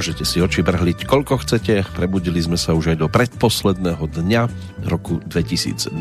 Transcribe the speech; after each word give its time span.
Môžete 0.00 0.24
si 0.24 0.40
oči 0.40 0.64
brhliť 0.64 1.04
koľko 1.04 1.44
chcete, 1.44 1.84
prebudili 1.92 2.40
sme 2.40 2.56
sa 2.56 2.72
už 2.72 2.96
aj 2.96 3.04
do 3.04 3.12
predposledného 3.12 4.00
dňa 4.08 4.48
roku 4.88 5.20
2020. 5.28 5.92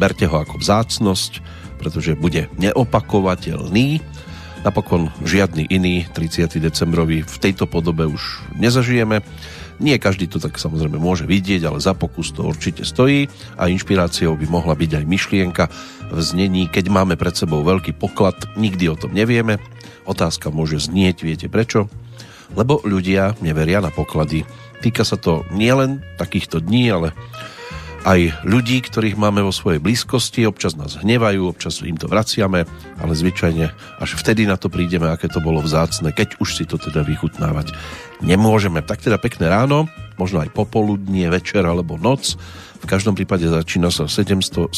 Berte 0.00 0.24
ho 0.24 0.36
ako 0.40 0.56
vzácnosť, 0.56 1.44
pretože 1.76 2.16
bude 2.16 2.48
neopakovateľný. 2.56 4.00
Napokon 4.64 5.12
žiadny 5.20 5.68
iný 5.68 6.08
30. 6.16 6.48
decembrový 6.56 7.20
v 7.28 7.36
tejto 7.44 7.68
podobe 7.68 8.08
už 8.08 8.40
nezažijeme. 8.56 9.20
Nie 9.84 10.00
každý 10.00 10.24
to 10.24 10.40
tak 10.40 10.56
samozrejme 10.56 10.96
môže 10.96 11.28
vidieť, 11.28 11.60
ale 11.68 11.84
za 11.84 11.92
pokus 11.92 12.32
to 12.32 12.40
určite 12.40 12.88
stojí 12.88 13.28
a 13.60 13.68
inšpiráciou 13.68 14.32
by 14.32 14.48
mohla 14.48 14.72
byť 14.72 14.90
aj 14.96 15.04
myšlienka 15.04 15.68
v 16.08 16.20
znení, 16.24 16.72
keď 16.72 16.88
máme 16.88 17.20
pred 17.20 17.36
sebou 17.36 17.60
veľký 17.68 18.00
poklad, 18.00 18.48
nikdy 18.56 18.88
o 18.88 18.96
tom 18.96 19.12
nevieme. 19.12 19.60
Otázka 20.08 20.48
môže 20.48 20.80
znieť, 20.80 21.20
viete 21.20 21.52
prečo? 21.52 21.92
Lebo 22.52 22.84
ľudia 22.84 23.32
neveria 23.40 23.80
na 23.80 23.88
poklady. 23.88 24.44
Týka 24.84 25.06
sa 25.08 25.16
to 25.16 25.48
nielen 25.48 26.04
takýchto 26.20 26.60
dní, 26.60 26.92
ale 26.92 27.08
aj 28.04 28.44
ľudí, 28.44 28.84
ktorých 28.84 29.16
máme 29.16 29.40
vo 29.40 29.48
svojej 29.48 29.80
blízkosti, 29.80 30.44
občas 30.44 30.76
nás 30.76 31.00
hnevajú, 31.00 31.48
občas 31.48 31.80
im 31.80 31.96
to 31.96 32.04
vraciame, 32.04 32.68
ale 33.00 33.12
zvyčajne 33.16 33.72
až 33.72 34.10
vtedy 34.20 34.44
na 34.44 34.60
to 34.60 34.68
prídeme, 34.68 35.08
aké 35.08 35.32
to 35.32 35.40
bolo 35.40 35.64
vzácne, 35.64 36.12
keď 36.12 36.36
už 36.36 36.60
si 36.60 36.64
to 36.68 36.76
teda 36.76 37.00
vychutnávať 37.00 37.72
nemôžeme. 38.20 38.84
Tak 38.84 39.00
teda 39.08 39.16
pekné 39.16 39.48
ráno, 39.48 39.88
možno 40.20 40.44
aj 40.44 40.52
popoludnie, 40.52 41.32
večer 41.32 41.64
alebo 41.64 41.96
noc 41.96 42.36
v 42.84 42.92
každom 42.92 43.16
prípade 43.16 43.48
začína 43.48 43.88
sa 43.88 44.04
773. 44.04 44.68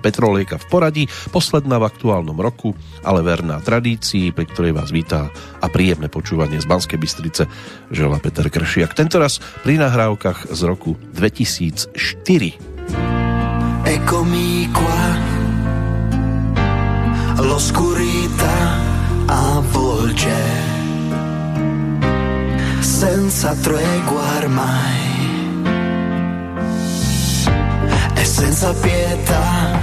Petrolejka 0.00 0.56
v 0.56 0.66
poradí, 0.72 1.04
posledná 1.28 1.76
v 1.76 1.92
aktuálnom 1.92 2.40
roku, 2.40 2.72
ale 3.04 3.20
verná 3.20 3.60
tradícii, 3.60 4.32
pri 4.32 4.48
ktorej 4.48 4.72
vás 4.72 4.88
vítá 4.88 5.28
a 5.60 5.68
príjemné 5.68 6.08
počúvanie 6.08 6.56
z 6.56 6.64
Banskej 6.64 6.96
Bystrice 6.96 7.44
žela 7.92 8.16
Peter 8.16 8.48
Kršiak. 8.48 8.96
Tentoraz 8.96 9.44
pri 9.60 9.76
nahrávkach 9.76 10.48
z 10.48 10.60
roku 10.64 10.96
2004. 11.12 11.92
Eccomi 13.86 14.66
qua, 14.72 15.04
l'oscurità 17.44 18.58
avvolge, 19.28 20.42
senza 22.80 23.52
tregua 23.60 24.42
ormai 24.42 25.15
senza 28.26 28.72
pietà. 28.74 29.80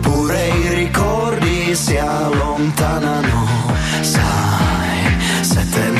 Pure 0.00 0.48
i 0.48 0.74
ricordi 0.74 1.74
si 1.74 1.96
allontanano, 1.96 3.46
sai, 4.00 5.16
se 5.40 5.68
te 5.68 5.90
ne 5.90 5.99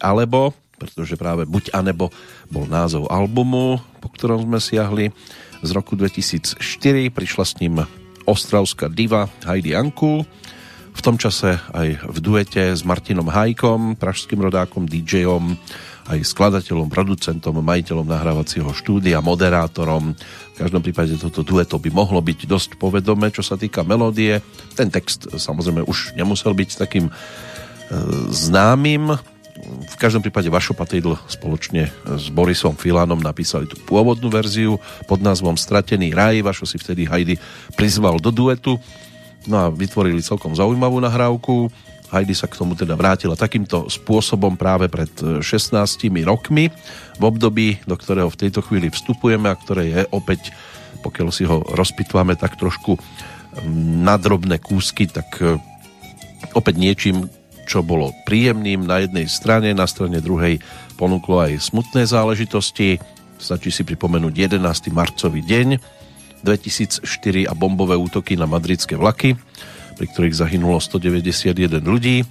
alebo, 0.00 0.54
pretože 0.78 1.18
práve 1.18 1.44
buď 1.44 1.74
a 1.74 1.80
nebo 1.82 2.14
bol 2.48 2.64
názov 2.70 3.10
albumu, 3.10 3.82
po 3.98 4.08
ktorom 4.14 4.46
sme 4.46 4.58
siahli 4.62 5.04
z 5.62 5.70
roku 5.74 5.98
2004. 5.98 6.58
Prišla 7.10 7.44
s 7.44 7.54
ním 7.58 7.82
ostravská 8.28 8.86
diva 8.86 9.26
Heidi 9.42 9.74
Anku, 9.74 10.22
v 10.98 11.00
tom 11.06 11.14
čase 11.14 11.62
aj 11.70 12.10
v 12.10 12.18
duete 12.18 12.74
s 12.74 12.82
Martinom 12.82 13.30
Hajkom, 13.30 13.94
pražským 13.94 14.42
rodákom, 14.42 14.90
DJom 14.90 15.54
aj 16.08 16.24
skladateľom, 16.24 16.88
producentom, 16.88 17.60
majiteľom 17.60 18.08
nahrávacieho 18.08 18.72
štúdia, 18.72 19.20
moderátorom. 19.20 20.16
V 20.16 20.56
každom 20.56 20.80
prípade 20.80 21.14
toto 21.20 21.44
dueto 21.44 21.76
by 21.76 21.92
mohlo 21.92 22.18
byť 22.18 22.48
dosť 22.48 22.70
povedomé, 22.80 23.28
čo 23.28 23.44
sa 23.44 23.60
týka 23.60 23.84
melódie. 23.84 24.40
Ten 24.72 24.88
text 24.88 25.28
samozrejme 25.28 25.84
už 25.84 26.16
nemusel 26.16 26.56
byť 26.56 26.70
takým 26.80 27.06
e, 27.06 27.12
známym. 28.32 29.20
V 29.66 29.96
každom 29.98 30.22
prípade 30.22 30.46
Vašo 30.46 30.72
Patidl 30.72 31.18
spoločne 31.26 31.90
s 32.06 32.30
Borisom 32.30 32.78
Filánom 32.78 33.18
napísali 33.18 33.66
tú 33.66 33.74
pôvodnú 33.82 34.30
verziu 34.30 34.78
pod 35.10 35.18
názvom 35.18 35.58
Stratený 35.58 36.14
raj. 36.14 36.40
Vašo 36.44 36.64
si 36.64 36.78
vtedy 36.78 37.08
Heidi 37.10 37.34
prizval 37.74 38.22
do 38.22 38.30
duetu. 38.30 38.78
No 39.50 39.56
a 39.58 39.66
vytvorili 39.72 40.22
celkom 40.22 40.54
zaujímavú 40.54 41.02
nahrávku 41.02 41.72
Heidi 42.08 42.32
sa 42.32 42.48
k 42.48 42.56
tomu 42.56 42.72
teda 42.72 42.96
vrátila 42.96 43.36
takýmto 43.36 43.92
spôsobom 43.92 44.56
práve 44.56 44.88
pred 44.88 45.12
16 45.12 45.44
e, 45.44 46.24
rokmi 46.24 46.72
v 47.20 47.22
období, 47.22 47.84
do 47.84 47.96
ktorého 48.00 48.32
v 48.32 48.40
tejto 48.48 48.64
chvíli 48.64 48.88
vstupujeme 48.88 49.52
a 49.52 49.58
ktoré 49.60 49.82
je 49.92 50.00
opäť, 50.08 50.48
pokiaľ 51.04 51.28
si 51.28 51.44
ho 51.44 51.60
rozpitváme 51.60 52.32
tak 52.40 52.56
trošku 52.56 52.96
na 54.00 54.16
drobné 54.16 54.56
kúsky, 54.56 55.04
tak 55.04 55.28
e, 55.44 55.60
opäť 56.56 56.74
niečím, 56.80 57.28
čo 57.68 57.84
bolo 57.84 58.16
príjemným 58.24 58.88
na 58.88 59.04
jednej 59.04 59.28
strane, 59.28 59.76
na 59.76 59.84
strane 59.84 60.24
druhej 60.24 60.56
ponúklo 60.96 61.44
aj 61.44 61.60
smutné 61.68 62.08
záležitosti. 62.08 62.96
Stačí 63.36 63.68
si 63.68 63.84
pripomenúť 63.84 64.56
11. 64.56 64.88
marcový 64.90 65.44
deň 65.44 65.78
2004 66.42 67.04
a 67.44 67.52
bombové 67.52 67.94
útoky 67.94 68.34
na 68.40 68.48
madridské 68.48 68.96
vlaky 68.96 69.36
pri 69.98 70.06
ktorých 70.06 70.38
zahynulo 70.38 70.78
191 70.78 71.82
ľudí. 71.82 72.22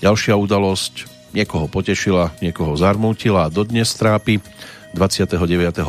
Ďalšia 0.00 0.32
udalosť 0.32 1.04
niekoho 1.36 1.68
potešila, 1.68 2.32
niekoho 2.40 2.72
zarmútila 2.72 3.46
a 3.46 3.52
dodnes 3.52 3.92
trápi. 3.92 4.40
29. 4.96 5.36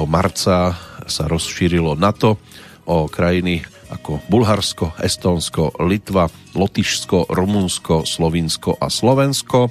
marca 0.04 0.76
sa 1.08 1.24
rozšírilo 1.28 1.96
NATO 1.96 2.36
o 2.84 3.08
krajiny 3.08 3.64
ako 3.94 4.20
Bulharsko, 4.26 4.98
Estónsko, 4.98 5.78
Litva, 5.86 6.26
Lotyšsko, 6.58 7.30
Rumunsko, 7.30 8.04
Slovinsko 8.10 8.82
a 8.82 8.90
Slovensko. 8.90 9.70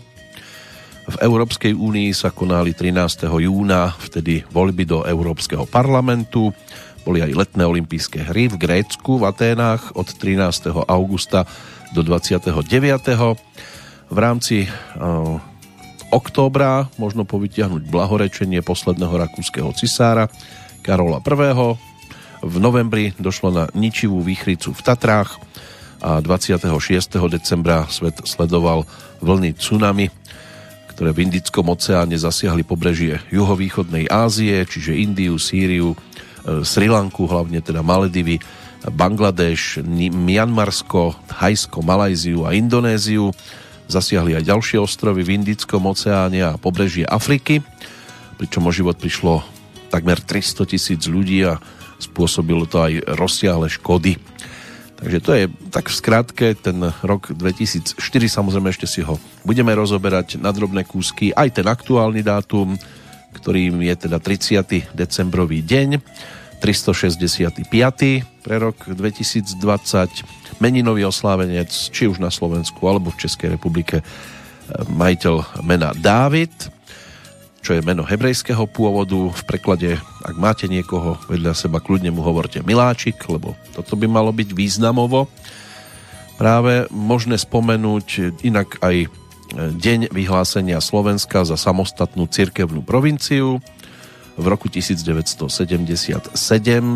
V 1.02 1.16
Európskej 1.18 1.74
únii 1.74 2.14
sa 2.14 2.30
konali 2.30 2.70
13. 2.78 3.26
júna 3.26 3.90
vtedy 3.98 4.46
voľby 4.54 4.86
do 4.86 5.02
Európskeho 5.02 5.66
parlamentu. 5.66 6.54
Boli 7.02 7.18
aj 7.18 7.34
letné 7.34 7.66
olympijské 7.66 8.30
hry 8.30 8.46
v 8.46 8.54
Grécku, 8.54 9.18
v 9.18 9.26
Aténách 9.26 9.98
od 9.98 10.06
13. 10.06 10.70
augusta 10.86 11.42
do 11.90 12.06
29. 12.06 12.54
V 14.12 14.18
rámci 14.20 14.70
uh, 14.70 15.42
októbra 16.14 16.86
možno 17.00 17.26
povytiahnuť 17.26 17.82
blahorečenie 17.90 18.62
posledného 18.62 19.26
rakúskeho 19.26 19.74
cisára 19.74 20.30
Karola 20.86 21.18
I. 21.18 21.91
V 22.42 22.56
novembri 22.58 23.14
došlo 23.16 23.54
na 23.54 23.64
ničivú 23.72 24.18
výchricu 24.20 24.74
v 24.74 24.80
Tatrách 24.82 25.38
a 26.02 26.18
26. 26.18 26.66
decembra 27.30 27.86
svet 27.86 28.18
sledoval 28.26 28.82
vlny 29.22 29.54
tsunami, 29.54 30.10
ktoré 30.90 31.14
v 31.14 31.30
Indickom 31.30 31.70
oceáne 31.70 32.18
zasiahli 32.18 32.66
pobrežie 32.66 33.22
juhovýchodnej 33.30 34.10
Ázie, 34.10 34.66
čiže 34.66 34.98
Indiu, 34.98 35.38
Sýriu, 35.38 35.94
E, 36.42 36.66
Sri 36.66 36.90
Lanku, 36.90 37.30
hlavne 37.30 37.62
teda 37.62 37.80
Maledivy, 37.86 38.42
Bangladeš, 38.82 39.78
Mianmarsko, 40.10 41.14
Thajsko, 41.30 41.86
Malajziu 41.86 42.42
a 42.42 42.50
Indonéziu. 42.50 43.30
Zasiahli 43.86 44.34
aj 44.34 44.50
ďalšie 44.50 44.78
ostrovy 44.82 45.22
v 45.22 45.38
Indickom 45.38 45.86
oceáne 45.86 46.42
a 46.42 46.58
pobrežie 46.58 47.06
Afriky, 47.06 47.62
pričom 48.42 48.66
o 48.66 48.74
život 48.74 48.98
prišlo 48.98 49.46
takmer 49.92 50.18
300 50.18 50.66
tisíc 50.66 51.06
ľudí 51.06 51.46
a 51.46 51.62
spôsobilo 52.02 52.66
to 52.66 52.82
aj 52.82 53.02
rozsiahle 53.14 53.70
škody. 53.70 54.18
Takže 55.02 55.18
to 55.18 55.30
je 55.34 55.44
tak 55.74 55.90
v 55.90 55.98
skratke 55.98 56.46
ten 56.54 56.78
rok 57.02 57.34
2004, 57.34 57.98
samozrejme 58.30 58.70
ešte 58.70 58.86
si 58.86 59.02
ho 59.02 59.18
budeme 59.42 59.74
rozoberať 59.74 60.38
na 60.38 60.54
drobné 60.54 60.86
kúsky, 60.86 61.34
aj 61.34 61.58
ten 61.58 61.66
aktuálny 61.66 62.22
dátum, 62.22 62.78
ktorým 63.34 63.82
je 63.82 63.94
teda 64.06 64.22
30. 64.22 64.94
decembrový 64.94 65.58
deň, 65.66 65.98
365. 66.62 67.66
pre 68.46 68.56
rok 68.62 68.78
2020, 68.86 70.62
meninový 70.62 71.02
oslávenec, 71.10 71.74
či 71.90 72.06
už 72.06 72.22
na 72.22 72.30
Slovensku 72.30 72.78
alebo 72.86 73.10
v 73.10 73.26
Českej 73.26 73.58
republike, 73.58 73.98
e, 73.98 74.04
majiteľ 74.86 75.66
mena 75.66 75.90
Dávid, 75.98 76.54
čo 77.62 77.78
je 77.78 77.86
meno 77.86 78.02
hebrejského 78.02 78.66
pôvodu. 78.66 79.30
V 79.30 79.42
preklade, 79.46 79.94
ak 80.26 80.34
máte 80.34 80.66
niekoho 80.66 81.14
vedľa 81.30 81.54
seba, 81.54 81.78
kľudne 81.78 82.10
mu 82.10 82.26
hovorte 82.26 82.58
Miláčik, 82.66 83.22
lebo 83.30 83.54
toto 83.70 83.94
by 83.94 84.10
malo 84.10 84.34
byť 84.34 84.50
významovo. 84.50 85.30
Práve 86.36 86.90
možné 86.90 87.38
spomenúť 87.38 88.42
inak 88.42 88.82
aj 88.82 89.06
deň 89.78 90.10
vyhlásenia 90.10 90.82
Slovenska 90.82 91.46
za 91.46 91.54
samostatnú 91.54 92.26
cirkevnú 92.26 92.82
provinciu. 92.82 93.62
V 94.34 94.44
roku 94.48 94.66
1977 94.66 96.34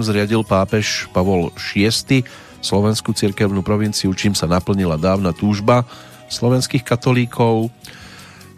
zriadil 0.03 0.43
pápež 0.43 1.07
Pavol 1.15 1.53
VI 1.55 2.27
Slovenskú 2.65 3.15
cirkevnú 3.15 3.63
provinciu, 3.63 4.11
čím 4.17 4.35
sa 4.35 4.51
naplnila 4.51 4.99
dávna 4.99 5.31
túžba 5.31 5.87
slovenských 6.27 6.83
katolíkov. 6.83 7.71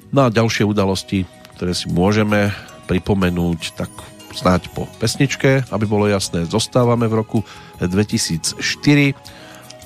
No 0.08 0.20
a 0.24 0.32
ďalšie 0.32 0.64
udalosti, 0.64 1.28
ktoré 1.58 1.74
si 1.74 1.90
môžeme 1.90 2.54
pripomenúť, 2.86 3.74
tak 3.74 3.90
snáď 4.30 4.70
po 4.70 4.86
pesničke, 5.02 5.66
aby 5.74 5.84
bolo 5.90 6.06
jasné, 6.06 6.46
zostávame 6.46 7.10
v 7.10 7.18
roku 7.18 7.38
2004 7.82 8.62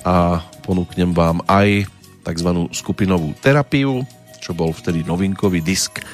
a 0.04 0.44
ponúknem 0.69 1.16
vám 1.16 1.40
aj 1.48 1.88
tzv. 2.28 2.50
skupinovú 2.76 3.32
terapiu, 3.40 4.04
čo 4.44 4.52
bol 4.52 4.76
vtedy 4.76 5.00
novinkový 5.08 5.64
disk 5.64 6.04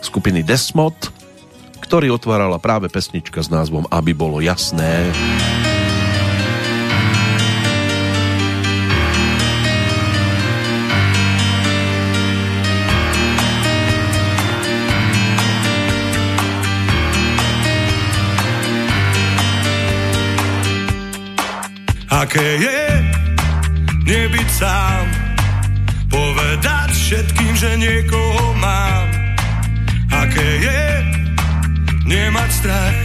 skupiny 0.00 0.40
Desmod, 0.40 0.96
ktorý 1.84 2.16
otvárala 2.16 2.56
práve 2.56 2.88
pesnička 2.88 3.44
s 3.44 3.52
názvom 3.52 3.84
Aby 3.92 4.16
bolo 4.16 4.40
jasné. 4.40 5.12
Aké 22.14 22.62
je 22.62 22.82
nebyť 24.06 24.48
sám 24.54 25.24
Povedať 26.14 26.94
všetkým, 26.94 27.52
že 27.58 27.70
niekoho 27.74 28.54
mám. 28.62 29.06
Aké 30.14 30.48
je 30.62 30.86
nemať 32.06 32.50
strach, 32.54 32.98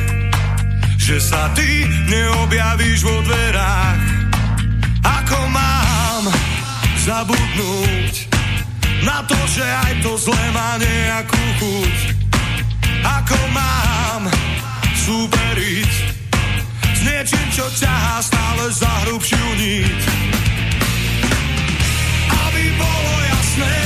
že 0.93 1.17
sa 1.17 1.49
ty 1.57 1.89
neobjavíš 2.05 3.01
vo 3.01 3.17
dverách. 3.25 4.03
Ako 5.01 5.39
mám 5.49 6.23
zabudnúť 7.01 8.13
na 9.01 9.25
to, 9.25 9.39
že 9.49 9.65
aj 9.65 9.93
to 10.05 10.11
zlé 10.21 10.45
má 10.53 10.77
nejakú 10.77 11.43
chuť. 11.57 11.97
Ako 13.01 13.39
mám 13.57 14.29
súperiť 15.01 15.89
s 15.89 16.08
niečím, 17.09 17.47
čo 17.49 17.65
ťahá 17.73 18.21
stále 18.21 18.63
za 18.69 18.91
hrubšiu 19.09 19.47
niť 19.57 20.29
aby 22.59 22.75
bolo 22.75 23.15
jasné, 23.29 23.77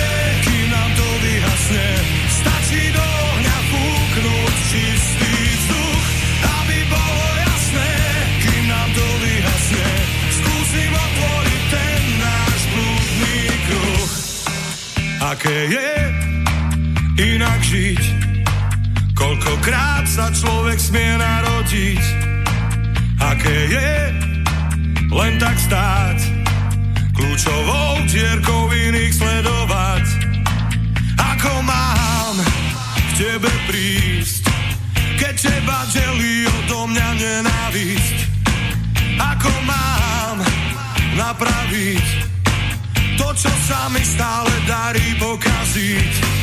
kým 0.41 0.65
nám 0.71 0.89
to 0.97 1.07
vyhasne. 1.21 1.87
Stačí 2.25 2.81
do 2.89 3.05
ohňa 3.05 3.57
fúknúť 3.69 4.55
čistý 4.71 5.33
vzduch, 5.35 6.05
aby 6.41 6.77
bolo 6.89 7.27
jasné, 7.43 7.91
kým 8.41 8.63
nám 8.65 8.89
to 8.97 9.07
vyhasne. 9.21 9.89
Skúsim 10.41 10.91
otvoriť 10.95 11.63
ten 11.69 12.01
náš 12.17 12.59
blúdny 12.73 13.39
kruh. 13.67 14.11
Aké 15.21 15.57
je 15.69 15.91
inak 17.37 17.59
žiť? 17.61 18.03
Koľkokrát 19.13 20.09
sa 20.09 20.33
človek 20.33 20.79
smie 20.81 21.13
narodiť? 21.21 22.22
Aké 23.31 23.57
je 23.71 23.93
len 25.13 25.33
tak 25.39 25.55
stáť? 25.55 26.43
kľúčovou 27.13 28.03
dierkou 28.09 28.69
iných 28.69 29.13
sledovať. 29.15 30.05
Ako 31.17 31.53
mám 31.65 32.35
k 32.93 33.09
tebe 33.17 33.51
prísť, 33.69 34.43
keď 35.21 35.33
teba 35.39 35.79
delí 35.93 36.45
odo 36.49 36.89
mňa 36.89 37.09
nenávisť. 37.15 38.17
Ako 39.17 39.51
mám 39.63 40.37
napraviť 41.15 42.07
to, 43.17 43.27
čo 43.37 43.51
sa 43.69 43.87
mi 43.93 44.03
stále 44.03 44.51
darí 44.67 45.15
pokaziť. 45.21 46.42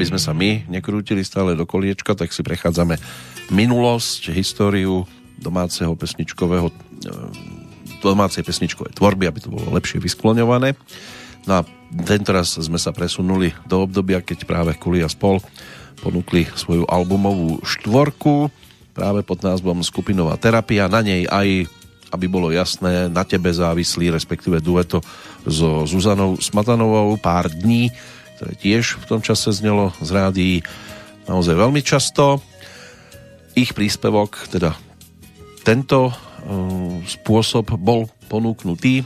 Aby 0.00 0.16
sme 0.16 0.16
sa 0.16 0.32
my 0.32 0.64
nekrútili 0.72 1.20
stále 1.20 1.52
do 1.52 1.68
koliečka, 1.68 2.16
tak 2.16 2.32
si 2.32 2.40
prechádzame 2.40 2.96
minulosť, 3.52 4.32
históriu 4.32 5.04
domáceho 5.36 5.92
pesničkového 5.92 6.72
e, 6.72 6.74
domácej 8.00 8.40
pesničkovej 8.40 8.96
tvorby, 8.96 9.28
aby 9.28 9.44
to 9.44 9.52
bolo 9.52 9.76
lepšie 9.76 10.00
vyskloňované. 10.00 10.72
No 11.44 11.60
a 11.60 11.68
tentoraz 12.08 12.56
sme 12.56 12.80
sa 12.80 12.96
presunuli 12.96 13.52
do 13.68 13.84
obdobia, 13.84 14.24
keď 14.24 14.48
práve 14.48 14.72
Kuli 14.80 15.04
a 15.04 15.08
spol 15.12 15.36
ponúkli 16.00 16.48
svoju 16.48 16.88
albumovú 16.88 17.60
štvorku 17.60 18.48
práve 18.96 19.20
pod 19.20 19.44
názvom 19.44 19.84
Skupinová 19.84 20.40
terapia. 20.40 20.88
Na 20.88 21.04
nej 21.04 21.28
aj, 21.28 21.68
aby 22.08 22.24
bolo 22.24 22.48
jasné, 22.48 23.12
na 23.12 23.28
tebe 23.28 23.52
závislí, 23.52 24.08
respektíve 24.08 24.64
dueto 24.64 25.04
so 25.44 25.84
Zuzanou 25.84 26.40
Smatanovou 26.40 27.20
pár 27.20 27.52
dní, 27.52 27.92
ktoré 28.40 28.56
tiež 28.56 28.96
v 28.96 29.04
tom 29.04 29.20
čase 29.20 29.52
znelo 29.52 29.92
z 30.00 30.16
rádií 30.16 30.56
naozaj 31.28 31.60
veľmi 31.60 31.84
často. 31.84 32.40
Ich 33.52 33.76
príspevok, 33.76 34.48
teda 34.48 34.72
tento 35.60 36.08
uh, 36.08 36.14
spôsob 37.04 37.76
bol 37.76 38.08
ponúknutý 38.32 39.04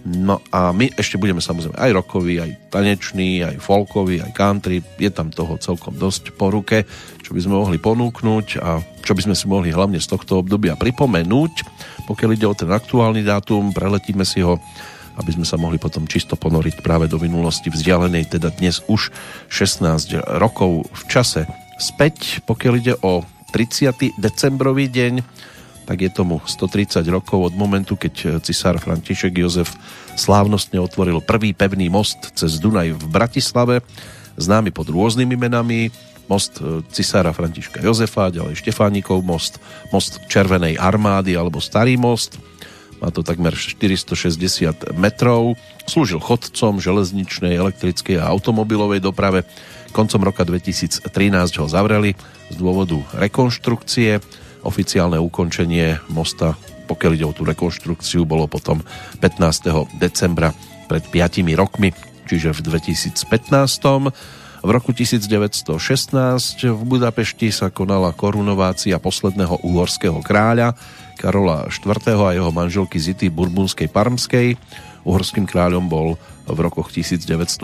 No 0.00 0.40
a 0.48 0.72
my 0.72 0.88
ešte 0.96 1.20
budeme 1.20 1.44
samozrejme 1.44 1.76
aj 1.76 1.92
rokový, 1.92 2.40
aj 2.40 2.72
tanečný, 2.72 3.44
aj 3.44 3.60
folkový, 3.60 4.24
aj 4.24 4.32
country. 4.32 4.80
Je 4.96 5.12
tam 5.12 5.28
toho 5.28 5.60
celkom 5.60 5.92
dosť 5.92 6.32
po 6.40 6.48
ruke, 6.48 6.88
čo 7.20 7.36
by 7.36 7.40
sme 7.44 7.60
mohli 7.60 7.76
ponúknuť 7.76 8.46
a 8.64 8.80
čo 9.04 9.12
by 9.12 9.28
sme 9.28 9.36
si 9.36 9.44
mohli 9.44 9.68
hlavne 9.68 10.00
z 10.00 10.08
tohto 10.08 10.40
obdobia 10.40 10.72
pripomenúť. 10.80 11.52
Pokiaľ 12.08 12.30
ide 12.32 12.48
o 12.48 12.56
ten 12.56 12.72
aktuálny 12.72 13.20
dátum, 13.20 13.76
preletíme 13.76 14.24
si 14.24 14.40
ho 14.40 14.56
aby 15.20 15.36
sme 15.36 15.44
sa 15.44 15.60
mohli 15.60 15.76
potom 15.76 16.08
čisto 16.08 16.34
ponoriť 16.40 16.80
práve 16.80 17.04
do 17.04 17.20
minulosti 17.20 17.68
vzdialenej, 17.68 18.32
teda 18.32 18.48
dnes 18.56 18.80
už 18.88 19.12
16 19.52 20.16
rokov 20.40 20.88
v 20.88 21.02
čase 21.12 21.44
späť. 21.76 22.40
Pokiaľ 22.48 22.74
ide 22.80 22.94
o 23.04 23.22
30. 23.52 24.16
decembrový 24.16 24.88
deň, 24.88 25.20
tak 25.84 26.00
je 26.00 26.10
tomu 26.10 26.40
130 26.40 27.04
rokov 27.12 27.52
od 27.52 27.54
momentu, 27.54 28.00
keď 28.00 28.40
cisár 28.40 28.80
František 28.80 29.36
Jozef 29.36 29.76
slávnostne 30.16 30.80
otvoril 30.80 31.20
prvý 31.20 31.52
pevný 31.52 31.92
most 31.92 32.32
cez 32.32 32.56
Dunaj 32.62 32.96
v 32.96 33.04
Bratislave, 33.10 33.82
známy 34.40 34.72
pod 34.72 34.88
rôznymi 34.88 35.36
menami, 35.36 35.90
most 36.30 36.62
e, 36.62 36.86
cisára 36.94 37.34
Františka 37.34 37.82
Jozefa, 37.82 38.30
ďalej 38.30 38.62
Štefánikov 38.62 39.26
most, 39.26 39.58
most 39.90 40.22
Červenej 40.30 40.78
armády 40.78 41.34
alebo 41.34 41.58
Starý 41.58 41.98
most, 41.98 42.38
má 43.00 43.08
to 43.08 43.24
takmer 43.24 43.56
460 43.56 44.94
metrov, 44.94 45.56
slúžil 45.88 46.20
chodcom 46.20 46.78
železničnej, 46.78 47.56
elektrickej 47.56 48.20
a 48.20 48.28
automobilovej 48.28 49.00
doprave. 49.00 49.48
Koncom 49.90 50.22
roka 50.22 50.44
2013 50.44 51.02
ho 51.58 51.66
zavreli 51.66 52.14
z 52.52 52.54
dôvodu 52.60 53.00
rekonštrukcie 53.16 54.20
Oficiálne 54.60 55.16
ukončenie 55.16 56.04
mosta, 56.12 56.52
pokiaľ 56.84 57.12
ide 57.16 57.24
o 57.24 57.32
tú 57.32 57.48
rekonštrukciu, 57.48 58.28
bolo 58.28 58.44
potom 58.44 58.84
15. 59.24 59.96
decembra 59.96 60.52
pred 60.84 61.00
5 61.08 61.40
rokmi, 61.56 61.96
čiže 62.28 62.52
v 62.52 62.60
2015. 62.68 63.24
V 64.60 64.68
roku 64.68 64.92
1916 64.92 65.72
v 66.68 66.82
Budapešti 66.84 67.48
sa 67.48 67.72
konala 67.72 68.12
korunovácia 68.12 69.00
posledného 69.00 69.64
uhorského 69.64 70.20
kráľa 70.20 70.76
Karola 71.20 71.68
IV. 71.68 72.00
a 72.16 72.32
jeho 72.32 72.48
manželky 72.48 72.96
Zity 72.96 73.28
Burbunskej 73.28 73.92
Parmskej. 73.92 74.56
Uhorským 75.04 75.44
kráľom 75.44 75.84
bol 75.84 76.16
v 76.48 76.58
rokoch 76.64 76.88
1916 76.88 77.60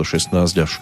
až 0.61 0.73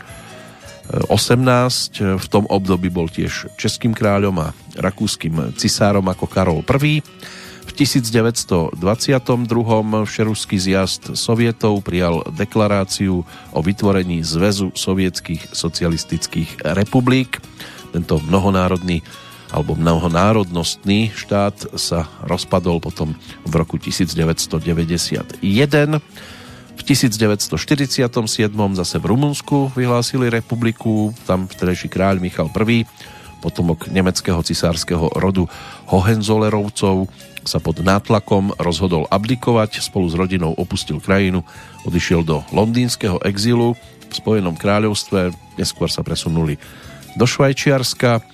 18. 1.07 2.19
V 2.19 2.27
tom 2.27 2.45
období 2.51 2.91
bol 2.91 3.07
tiež 3.07 3.55
českým 3.55 3.95
kráľom 3.95 4.43
a 4.43 4.53
rakúskym 4.75 5.55
cisárom 5.55 6.03
ako 6.11 6.27
Karol 6.27 6.61
I. 6.67 6.99
V 7.65 7.71
1922. 7.73 8.77
všeruský 10.05 10.57
zjazd 10.61 11.17
sovietov 11.17 11.81
prijal 11.81 12.21
deklaráciu 12.29 13.25
o 13.55 13.61
vytvorení 13.65 14.21
Zväzu 14.21 14.77
sovietských 14.77 15.57
socialistických 15.57 16.75
republik. 16.77 17.41
Tento 17.95 18.21
mnohonárodný 18.21 19.01
alebo 19.55 19.79
mnohonárodnostný 19.79 21.15
štát 21.15 21.79
sa 21.79 22.11
rozpadol 22.27 22.83
potom 22.83 23.15
v 23.47 23.53
roku 23.55 23.79
1991 23.79 25.39
v 26.75 26.83
1947 26.83 28.03
zase 28.75 28.97
v 28.99 29.05
Rumunsku 29.07 29.71
vyhlásili 29.79 30.27
republiku, 30.27 31.15
tam 31.23 31.47
vtedejší 31.47 31.87
kráľ 31.87 32.19
Michal 32.19 32.51
I, 32.51 32.83
potomok 33.39 33.87
nemeckého 33.95 34.43
cisárskeho 34.43 35.15
rodu 35.15 35.47
Hohenzollerovcov, 35.87 37.07
sa 37.45 37.61
pod 37.61 37.85
nátlakom 37.85 38.57
rozhodol 38.57 39.05
abdikovať, 39.13 39.85
spolu 39.85 40.09
s 40.09 40.17
rodinou 40.17 40.57
opustil 40.57 40.99
krajinu, 40.99 41.45
odišiel 41.85 42.25
do 42.25 42.41
londýnskeho 42.51 43.21
exilu. 43.23 43.77
V 44.09 44.15
Spojenom 44.17 44.57
kráľovstve, 44.57 45.31
neskôr 45.61 45.93
sa 45.93 46.01
presunuli 46.01 46.57
do 47.15 47.29
Švajčiarska. 47.29 48.25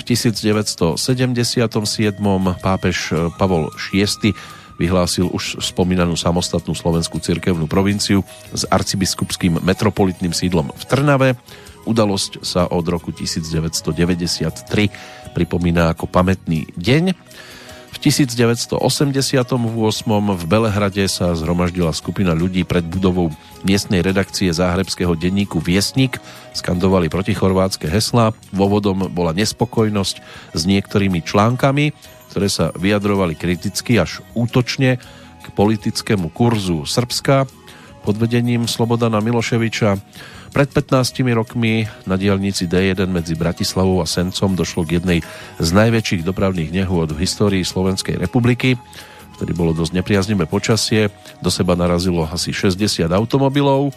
V 0.00 0.16
1977 0.16 0.96
pápež 2.64 3.12
Pavol 3.36 3.68
VI 3.92 4.32
vyhlásil 4.80 5.28
už 5.28 5.60
spomínanú 5.60 6.16
samostatnú 6.16 6.72
slovenskú 6.72 7.20
cirkevnú 7.20 7.68
provinciu 7.68 8.24
s 8.48 8.64
arcibiskupským 8.64 9.60
metropolitným 9.60 10.32
sídlom 10.32 10.72
v 10.72 10.84
Trnave. 10.88 11.28
Udalosť 11.84 12.40
sa 12.40 12.64
od 12.64 12.88
roku 12.88 13.12
1993 13.12 15.36
pripomína 15.36 15.92
ako 15.92 16.08
pamätný 16.08 16.72
deň. 16.80 17.12
V 17.90 17.96
1988 17.98 18.80
v 20.10 20.44
Belehrade 20.46 21.04
sa 21.10 21.34
zhromaždila 21.36 21.90
skupina 21.92 22.32
ľudí 22.32 22.64
pred 22.64 22.86
budovou 22.86 23.34
miestnej 23.66 24.00
redakcie 24.00 24.48
záhrebského 24.54 25.12
denníku 25.18 25.58
Viesnik. 25.60 26.22
Skandovali 26.56 27.12
protichorvátske 27.12 27.90
heslá. 27.90 28.32
Dôvodom 28.54 29.10
bola 29.12 29.36
nespokojnosť 29.36 30.16
s 30.54 30.62
niektorými 30.64 31.20
článkami 31.20 31.92
ktoré 32.30 32.46
sa 32.46 32.70
vyjadrovali 32.78 33.34
kriticky 33.34 33.98
až 33.98 34.22
útočne 34.38 35.02
k 35.42 35.46
politickému 35.50 36.30
kurzu 36.30 36.86
Srbska 36.86 37.50
pod 38.06 38.14
vedením 38.16 38.70
Slobodana 38.70 39.18
Miloševiča. 39.18 39.98
Pred 40.50 40.68
15 40.74 41.22
rokmi 41.30 41.86
na 42.04 42.18
dielnici 42.18 42.66
D1 42.66 43.06
medzi 43.06 43.38
Bratislavou 43.38 44.02
a 44.02 44.06
Sencom 44.06 44.58
došlo 44.58 44.82
k 44.82 44.98
jednej 44.98 45.18
z 45.62 45.68
najväčších 45.70 46.26
dopravných 46.26 46.74
nehôd 46.74 47.14
v 47.14 47.22
histórii 47.22 47.62
Slovenskej 47.62 48.18
republiky. 48.18 48.74
Vtedy 49.38 49.54
bolo 49.54 49.70
dosť 49.72 50.02
nepriaznivé 50.02 50.44
počasie, 50.50 51.08
do 51.38 51.48
seba 51.48 51.78
narazilo 51.78 52.26
asi 52.26 52.50
60 52.50 53.08
automobilov. 53.08 53.94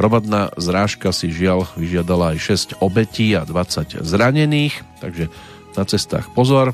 Hromadná 0.00 0.50
zrážka 0.56 1.12
si 1.12 1.28
žiaľ 1.28 1.68
vyžiadala 1.76 2.34
aj 2.34 2.76
6 2.76 2.82
obetí 2.82 3.36
a 3.36 3.44
20 3.44 4.00
zranených, 4.02 4.80
takže 5.04 5.28
na 5.76 5.84
cestách 5.84 6.32
pozor 6.32 6.72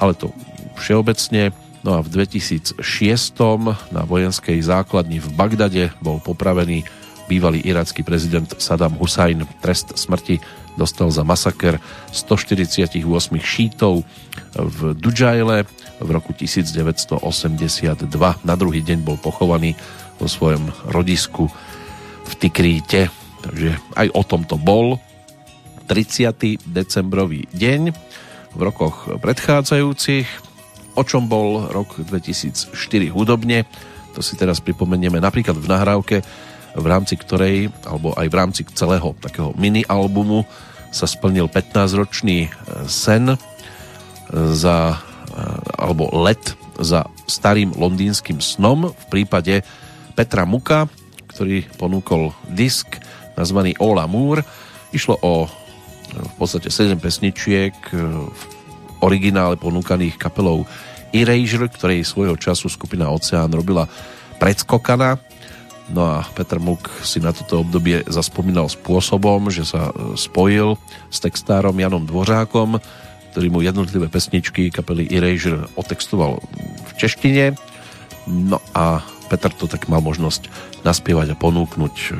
ale 0.00 0.16
to 0.16 0.32
všeobecne. 0.80 1.52
No 1.80 1.96
a 1.96 2.04
v 2.04 2.12
2006 2.12 2.80
na 3.92 4.02
vojenskej 4.04 4.60
základni 4.60 5.20
v 5.20 5.28
Bagdade 5.32 5.92
bol 6.00 6.20
popravený 6.20 6.84
bývalý 7.30 7.62
iracký 7.62 8.02
prezident 8.02 8.50
Saddam 8.58 8.98
Hussein. 8.98 9.46
Trest 9.62 9.94
smrti 9.94 10.42
dostal 10.74 11.14
za 11.14 11.22
masaker 11.22 11.78
148 12.10 12.98
šítov 13.38 14.02
v 14.58 14.98
Dujajle 14.98 15.62
v 16.02 16.08
roku 16.10 16.34
1982. 16.34 17.22
Na 18.42 18.54
druhý 18.58 18.82
deň 18.82 18.98
bol 19.06 19.14
pochovaný 19.14 19.78
vo 20.18 20.26
svojom 20.26 20.74
rodisku 20.90 21.46
v 22.26 22.32
Tikríte. 22.34 23.14
Takže 23.46 23.78
aj 23.94 24.06
o 24.10 24.22
tomto 24.26 24.58
bol 24.58 24.98
30. 25.86 26.66
decembrový 26.66 27.46
deň 27.54 27.94
v 28.58 28.60
rokoch 28.60 29.06
predchádzajúcich. 29.22 30.26
O 30.98 31.02
čom 31.06 31.30
bol 31.30 31.70
rok 31.70 32.02
2004 32.02 32.74
hudobne, 33.14 33.62
to 34.10 34.20
si 34.26 34.34
teraz 34.34 34.58
pripomenieme 34.58 35.22
napríklad 35.22 35.54
v 35.54 35.70
nahrávke, 35.70 36.16
v 36.74 36.86
rámci 36.86 37.18
ktorej, 37.18 37.70
alebo 37.82 38.14
aj 38.14 38.26
v 38.30 38.38
rámci 38.38 38.62
celého 38.74 39.14
takého 39.18 39.50
mini-albumu 39.58 40.46
sa 40.90 41.06
splnil 41.06 41.46
15-ročný 41.46 42.46
e, 42.46 42.50
sen 42.90 43.34
e, 43.34 43.38
za, 44.54 44.94
e, 44.94 45.42
alebo 45.78 46.10
let 46.22 46.54
za 46.78 47.06
starým 47.26 47.74
londýnským 47.74 48.42
snom 48.42 48.90
v 48.90 49.04
prípade 49.10 49.62
Petra 50.18 50.42
Muka, 50.46 50.90
ktorý 51.30 51.66
ponúkol 51.78 52.34
disk 52.50 52.98
nazvaný 53.38 53.78
All 53.78 54.02
Amour. 54.02 54.42
Išlo 54.90 55.16
o 55.22 55.46
v 56.10 56.32
podstate 56.42 56.74
7 56.74 56.98
pesničiek 56.98 57.74
v 57.94 58.42
originále 58.98 59.54
ponúkaných 59.54 60.18
kapelou 60.18 60.66
Erasure, 61.14 61.70
ktorej 61.70 62.02
svojho 62.02 62.34
času 62.34 62.66
skupina 62.66 63.10
Oceán 63.14 63.54
robila 63.54 63.86
predskokana 64.42 65.22
No 65.90 66.06
a 66.06 66.22
Petr 66.22 66.62
Muk 66.62 66.86
si 67.02 67.18
na 67.18 67.34
toto 67.34 67.66
obdobie 67.66 68.06
zaspomínal 68.06 68.70
spôsobom, 68.70 69.50
že 69.50 69.66
sa 69.66 69.90
e, 69.90 70.14
spojil 70.14 70.78
s 71.10 71.18
textárom 71.18 71.74
Janom 71.74 72.06
Dvořákom, 72.06 72.78
ktorý 73.34 73.46
mu 73.50 73.58
jednotlivé 73.62 74.06
pesničky 74.06 74.70
kapely 74.70 75.10
Erasure 75.10 75.66
otextoval 75.74 76.38
v 76.86 76.90
češtine. 76.94 77.58
No 78.30 78.62
a 78.74 79.02
Petr 79.26 79.50
to 79.54 79.66
tak 79.66 79.90
mal 79.90 80.02
možnosť 80.02 80.50
naspievať 80.86 81.34
a 81.34 81.38
ponúknuť 81.38 81.96
e, 81.98 82.10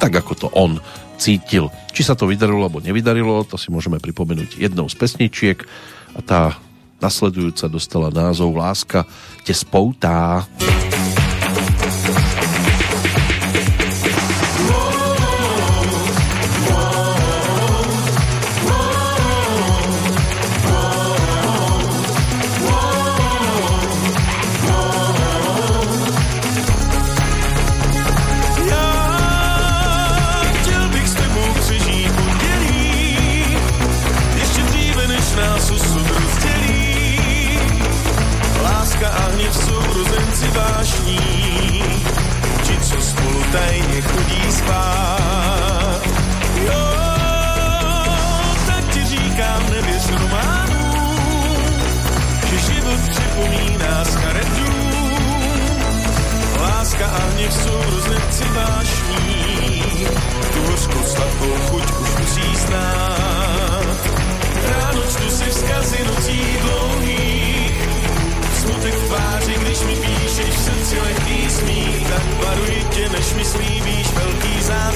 tak, 0.00 0.12
ako 0.16 0.32
to 0.34 0.48
on 0.56 0.80
cítil. 1.20 1.68
Či 1.92 2.08
sa 2.08 2.16
to 2.16 2.24
vydarilo 2.24 2.64
alebo 2.64 2.80
nevydarilo, 2.80 3.44
to 3.44 3.60
si 3.60 3.68
môžeme 3.68 4.00
pripomenúť 4.00 4.56
jednou 4.56 4.88
z 4.88 4.96
pesničiek 4.96 5.60
a 6.16 6.20
tá 6.24 6.42
nasledujúca 7.04 7.68
dostala 7.68 8.08
názov 8.08 8.56
Láska 8.56 9.04
te 9.44 9.52
spoutá. 9.52 10.48
Láska 10.48 11.21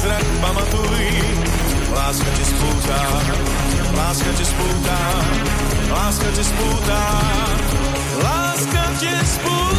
zrak, 0.06 0.26
pamatuj, 0.38 1.06
láska 1.90 2.30
ťa 2.38 2.44
spúta, 2.46 3.00
láska 3.98 4.30
ťa 4.38 4.46
spúta, 4.46 4.98
láska 5.90 6.28
ťa 6.30 6.44
spúta, 6.46 7.00
láska 8.22 8.82
ťa 9.02 9.16
spúta. 9.26 9.75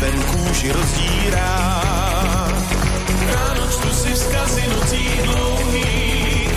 ten 0.00 0.22
kůži 0.22 0.72
rozdírá. 0.72 1.82
Ráno 3.32 3.68
čtu 3.70 3.88
si 3.94 4.14
vzkazy 4.14 4.62
nocí 4.68 5.10
dlouhých, 5.24 6.50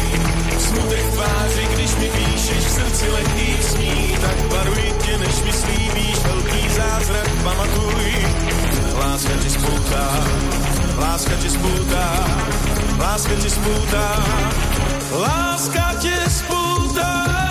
smutek 0.58 1.06
tváři, 1.14 1.68
když 1.74 1.96
mi 1.96 2.10
píšeš 2.10 2.66
v 2.66 2.72
srdci 2.72 3.10
lehký 3.10 3.64
sní, 3.64 4.18
tak 4.22 4.54
varuji 4.54 4.94
tě, 5.06 5.18
než 5.18 5.42
mi 5.42 5.54
slíbíš 5.54 6.18
velký 6.24 6.70
zázrak, 6.70 7.30
pamatuj. 7.44 8.26
Láska 9.00 9.34
ti 9.44 9.50
spoutá, 9.50 10.24
láska 10.98 11.32
ti 11.42 11.50
spoutá, 11.50 12.28
láska 13.00 13.36
ti 13.36 13.50
spoutá, 13.50 14.24
láska 15.12 15.94
ti 16.00 16.14
spoutá. 16.30 17.51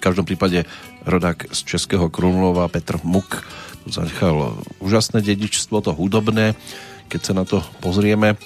V 0.00 0.08
každom 0.08 0.24
prípade 0.24 0.64
rodák 1.04 1.52
z 1.52 1.76
Českého 1.76 2.08
Krumlova 2.08 2.72
Petr 2.72 2.96
Muk 3.04 3.44
zanechal 3.84 4.56
úžasné 4.80 5.20
dedičstvo, 5.20 5.84
to 5.84 5.92
hudobné, 5.92 6.56
keď 7.12 7.20
sa 7.20 7.36
na 7.36 7.44
to 7.44 7.60
pozrieme. 7.84 8.40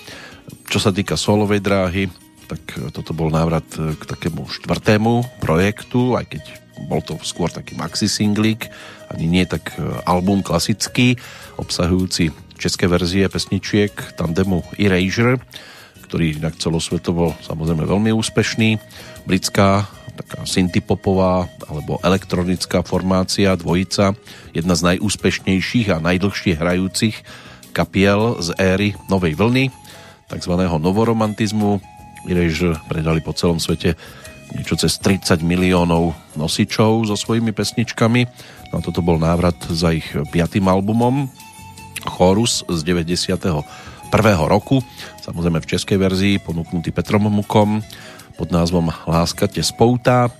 Čo 0.66 0.82
sa 0.82 0.90
týka 0.90 1.14
solovej 1.14 1.62
dráhy, 1.62 2.10
tak 2.50 2.58
toto 2.90 3.14
bol 3.14 3.30
návrat 3.30 3.62
k 3.70 4.02
takému 4.02 4.50
štvrtému 4.50 5.38
projektu, 5.38 6.18
aj 6.18 6.26
keď 6.34 6.42
bol 6.90 6.98
to 7.06 7.14
skôr 7.22 7.46
taký 7.46 7.78
maxi 7.78 8.10
singlík, 8.10 8.66
ani 9.14 9.30
nie 9.30 9.46
tak 9.46 9.78
e, 9.78 10.02
album 10.10 10.42
klasický, 10.42 11.14
obsahujúci 11.54 12.34
české 12.58 12.90
verzie 12.90 13.30
pesničiek 13.30 13.94
tandemu 14.18 14.66
Erasure, 14.74 15.38
ktorý 16.10 16.34
inak 16.34 16.58
celosvetovo 16.58 17.38
samozrejme 17.46 17.86
veľmi 17.86 18.10
úspešný. 18.10 18.82
Britská 19.22 19.86
taká 20.14 20.46
syntypopová 20.46 21.50
alebo 21.66 21.98
elektronická 22.00 22.86
formácia, 22.86 23.58
dvojica, 23.58 24.14
jedna 24.54 24.74
z 24.78 24.94
najúspešnejších 24.94 25.90
a 25.90 26.02
najdlhšie 26.02 26.54
hrajúcich 26.54 27.16
kapiel 27.74 28.38
z 28.38 28.54
éry 28.56 28.94
Novej 29.10 29.34
vlny, 29.34 29.74
takzvaného 30.30 30.78
novoromantizmu. 30.78 31.82
Erasure 32.24 32.80
predali 32.88 33.20
po 33.20 33.36
celom 33.36 33.60
svete 33.60 33.98
niečo 34.54 34.78
cez 34.78 34.96
30 35.02 35.42
miliónov 35.42 36.14
nosičov 36.38 37.04
so 37.10 37.18
svojimi 37.18 37.50
pesničkami. 37.50 38.22
No 38.70 38.80
toto 38.80 39.02
bol 39.02 39.18
návrat 39.18 39.58
za 39.68 39.92
ich 39.92 40.06
piatým 40.30 40.70
albumom 40.70 41.28
Chorus 42.06 42.62
z 42.70 42.80
91. 42.86 43.64
roku, 44.46 44.78
samozrejme 45.26 45.58
v 45.58 45.70
českej 45.74 45.98
verzii, 45.98 46.34
ponúknutý 46.38 46.94
Petrom 46.94 47.26
Mukom 47.26 47.82
pod 48.34 48.50
názvom 48.50 48.90
Láska 49.06 49.46
te 49.46 49.62
spoutá. 49.62 50.30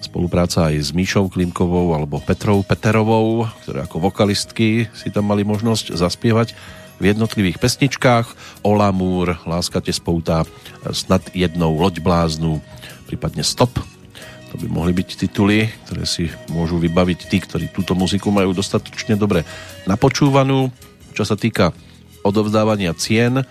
Spolupráca 0.00 0.72
aj 0.72 0.80
s 0.80 0.90
Míšou 0.96 1.28
Klimkovou 1.28 1.92
alebo 1.92 2.20
Petrou 2.24 2.64
Peterovou, 2.64 3.48
ktoré 3.64 3.84
ako 3.84 4.08
vokalistky 4.08 4.88
si 4.96 5.08
tam 5.12 5.28
mali 5.28 5.44
možnosť 5.44 5.92
zaspievať 5.92 6.56
v 7.00 7.12
jednotlivých 7.12 7.60
pesničkách. 7.60 8.26
Olamúr, 8.64 9.36
Láska 9.44 9.80
te 9.80 9.92
spoutá, 9.92 10.44
snad 10.92 11.20
jednou 11.32 11.76
loď 11.76 12.00
bláznu, 12.00 12.60
prípadne 13.08 13.44
Stop. 13.44 13.76
To 14.50 14.54
by 14.58 14.66
mohli 14.66 14.92
byť 14.96 15.08
tituly, 15.14 15.70
ktoré 15.86 16.04
si 16.08 16.26
môžu 16.50 16.80
vybaviť 16.82 17.20
tí, 17.30 17.38
ktorí 17.38 17.70
túto 17.70 17.94
muziku 17.94 18.34
majú 18.34 18.50
dostatočne 18.50 19.14
dobre 19.14 19.46
napočúvanú. 19.86 20.74
Čo 21.14 21.22
sa 21.22 21.36
týka 21.38 21.70
odovzdávania 22.26 22.92
cien, 22.98 23.46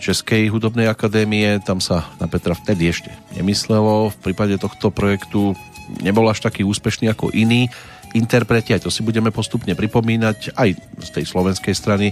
Českej 0.00 0.52
hudobnej 0.52 0.86
akadémie, 0.86 1.58
tam 1.64 1.80
sa 1.80 2.08
na 2.20 2.28
Petra 2.28 2.52
vtedy 2.52 2.92
ešte 2.92 3.10
nemyslelo. 3.36 4.12
V 4.12 4.16
prípade 4.20 4.56
tohto 4.60 4.92
projektu 4.92 5.56
nebol 6.04 6.28
až 6.28 6.44
taký 6.44 6.62
úspešný 6.62 7.10
ako 7.10 7.32
iný 7.34 7.66
interpreti, 8.10 8.74
aj 8.74 8.86
to 8.86 8.90
si 8.90 9.06
budeme 9.06 9.30
postupne 9.30 9.70
pripomínať, 9.74 10.58
aj 10.58 10.74
z 10.98 11.08
tej 11.14 11.24
slovenskej 11.30 11.74
strany 11.74 12.10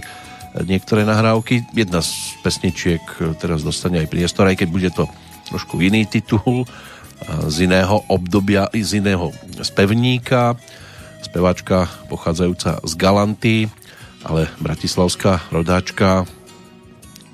niektoré 0.63 1.03
nahrávky. 1.03 1.67
Jedna 1.75 1.99
z 1.99 2.39
pesničiek 2.41 3.03
teraz 3.37 3.61
dostane 3.61 4.01
aj 4.01 4.11
priestor, 4.11 4.47
aj 4.47 4.63
keď 4.63 4.69
bude 4.71 4.89
to 4.95 5.05
trošku 5.51 5.77
iný 5.83 6.07
titul, 6.07 6.63
z 7.51 7.67
iného 7.67 7.99
obdobia, 8.07 8.71
z 8.71 9.03
iného 9.03 9.35
spevníka, 9.59 10.55
speváčka 11.19 11.91
pochádzajúca 12.07 12.79
z 12.79 12.93
Galanty, 12.95 13.57
ale 14.23 14.47
bratislavská 14.63 15.43
rodáčka 15.51 16.23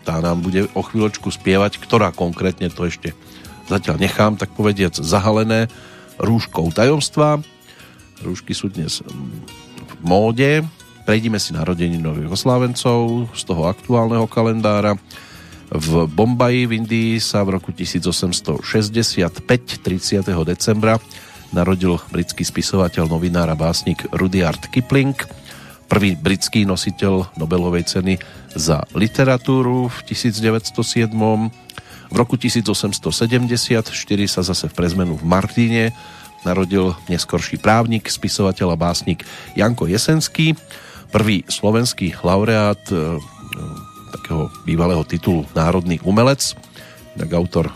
tá 0.06 0.22
nám 0.22 0.46
bude 0.46 0.70
o 0.78 0.82
chvíľočku 0.86 1.34
spievať, 1.34 1.82
ktorá 1.82 2.14
konkrétne 2.14 2.70
to 2.70 2.86
ešte 2.86 3.18
zatiaľ 3.66 3.98
nechám, 3.98 4.38
tak 4.38 4.54
povediac, 4.54 4.94
zahalené 4.94 5.66
rúškou 6.22 6.70
tajomstva. 6.70 7.42
Rúšky 8.22 8.54
sú 8.54 8.70
dnes 8.70 9.02
v 9.02 9.94
móde. 10.06 10.62
Prejdime 11.10 11.42
si 11.42 11.58
narodení 11.58 11.98
nových 11.98 12.38
oslávencov 12.38 13.30
z 13.34 13.42
toho 13.42 13.66
aktuálneho 13.66 14.30
kalendára. 14.30 14.94
V 15.74 16.06
Bombaji 16.06 16.70
v 16.70 16.78
Indii 16.78 17.12
sa 17.18 17.42
v 17.42 17.58
roku 17.58 17.74
1865, 17.74 18.62
30. 19.82 20.22
decembra, 20.46 21.02
narodil 21.50 21.98
britský 22.14 22.46
spisovateľ, 22.46 23.10
novinár 23.10 23.50
a 23.50 23.58
básnik 23.58 24.06
Rudyard 24.14 24.70
Kipling– 24.70 25.18
prvý 25.86 26.18
britský 26.18 26.66
nositeľ 26.66 27.38
Nobelovej 27.38 27.86
ceny 27.86 28.18
za 28.56 28.88
literatúru 28.96 29.92
v 29.92 29.98
1907. 30.10 31.12
V 32.10 32.16
roku 32.16 32.40
1874 32.40 33.84
sa 34.32 34.42
zase 34.42 34.66
v 34.72 34.74
prezmenu 34.74 35.20
v 35.20 35.26
Martine 35.28 35.84
narodil 36.48 36.96
neskorší 37.10 37.58
právnik, 37.58 38.08
spisovateľ 38.08 38.74
a 38.74 38.78
básnik 38.78 39.26
Janko 39.58 39.90
Jesenský, 39.90 40.54
prvý 41.10 41.42
slovenský 41.50 42.14
laureát 42.22 42.80
e, 42.88 42.96
e, 42.96 43.00
takého 44.14 44.54
bývalého 44.64 45.02
titulu 45.04 45.44
Národný 45.58 45.98
umelec, 46.06 46.54
tak 47.18 47.30
autor 47.34 47.74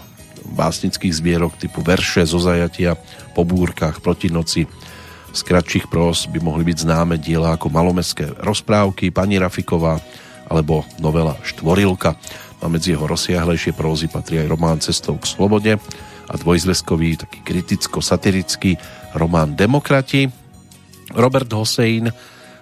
básnických 0.53 1.17
zbierok 1.17 1.57
typu 1.57 1.81
verše 1.81 2.25
zo 2.29 2.37
zajatia, 2.37 2.93
po 3.33 3.41
búrkach, 3.41 4.01
proti 4.05 4.29
noci, 4.29 4.69
z 5.29 5.41
kratších 5.45 5.89
pros 5.93 6.25
by 6.25 6.41
mohli 6.41 6.65
byť 6.65 6.89
známe 6.89 7.21
diela 7.21 7.53
ako 7.53 7.69
malomestské 7.69 8.33
rozprávky, 8.41 9.13
Pani 9.13 9.37
Rafiková 9.37 10.01
alebo 10.49 10.83
novela 10.97 11.37
Štvorilka. 11.45 12.17
A 12.59 12.67
medzi 12.67 12.91
jeho 12.91 13.07
rozsiahlejšie 13.07 13.71
prózy 13.71 14.11
patrí 14.11 14.43
aj 14.43 14.51
román 14.51 14.83
Cestou 14.83 15.15
k 15.15 15.29
slobode 15.29 15.79
a 16.29 16.33
dvojzveskový, 16.35 17.23
taký 17.23 17.39
kriticko-satirický 17.41 18.75
román 19.15 19.55
Demokrati. 19.55 20.27
Robert 21.15 21.49
Hossein, 21.49 22.11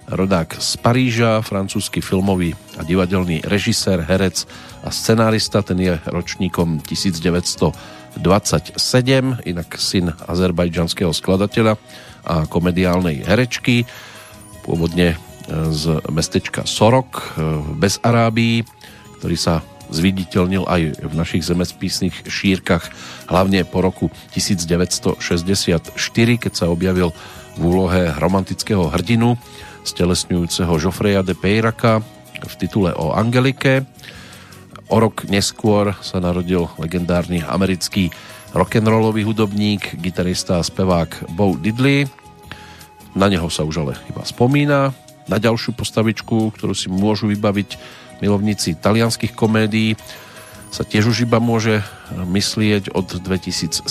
rodák 0.07 0.55
z 0.55 0.79
Paríža, 0.79 1.43
francúzsky 1.43 1.99
filmový 1.99 2.55
a 2.79 2.85
divadelný 2.87 3.43
režisér, 3.43 4.07
herec 4.07 4.47
a 4.87 4.91
scenárista, 4.93 5.59
ten 5.59 5.83
je 5.83 5.99
ročníkom 6.07 6.79
1927, 6.87 8.23
inak 9.43 9.69
syn 9.75 10.15
azerbajdžanského 10.15 11.11
skladateľa 11.11 11.75
a 12.23 12.47
komediálnej 12.47 13.27
herečky, 13.27 13.83
pôvodne 14.63 15.19
z 15.47 16.03
mestečka 16.11 16.67
Sorok 16.67 17.11
e, 17.15 17.23
v 17.63 17.69
Bezarábii, 17.79 18.57
ktorý 19.19 19.37
sa 19.39 19.63
zviditeľnil 19.87 20.67
aj 20.67 20.81
v 20.99 21.13
našich 21.15 21.47
zemespísnych 21.47 22.27
šírkach, 22.27 22.91
hlavne 23.31 23.63
po 23.63 23.79
roku 23.79 24.11
1964, 24.35 25.95
keď 26.43 26.53
sa 26.53 26.67
objavil 26.67 27.15
v 27.55 27.61
úlohe 27.63 28.11
romantického 28.19 28.91
hrdinu 28.91 29.39
stelesňujúceho 29.87 30.75
Joffreya 30.75 31.23
de 31.23 31.31
Peyraka 31.33 32.03
v 32.43 32.53
titule 32.59 32.91
o 32.93 33.15
Angelike. 33.15 33.87
O 34.91 34.99
rok 34.99 35.27
neskôr 35.27 35.95
sa 36.03 36.19
narodil 36.19 36.67
legendárny 36.79 37.43
americký 37.43 38.11
rock'n'rollový 38.51 39.23
hudobník, 39.23 39.99
gitarista 39.99 40.59
a 40.59 40.67
spevák 40.67 41.31
Bo 41.35 41.55
Diddley. 41.55 42.07
Na 43.15 43.31
neho 43.31 43.47
sa 43.47 43.63
už 43.63 43.87
ale 43.87 43.93
iba 44.11 44.23
spomína. 44.23 45.06
Na 45.27 45.37
ďalšiu 45.37 45.75
postavičku, 45.75 46.55
ktorú 46.55 46.71
si 46.71 46.87
môžu 46.87 47.27
vybaviť 47.27 47.75
milovníci 48.23 48.79
talianských 48.79 49.35
komédií, 49.35 49.99
sa 50.67 50.83
tiež 50.83 51.15
už 51.15 51.27
iba 51.27 51.39
môže 51.39 51.79
myslieť 52.15 52.91
od 52.91 53.07
2017. 53.23 53.87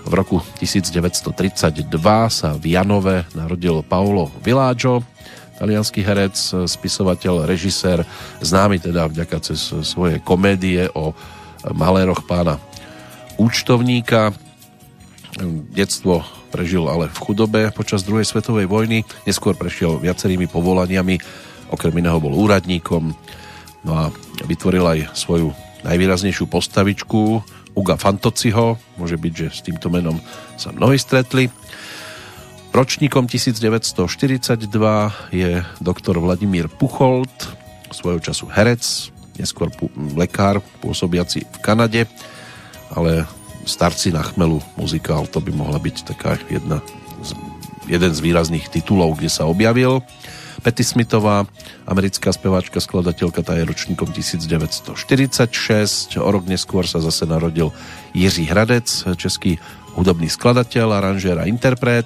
V 0.00 0.12
roku 0.16 0.40
1932 0.58 1.86
sa 2.32 2.48
v 2.56 2.64
Janove 2.72 3.28
narodil 3.36 3.84
Paolo 3.84 4.32
Villaggio, 4.42 5.04
talianský 5.60 6.00
herec, 6.00 6.34
spisovateľ, 6.64 7.44
režisér, 7.44 8.08
známy 8.40 8.80
teda 8.80 9.12
vďaka 9.12 9.38
cez 9.44 9.60
svoje 9.84 10.16
komédie 10.24 10.88
o 10.96 11.12
maléroch 11.76 12.24
pána 12.24 12.56
účtovníka. 13.36 14.32
Detstvo 15.76 16.24
prežil 16.50 16.84
ale 16.90 17.06
v 17.08 17.18
chudobe 17.18 17.60
počas 17.70 18.02
druhej 18.02 18.26
svetovej 18.26 18.66
vojny, 18.66 19.06
neskôr 19.24 19.54
prešiel 19.54 20.02
viacerými 20.02 20.50
povolaniami, 20.50 21.16
okrem 21.70 21.94
iného 21.94 22.18
bol 22.18 22.34
úradníkom, 22.34 23.14
no 23.86 23.92
a 23.94 24.10
vytvoril 24.44 24.84
aj 24.84 25.14
svoju 25.14 25.54
najvýraznejšiu 25.86 26.50
postavičku 26.50 27.40
Uga 27.78 27.94
Fantociho, 27.96 28.76
môže 28.98 29.14
byť, 29.14 29.32
že 29.32 29.46
s 29.48 29.60
týmto 29.62 29.88
menom 29.88 30.18
sa 30.58 30.74
mnohí 30.74 30.98
stretli. 30.98 31.48
Ročníkom 32.74 33.30
1942 33.30 34.66
je 35.30 35.50
doktor 35.78 36.18
Vladimír 36.18 36.66
Pucholt, 36.66 37.30
svojho 37.90 38.22
času 38.22 38.46
herec, 38.50 38.82
neskôr 39.38 39.70
lekár 40.14 40.62
pôsobiaci 40.82 41.46
v 41.46 41.58
Kanade 41.62 42.06
ale 42.94 43.26
Starci 43.68 44.10
na 44.10 44.22
chmelu 44.24 44.62
muzikál, 44.76 45.26
to 45.28 45.40
by 45.40 45.52
mohla 45.52 45.78
byť 45.78 46.04
taká 46.04 46.38
jedna 46.48 46.80
z, 47.20 47.34
jeden 47.86 48.14
z 48.14 48.20
výrazných 48.20 48.68
titulov, 48.72 49.14
kde 49.20 49.28
sa 49.28 49.46
objavil. 49.46 50.02
Petty 50.60 50.84
Smithová, 50.84 51.48
americká 51.88 52.36
speváčka, 52.36 52.84
skladateľka, 52.84 53.40
tá 53.40 53.56
je 53.56 53.64
ročníkom 53.64 54.12
1946. 54.12 54.92
O 56.20 56.28
rok 56.28 56.44
neskôr 56.44 56.84
sa 56.84 57.00
zase 57.00 57.24
narodil 57.24 57.72
Jiří 58.12 58.44
Hradec, 58.44 58.84
český 59.16 59.56
hudobný 59.96 60.28
skladateľ, 60.28 61.00
aranžér 61.00 61.40
a 61.40 61.48
interpret, 61.48 62.04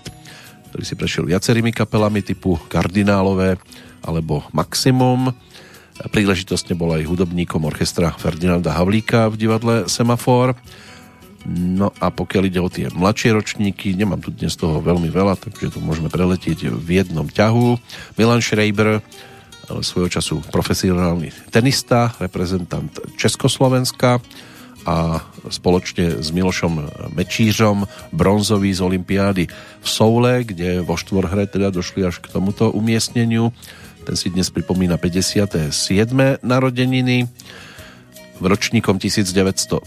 ktorý 0.70 0.84
si 0.86 0.94
prešiel 0.94 1.26
viacerými 1.26 1.74
kapelami 1.74 2.22
typu 2.22 2.54
Kardinálové 2.70 3.58
alebo 4.06 4.46
Maximum. 4.54 5.34
Príležitostne 6.14 6.78
bol 6.78 6.94
aj 6.94 7.10
hudobníkom 7.10 7.66
orchestra 7.66 8.14
Ferdinanda 8.14 8.70
Havlíka 8.74 9.30
v 9.30 9.38
divadle 9.38 9.86
Semafor. 9.90 10.54
No 11.44 11.92
a 12.00 12.08
pokiaľ 12.08 12.42
ide 12.48 12.60
o 12.60 12.72
tie 12.72 12.88
mladšie 12.88 13.36
ročníky, 13.36 13.92
nemám 13.92 14.24
tu 14.24 14.32
dnes 14.32 14.52
toho 14.56 14.80
veľmi 14.80 15.12
veľa, 15.12 15.36
takže 15.36 15.76
to 15.76 15.78
môžeme 15.84 16.08
preletieť 16.08 16.72
v 16.72 16.88
jednom 17.04 17.28
ťahu. 17.28 17.76
Milan 18.16 18.40
Schreiber, 18.40 19.04
svojho 19.64 20.08
času 20.08 20.40
profesionálny 20.48 21.32
tenista, 21.52 22.16
reprezentant 22.16 22.92
Československa 23.20 24.24
a 24.84 25.24
spoločne 25.48 26.20
s 26.20 26.28
Milošom 26.28 27.08
Mečířom 27.16 27.88
bronzový 28.12 28.72
z 28.72 28.80
Olympiády 28.84 29.44
v 29.80 29.86
Soule, 29.88 30.44
kde 30.44 30.84
vo 30.84 30.96
štvorhre 30.96 31.48
teda 31.48 31.72
došli 31.72 32.04
až 32.04 32.20
k 32.20 32.28
tomuto 32.28 32.68
umiestneniu 32.72 33.52
ten 34.04 34.20
si 34.20 34.28
dnes 34.28 34.52
pripomína 34.52 35.00
57. 35.00 35.72
narodeniny. 36.44 37.24
V 38.34 38.44
ročníkom 38.50 38.98
1975 38.98 39.86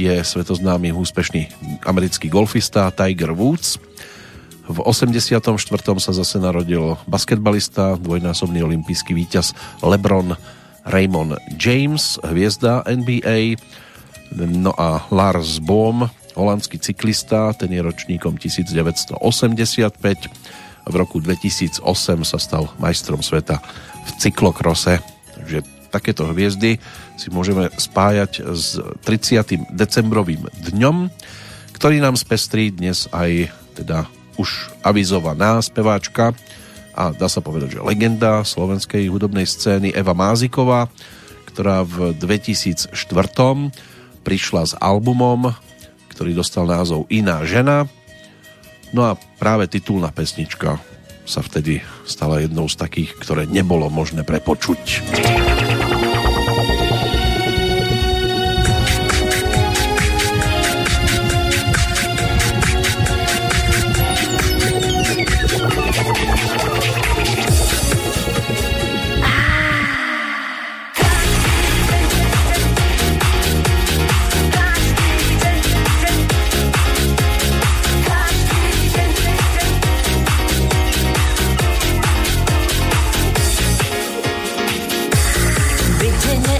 je 0.00 0.14
svetoznámy 0.24 0.88
úspešný 0.96 1.52
americký 1.84 2.32
golfista 2.32 2.88
Tiger 2.88 3.36
Woods. 3.36 3.76
V 4.66 4.78
84. 4.80 5.44
sa 6.00 6.12
zase 6.16 6.36
narodil 6.40 6.96
basketbalista, 7.04 8.00
dvojnásobný 8.00 8.64
olimpijský 8.64 9.12
víťaz 9.12 9.52
LeBron 9.84 10.32
Raymond 10.88 11.36
James, 11.60 12.16
hviezda 12.24 12.82
NBA. 12.88 13.60
No 14.40 14.72
a 14.72 15.04
Lars 15.12 15.60
Bohm, 15.60 16.08
holandský 16.34 16.80
cyklista, 16.80 17.52
ten 17.52 17.68
je 17.68 17.84
ročníkom 17.84 18.40
1985. 18.40 19.20
V 20.86 20.94
roku 20.94 21.20
2008 21.20 21.84
sa 22.24 22.38
stal 22.40 22.72
majstrom 22.80 23.20
sveta 23.20 23.60
v 24.08 24.10
cyklokrose. 24.24 25.04
Takže 25.36 25.75
takéto 25.96 26.28
hviezdy 26.28 26.76
si 27.16 27.28
môžeme 27.32 27.72
spájať 27.72 28.44
s 28.52 28.76
30. 29.08 29.72
decembrovým 29.72 30.44
dňom, 30.76 31.08
ktorý 31.72 32.04
nám 32.04 32.20
spestrí 32.20 32.68
dnes 32.68 33.08
aj 33.16 33.48
teda 33.72 34.04
už 34.36 34.68
avizovaná 34.84 35.56
speváčka 35.64 36.36
a 36.92 37.12
dá 37.16 37.28
sa 37.28 37.40
povedať, 37.40 37.80
že 37.80 37.84
legenda 37.84 38.44
slovenskej 38.44 39.08
hudobnej 39.08 39.48
scény 39.48 39.96
Eva 39.96 40.12
Máziková, 40.12 40.92
ktorá 41.48 41.80
v 41.84 42.12
2004 42.16 42.92
prišla 44.20 44.62
s 44.68 44.72
albumom, 44.76 45.56
ktorý 46.12 46.36
dostal 46.36 46.68
názov 46.68 47.08
Iná 47.08 47.40
žena. 47.48 47.88
No 48.92 49.08
a 49.08 49.16
práve 49.40 49.68
titulná 49.68 50.12
pesnička 50.12 50.76
sa 51.26 51.42
vtedy 51.42 51.82
stala 52.06 52.40
jednou 52.40 52.70
z 52.70 52.78
takých, 52.78 53.18
ktoré 53.18 53.44
nebolo 53.50 53.90
možné 53.90 54.22
prepočuť. 54.22 55.02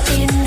in 0.09 0.46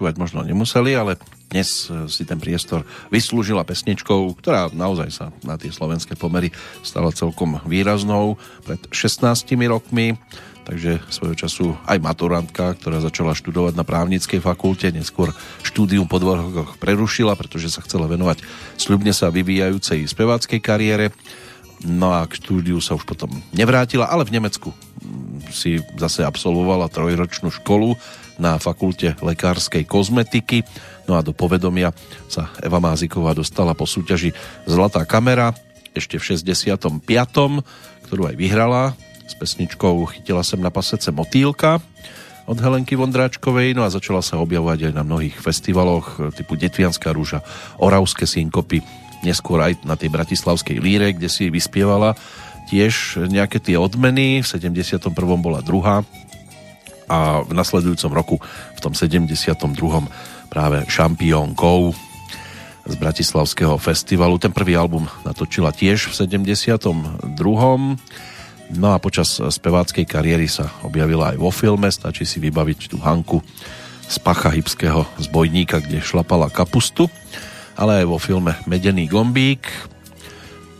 počúvať 0.00 0.16
možno 0.16 0.40
nemuseli, 0.48 0.96
ale 0.96 1.20
dnes 1.52 1.92
e, 1.92 2.08
si 2.08 2.24
ten 2.24 2.40
priestor 2.40 2.88
vyslúžila 3.12 3.68
pesničkou, 3.68 4.32
ktorá 4.40 4.72
naozaj 4.72 5.12
sa 5.12 5.28
na 5.44 5.60
tie 5.60 5.68
slovenské 5.68 6.16
pomery 6.16 6.48
stala 6.80 7.12
celkom 7.12 7.60
výraznou 7.68 8.40
pred 8.64 8.80
16 8.88 9.44
rokmi. 9.68 10.16
Takže 10.64 11.04
svojho 11.12 11.36
času 11.36 11.76
aj 11.84 12.00
maturantka, 12.00 12.80
ktorá 12.80 13.04
začala 13.04 13.36
študovať 13.36 13.76
na 13.76 13.84
právnickej 13.84 14.40
fakulte, 14.40 14.88
neskôr 14.88 15.36
štúdium 15.60 16.08
po 16.08 16.16
dvoch 16.16 16.80
prerušila, 16.80 17.36
pretože 17.36 17.68
sa 17.68 17.84
chcela 17.84 18.08
venovať 18.08 18.40
sľubne 18.80 19.12
sa 19.12 19.28
vyvíjajúcej 19.28 20.08
speváckej 20.08 20.64
kariére. 20.64 21.12
No 21.84 22.16
a 22.16 22.24
k 22.24 22.40
štúdiu 22.40 22.80
sa 22.80 22.96
už 22.96 23.04
potom 23.04 23.28
nevrátila, 23.52 24.08
ale 24.08 24.24
v 24.24 24.40
Nemecku 24.40 24.72
mm, 24.72 25.52
si 25.52 25.76
zase 26.00 26.24
absolvovala 26.24 26.88
trojročnú 26.88 27.52
školu 27.52 28.00
na 28.40 28.56
fakulte 28.56 29.14
lekárskej 29.20 29.84
kozmetiky. 29.84 30.64
No 31.04 31.14
a 31.14 31.20
do 31.20 31.36
povedomia 31.36 31.92
sa 32.26 32.48
Eva 32.64 32.80
Máziková 32.80 33.36
dostala 33.36 33.76
po 33.76 33.84
súťaži 33.84 34.32
Zlatá 34.64 35.04
kamera 35.04 35.52
ešte 35.94 36.16
v 36.16 36.38
65. 36.38 37.02
ktorú 38.06 38.22
aj 38.30 38.36
vyhrala 38.38 38.94
s 39.26 39.34
pesničkou 39.38 40.06
Chytila 40.10 40.42
sem 40.42 40.58
na 40.58 40.70
pasece 40.70 41.10
motýlka. 41.14 41.78
od 42.50 42.58
Helenky 42.58 42.98
Vondráčkovej, 42.98 43.78
no 43.78 43.86
a 43.86 43.94
začala 43.94 44.26
sa 44.26 44.42
objavovať 44.42 44.90
aj 44.90 44.92
na 44.98 45.06
mnohých 45.06 45.38
festivaloch 45.38 46.34
typu 46.34 46.58
Detvianská 46.58 47.14
rúža, 47.14 47.46
Oravské 47.78 48.26
synkopy, 48.26 48.82
neskôr 49.22 49.62
aj 49.62 49.86
na 49.86 49.94
tej 49.94 50.10
bratislavskej 50.10 50.82
líre, 50.82 51.14
kde 51.14 51.30
si 51.30 51.46
vyspievala 51.46 52.18
tiež 52.66 53.22
nejaké 53.30 53.62
tie 53.62 53.78
odmeny. 53.78 54.42
V 54.42 54.46
71. 54.46 55.14
bola 55.38 55.62
druhá 55.62 56.02
a 57.10 57.42
v 57.42 57.50
nasledujúcom 57.50 58.12
roku 58.14 58.36
v 58.78 58.80
tom 58.80 58.94
72. 58.94 59.50
práve 60.46 60.86
šampiónkou 60.86 61.90
z 62.86 62.94
Bratislavského 62.94 63.74
festivalu. 63.82 64.38
Ten 64.38 64.54
prvý 64.54 64.78
album 64.78 65.10
natočila 65.26 65.74
tiež 65.74 66.06
v 66.06 66.14
72. 66.14 67.34
No 68.70 68.88
a 68.94 69.02
počas 69.02 69.42
speváckej 69.42 70.06
kariéry 70.06 70.46
sa 70.46 70.70
objavila 70.86 71.34
aj 71.34 71.36
vo 71.42 71.50
filme, 71.50 71.90
stačí 71.90 72.22
si 72.22 72.38
vybaviť 72.38 72.94
tú 72.94 73.02
Hanku 73.02 73.42
z 74.06 74.16
Pacha 74.22 74.54
Hybského 74.54 75.02
zbojníka, 75.18 75.82
kde 75.82 75.98
šlapala 75.98 76.46
kapustu, 76.46 77.10
ale 77.74 78.02
aj 78.02 78.06
vo 78.06 78.18
filme 78.22 78.54
Medený 78.70 79.10
gombík. 79.10 79.66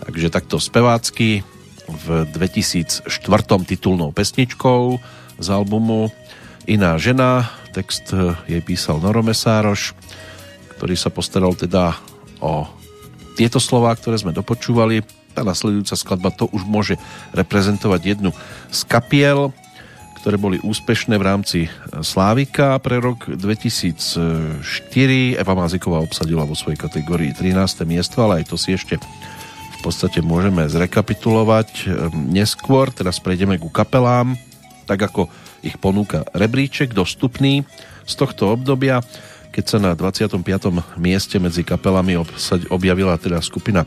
Takže 0.06 0.30
takto 0.30 0.62
spevácky 0.62 1.42
v 1.90 2.06
2004 2.30 3.10
titulnou 3.66 4.14
pesničkou 4.14 4.98
z 5.40 5.46
albumu 5.50 6.14
Iná 6.68 7.00
žena, 7.00 7.48
text 7.72 8.12
jej 8.44 8.60
písal 8.60 9.00
Noro 9.00 9.24
Mesároš, 9.24 9.96
ktorý 10.76 10.94
sa 10.98 11.08
postaral 11.08 11.56
teda 11.56 11.96
o 12.40 12.68
tieto 13.38 13.62
slová, 13.62 13.96
ktoré 13.96 14.20
sme 14.20 14.36
dopočúvali 14.36 15.00
tá 15.32 15.46
nasledujúca 15.46 15.94
skladba 15.94 16.34
to 16.34 16.50
už 16.50 16.66
môže 16.66 16.98
reprezentovať 17.32 18.00
jednu 18.02 18.30
z 18.68 18.80
kapiel, 18.84 19.54
ktoré 20.20 20.36
boli 20.36 20.60
úspešné 20.60 21.16
v 21.16 21.24
rámci 21.24 21.58
Slávika 22.04 22.76
pre 22.82 23.00
rok 23.00 23.24
2004. 23.24 24.60
Eva 25.40 25.54
Máziková 25.56 26.04
obsadila 26.04 26.44
vo 26.44 26.52
svojej 26.52 26.76
kategórii 26.76 27.32
13. 27.32 27.88
miesto, 27.88 28.20
ale 28.20 28.44
aj 28.44 28.52
to 28.52 28.60
si 28.60 28.76
ešte 28.76 29.00
v 29.00 29.78
podstate 29.80 30.20
môžeme 30.20 30.68
zrekapitulovať 30.68 31.88
neskôr. 32.12 32.92
Teraz 32.92 33.16
prejdeme 33.16 33.56
ku 33.56 33.72
kapelám, 33.72 34.36
tak 34.84 35.08
ako 35.08 35.32
ich 35.60 35.76
ponúka 35.76 36.24
rebríček 36.32 36.92
dostupný 36.96 37.64
z 38.06 38.14
tohto 38.16 38.52
obdobia, 38.52 39.04
keď 39.50 39.64
sa 39.66 39.78
na 39.82 39.92
25. 39.98 40.40
mieste 40.96 41.36
medzi 41.42 41.66
kapelami 41.66 42.16
objavila 42.70 43.18
teda 43.18 43.42
skupina 43.42 43.84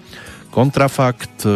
Kontrafakt, 0.54 1.50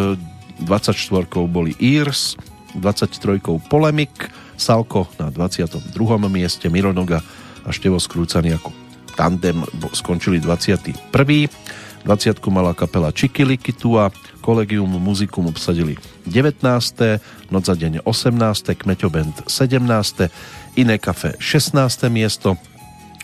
24 0.58 1.30
boli 1.46 1.78
Ears, 1.78 2.34
23 2.74 3.70
Polemik, 3.70 4.30
Salko 4.58 5.06
na 5.22 5.30
22. 5.30 5.94
mieste, 6.34 6.66
Mironoga 6.66 7.22
a 7.62 7.70
Števo 7.70 8.02
Skrúcaný 8.02 8.58
ako 8.58 8.74
tandem 9.14 9.62
skončili 9.94 10.42
21. 10.42 10.98
20 12.06 12.38
mala 12.52 12.74
kapela 12.74 13.12
Čikilikitua, 13.12 14.12
Kolegium 14.42 14.90
Muzikum 15.02 15.48
obsadili 15.48 15.98
19. 16.26 16.62
Noc 17.50 17.64
za 17.66 17.76
deň 17.76 18.06
18. 18.06 18.76
Kmeťo 18.76 19.08
Band 19.10 19.36
17. 19.48 20.30
Iné 20.78 20.96
kafe 21.02 21.34
16. 21.40 22.12
miesto, 22.14 22.58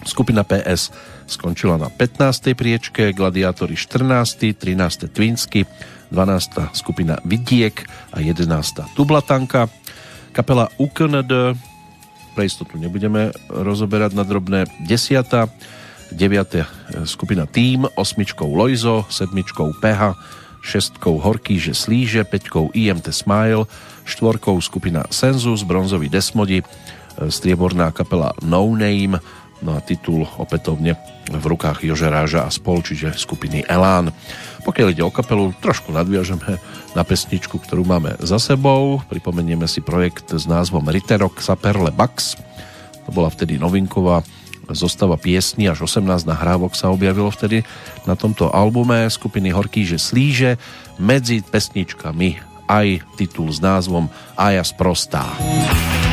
Skupina 0.03 0.43
PS 0.43 0.91
skončila 1.31 1.79
na 1.79 1.87
15. 1.87 2.51
priečke, 2.53 3.15
Gladiátory 3.15 3.79
14., 3.79 4.51
13. 4.51 5.07
Twinsky, 5.07 5.63
12. 6.11 6.75
skupina 6.75 7.17
Vidiek 7.23 7.87
a 8.11 8.19
11. 8.19 8.43
Tublatanka. 8.93 9.71
Kapela 10.35 10.67
UKND, 10.75 11.55
pre 12.35 12.43
istotu 12.43 12.75
nebudeme 12.75 13.31
rozoberať 13.47 14.17
na 14.17 14.27
drobné, 14.27 14.67
10. 14.83 15.23
9. 16.13 17.09
skupina 17.09 17.49
Team, 17.49 17.89
8. 17.97 18.23
Lojzo, 18.45 19.05
7. 19.09 19.33
PH, 19.81 20.01
6. 20.61 21.01
Horký, 21.01 21.59
že 21.59 21.73
slíže, 21.75 22.23
5. 22.23 22.71
IMT 22.71 23.11
Smile, 23.11 23.65
4. 24.05 24.39
skupina 24.61 25.03
Sensus, 25.09 25.65
bronzový 25.65 26.07
Desmodi, 26.07 26.61
strieborná 27.29 27.91
kapela 27.91 28.31
No 28.45 28.69
Name, 28.71 29.19
No 29.63 29.79
a 29.79 29.81
titul 29.81 30.27
opätovne 30.35 30.99
v 31.31 31.45
rukách 31.47 31.87
Jožeráža 31.87 32.43
a 32.43 32.51
spol, 32.51 32.83
čiže 32.83 33.15
skupiny 33.15 33.63
Elán. 33.63 34.11
Pokiaľ 34.67 34.87
ide 34.91 35.07
o 35.07 35.11
kapelu, 35.11 35.55
trošku 35.63 35.95
nadviažeme 35.95 36.59
na 36.91 37.03
pesničku, 37.07 37.63
ktorú 37.63 37.87
máme 37.87 38.19
za 38.19 38.43
sebou. 38.43 38.99
Pripomenieme 39.07 39.63
si 39.71 39.79
projekt 39.79 40.35
s 40.35 40.43
názvom 40.43 40.83
Riterok 40.91 41.39
Saperle 41.39 41.95
Bax. 41.95 42.35
To 43.07 43.15
bola 43.15 43.31
vtedy 43.31 43.55
novinková 43.55 44.19
zostava 44.73 45.17
piesní, 45.17 45.69
až 45.69 45.85
18 45.85 46.27
nahrávok 46.27 46.73
sa 46.77 46.91
objavilo 46.93 47.29
vtedy 47.29 47.65
na 48.05 48.13
tomto 48.17 48.49
albume 48.51 49.07
skupiny 49.09 49.53
Horký, 49.53 49.85
že 49.87 50.01
slíže 50.01 50.61
medzi 51.01 51.41
pesničkami 51.41 52.41
aj 52.69 53.01
titul 53.15 53.49
s 53.49 53.61
názvom 53.61 54.09
Aja 54.37 54.65
sprostá. 54.65 55.25
Prostá. 55.37 56.12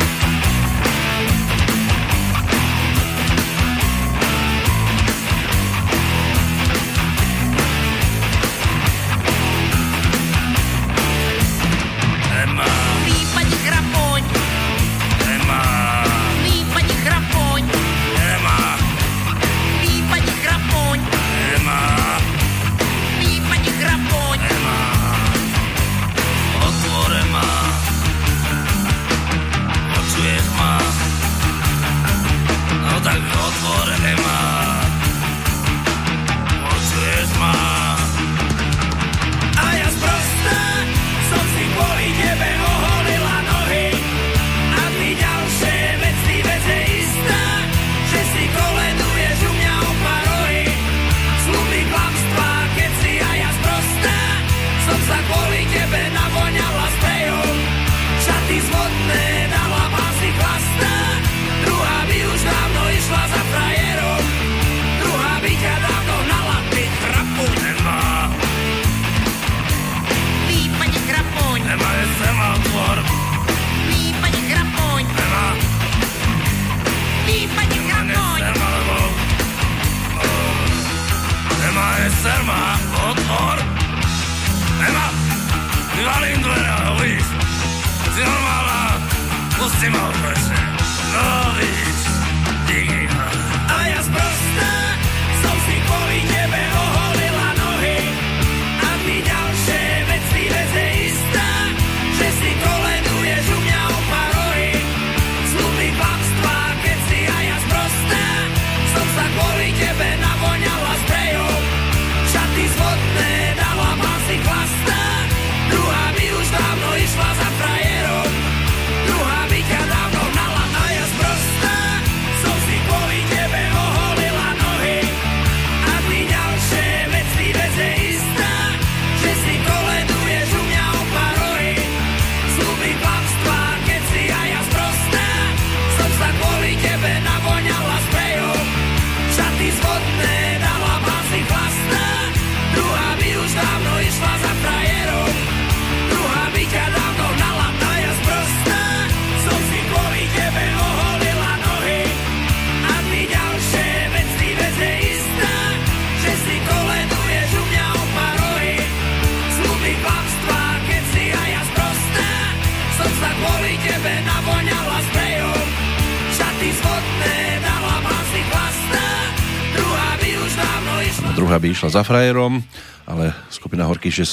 za 171.91 172.07
frajerom, 172.07 172.63
ale 173.03 173.35
skupina 173.51 173.83
Horky 173.83 174.07
že 174.07 174.23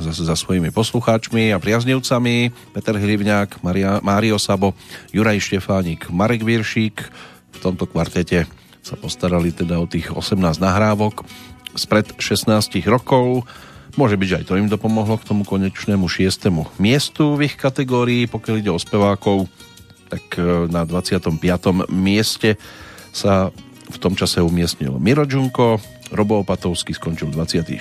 zase 0.00 0.24
za 0.24 0.32
svojimi 0.32 0.72
poslucháčmi 0.72 1.52
a 1.52 1.60
priaznivcami. 1.60 2.48
Peter 2.72 2.96
Hrivňák, 2.96 3.60
Maria, 3.60 4.00
Mário 4.00 4.40
Sabo, 4.40 4.72
Juraj 5.12 5.44
Štefánik, 5.44 6.08
Marek 6.08 6.40
Viršík. 6.40 6.96
V 7.52 7.58
tomto 7.60 7.84
kvartete 7.84 8.48
sa 8.80 8.96
postarali 8.96 9.52
teda 9.52 9.76
o 9.76 9.84
tých 9.84 10.08
18 10.08 10.40
nahrávok 10.56 11.28
spred 11.76 12.16
16 12.16 12.80
rokov. 12.88 13.44
Môže 14.00 14.16
byť, 14.16 14.28
že 14.28 14.38
aj 14.40 14.46
to 14.48 14.58
im 14.58 14.72
dopomohlo 14.72 15.20
k 15.20 15.28
tomu 15.28 15.44
konečnému 15.44 16.08
šiestému 16.08 16.80
miestu 16.80 17.36
v 17.36 17.52
ich 17.52 17.60
kategórii. 17.60 18.24
Pokiaľ 18.26 18.54
ide 18.64 18.72
o 18.72 18.80
spevákov, 18.80 19.46
tak 20.08 20.24
e, 20.40 20.66
na 20.72 20.88
25. 20.88 21.28
mieste 21.92 22.56
sa 23.12 23.52
v 23.84 23.96
tom 24.00 24.16
čase 24.16 24.40
umiestnil 24.40 24.96
Miro 24.98 25.28
Džunko, 25.28 25.78
Robo 26.12 26.44
Opatovský 26.44 26.92
skončil 26.92 27.32
24. 27.32 27.80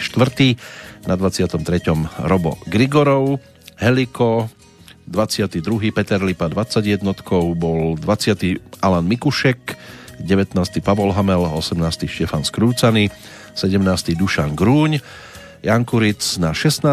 Na 1.10 1.20
23. 1.20 1.60
Robo 2.24 2.56
Grigorov, 2.70 3.42
Heliko, 3.76 4.48
22. 5.08 5.92
Peter 5.92 6.22
Lipa 6.24 6.48
21. 6.48 7.04
bol 7.58 8.00
20. 8.00 8.80
Alan 8.80 9.06
Mikušek, 9.08 9.76
19. 10.24 10.56
Pavol 10.80 11.12
Hamel, 11.12 11.44
18. 11.44 12.08
Štefan 12.08 12.48
Skrúcany, 12.48 13.12
17. 13.58 14.16
Dušan 14.16 14.56
Grúň, 14.56 15.04
Jan 15.64 15.88
Kuric 15.88 16.20
na 16.44 16.52
16. 16.52 16.84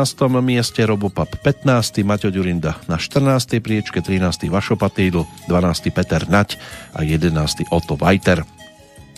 mieste, 0.43 0.83
Robopap 0.87 1.31
15. 1.43 2.07
Maťo 2.07 2.31
Ďurinda 2.31 2.79
na 2.87 3.03
14. 3.03 3.59
priečke, 3.59 3.99
13. 3.99 4.47
Vašo 4.47 4.79
Patýdl, 4.79 5.27
12. 5.51 5.91
Peter 5.91 6.23
Nať 6.27 6.59
a 6.95 7.03
11. 7.03 7.67
Otto 7.75 7.99
Vajter. 7.99 8.60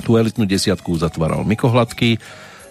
Tú 0.03 0.19
elitnú 0.19 0.51
desiatku 0.51 0.99
zatváral 0.99 1.47
Miko 1.47 1.71
Hladký, 1.71 2.19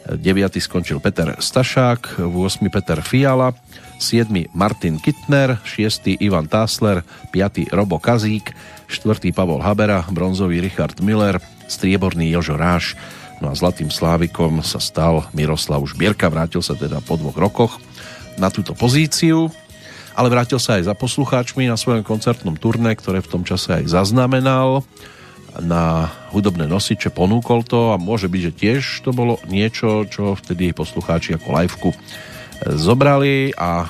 9. 0.03 0.19
skončil 0.59 0.99
Peter 0.99 1.39
Stašák, 1.39 2.19
8. 2.19 2.67
Peter 2.67 2.99
Fiala, 2.99 3.55
7. 4.01 4.27
Martin 4.51 4.99
Kittner, 4.99 5.61
6. 5.63 6.19
Ivan 6.19 6.51
Tásler, 6.51 7.07
5. 7.31 7.71
Robo 7.71 8.03
Kazík, 8.03 8.51
4. 8.91 9.31
Pavol 9.31 9.63
Habera, 9.63 10.03
bronzový 10.11 10.59
Richard 10.59 10.99
Miller, 10.99 11.39
strieborný 11.71 12.33
Jožo 12.35 12.59
Ráš, 12.59 12.99
no 13.39 13.47
a 13.47 13.55
zlatým 13.55 13.87
slávikom 13.87 14.59
sa 14.65 14.83
stal 14.83 15.31
Miroslav 15.31 15.79
Žbierka, 15.87 16.27
vrátil 16.27 16.59
sa 16.59 16.75
teda 16.75 16.99
po 16.99 17.15
dvoch 17.15 17.39
rokoch 17.39 17.79
na 18.35 18.51
túto 18.51 18.75
pozíciu, 18.75 19.47
ale 20.19 20.27
vrátil 20.27 20.59
sa 20.59 20.75
aj 20.81 20.91
za 20.91 20.95
poslucháčmi 20.97 21.71
na 21.71 21.79
svojom 21.79 22.03
koncertnom 22.03 22.59
turné, 22.59 22.91
ktoré 22.97 23.23
v 23.23 23.31
tom 23.31 23.47
čase 23.47 23.79
aj 23.79 23.95
zaznamenal 23.95 24.83
na 25.59 26.07
hudobné 26.31 26.63
nosiče, 26.69 27.11
ponúkol 27.11 27.67
to 27.67 27.91
a 27.91 27.99
môže 27.99 28.31
byť, 28.31 28.41
že 28.41 28.55
tiež 28.55 28.83
to 29.03 29.11
bolo 29.11 29.35
niečo, 29.51 30.07
čo 30.07 30.39
vtedy 30.39 30.71
poslucháči 30.71 31.35
ako 31.35 31.47
liveku 31.51 31.89
e, 31.91 31.97
zobrali 32.79 33.51
a 33.59 33.83
e, 33.83 33.87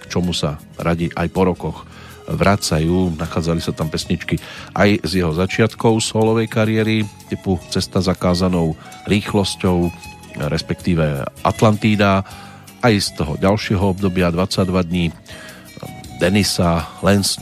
k 0.00 0.02
čomu 0.08 0.32
sa 0.32 0.56
radi 0.80 1.12
aj 1.12 1.28
po 1.28 1.42
rokoch 1.44 1.78
vracajú. 2.26 3.14
Nachádzali 3.14 3.60
sa 3.62 3.76
tam 3.76 3.92
pesničky 3.92 4.40
aj 4.74 5.04
z 5.06 5.12
jeho 5.22 5.32
začiatkov 5.36 6.00
solovej 6.02 6.50
kariéry 6.50 7.06
typu 7.30 7.60
Cesta 7.70 8.02
zakázanou 8.02 8.74
rýchlosťou, 9.06 9.92
respektíve 10.50 11.28
Atlantída, 11.46 12.26
aj 12.82 12.94
z 12.98 13.08
toho 13.16 13.32
ďalšieho 13.40 13.84
obdobia 13.94 14.28
22 14.34 14.90
dní 14.90 15.06
Denisa, 16.16 16.88
len 17.04 17.20
s 17.20 17.36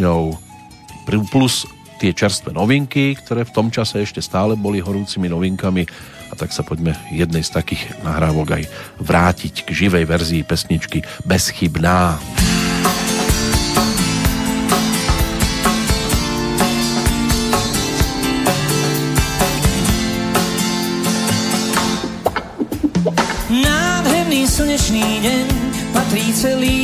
plus 1.30 1.68
tie 2.04 2.12
čerstvé 2.12 2.52
novinky, 2.52 3.16
ktoré 3.16 3.48
v 3.48 3.54
tom 3.56 3.72
čase 3.72 4.04
ešte 4.04 4.20
stále 4.20 4.60
boli 4.60 4.76
horúcimi 4.76 5.24
novinkami 5.24 5.88
a 6.28 6.36
tak 6.36 6.52
sa 6.52 6.60
poďme 6.60 6.92
jednej 7.08 7.40
z 7.40 7.48
takých 7.48 7.96
nahrávok 8.04 8.60
aj 8.60 8.68
vrátiť 9.00 9.64
k 9.64 9.68
živej 9.72 10.04
verzii 10.04 10.44
pesničky 10.44 11.00
Bezchybná. 11.24 12.20
Nádherný 23.48 24.44
slnečný 24.44 25.24
deň 25.24 25.46
patrí 25.96 26.26
celý 26.36 26.83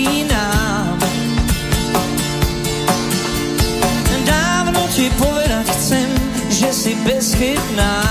bezchybná. 7.41 8.05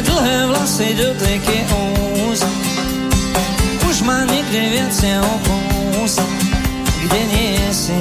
Dlhé 0.00 0.46
vlasy 0.46 0.94
doteky 0.94 1.66
úst, 2.24 2.46
už 3.90 4.02
má 4.02 4.24
niekde 4.24 4.60
viac 4.72 4.96
opúst, 5.20 6.22
kde 7.04 7.20
nie 7.28 7.60
si, 7.68 8.00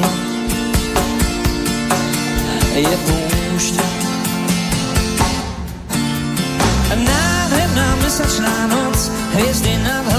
je 2.78 2.96
púšť. 3.04 3.76
Nádherná 6.96 7.88
mesačná 8.00 8.56
noc, 8.72 9.12
hviezdy 9.36 9.76
nad 9.84 10.06
hlavou, 10.08 10.17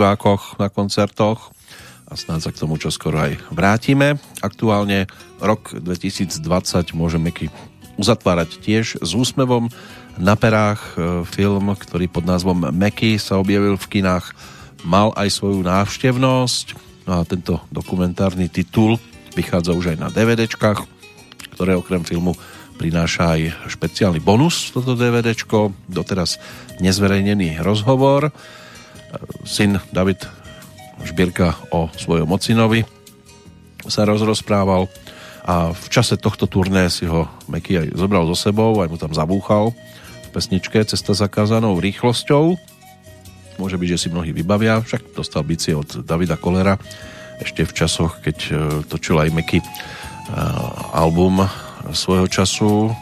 divákoch 0.00 0.56
na 0.56 0.72
koncertoch 0.72 1.52
a 2.08 2.16
snáď 2.16 2.48
sa 2.48 2.50
k 2.56 2.60
tomu 2.64 2.80
čoskoro 2.80 3.20
aj 3.20 3.36
vrátime. 3.52 4.16
Aktuálne 4.40 5.04
rok 5.44 5.76
2020 5.76 6.40
môžeme 6.96 7.28
uzatvárať 8.00 8.64
tiež 8.64 8.96
s 8.96 9.10
úsmevom 9.12 9.68
na 10.16 10.40
perách. 10.40 10.80
E, 10.96 11.20
film, 11.28 11.76
ktorý 11.76 12.08
pod 12.08 12.24
názvom 12.24 12.72
Meky 12.72 13.20
sa 13.20 13.36
objavil 13.36 13.76
v 13.76 14.00
kinách, 14.00 14.32
mal 14.88 15.12
aj 15.20 15.36
svoju 15.36 15.60
návštevnosť 15.68 16.66
no 17.04 17.20
a 17.20 17.28
tento 17.28 17.60
dokumentárny 17.68 18.48
titul 18.48 18.96
vychádza 19.36 19.76
už 19.76 19.92
aj 19.92 19.98
na 20.00 20.08
DVDčkách, 20.08 20.80
ktoré 21.60 21.76
okrem 21.76 22.08
filmu 22.08 22.32
prináša 22.80 23.36
aj 23.36 23.68
špeciálny 23.68 24.24
bonus 24.24 24.72
toto 24.72 24.96
DVDčko, 24.96 25.76
doteraz 25.92 26.40
nezverejnený 26.80 27.60
rozhovor. 27.60 28.32
Syn 29.42 29.80
David 29.90 30.22
Žbírka 31.00 31.56
o 31.72 31.88
svojom 31.96 32.28
ocinovi 32.28 32.84
sa 33.88 34.04
rozrozprával 34.04 34.86
a 35.40 35.72
v 35.72 35.86
čase 35.88 36.20
tohto 36.20 36.44
turné 36.44 36.92
si 36.92 37.08
ho 37.08 37.24
Meky 37.48 37.80
aj 37.80 37.88
zobral 37.96 38.28
so 38.28 38.36
sebou, 38.36 38.76
aj 38.84 38.88
mu 38.92 39.00
tam 39.00 39.16
zabúchal 39.16 39.72
v 39.72 40.28
pesničke 40.30 40.84
Cesta 40.84 41.16
zakázanou 41.16 41.80
rýchlosťou. 41.80 42.54
Môže 43.56 43.76
byť, 43.80 43.88
že 43.96 44.00
si 44.06 44.08
mnohí 44.12 44.30
vybavia, 44.36 44.84
však 44.84 45.16
dostal 45.16 45.42
bicie 45.42 45.72
od 45.72 46.04
Davida 46.04 46.36
Kolera 46.36 46.76
ešte 47.40 47.64
v 47.64 47.72
časoch, 47.72 48.20
keď 48.20 48.36
e, 48.36 48.50
točil 48.84 49.16
aj 49.16 49.32
Meky 49.32 49.58
e, 49.58 49.66
album 50.92 51.40
svojho 51.88 52.28
času, 52.28 52.92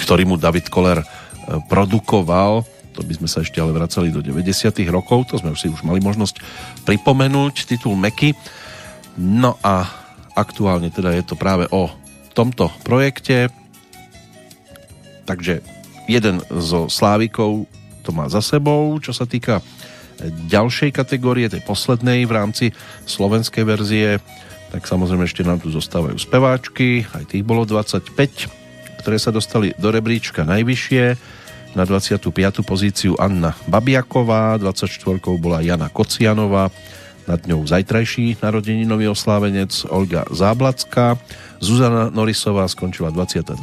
ktorý 0.00 0.24
mu 0.24 0.40
David 0.40 0.72
Koller 0.72 1.04
e, 1.04 1.06
produkoval 1.68 2.64
to 2.94 3.02
by 3.02 3.12
sme 3.18 3.28
sa 3.28 3.42
ešte 3.42 3.58
ale 3.58 3.74
vracali 3.74 4.14
do 4.14 4.22
90 4.22 4.70
rokov, 4.88 5.28
to 5.28 5.42
sme 5.42 5.50
už 5.50 5.60
si 5.60 5.68
už 5.68 5.82
mali 5.82 5.98
možnosť 5.98 6.38
pripomenúť, 6.86 7.66
titul 7.66 7.98
Meky. 7.98 8.32
No 9.18 9.58
a 9.60 9.90
aktuálne 10.38 10.94
teda 10.94 11.10
je 11.18 11.26
to 11.26 11.34
práve 11.34 11.66
o 11.74 11.90
tomto 12.34 12.70
projekte, 12.86 13.50
takže 15.26 15.62
jeden 16.06 16.42
zo 16.50 16.86
Slávikov 16.86 17.66
to 18.06 18.10
má 18.14 18.30
za 18.30 18.42
sebou, 18.44 18.94
čo 19.02 19.10
sa 19.10 19.26
týka 19.26 19.62
ďalšej 20.50 20.90
kategórie, 20.94 21.50
tej 21.50 21.62
poslednej 21.66 22.26
v 22.26 22.32
rámci 22.32 22.66
slovenskej 23.06 23.64
verzie, 23.66 24.22
tak 24.70 24.86
samozrejme 24.86 25.26
ešte 25.26 25.46
nám 25.46 25.62
tu 25.62 25.70
zostávajú 25.70 26.18
speváčky, 26.18 27.06
aj 27.14 27.34
tých 27.34 27.46
bolo 27.46 27.66
25, 27.66 28.10
ktoré 29.02 29.16
sa 29.18 29.30
dostali 29.34 29.74
do 29.78 29.88
rebríčka 29.90 30.42
najvyššie 30.46 31.04
na 31.74 31.82
25. 31.82 32.62
pozíciu 32.62 33.18
Anna 33.18 33.54
Babiaková, 33.66 34.56
24. 34.56 35.18
bola 35.38 35.60
Jana 35.60 35.90
Kocianová, 35.90 36.70
nad 37.24 37.40
ňou 37.48 37.64
zajtrajší 37.66 38.38
narodeninový 38.44 39.08
oslávenec 39.10 39.72
Olga 39.90 40.28
Záblacká, 40.30 41.18
Zuzana 41.58 42.12
Norisová 42.12 42.68
skončila 42.68 43.10
22. 43.10 43.56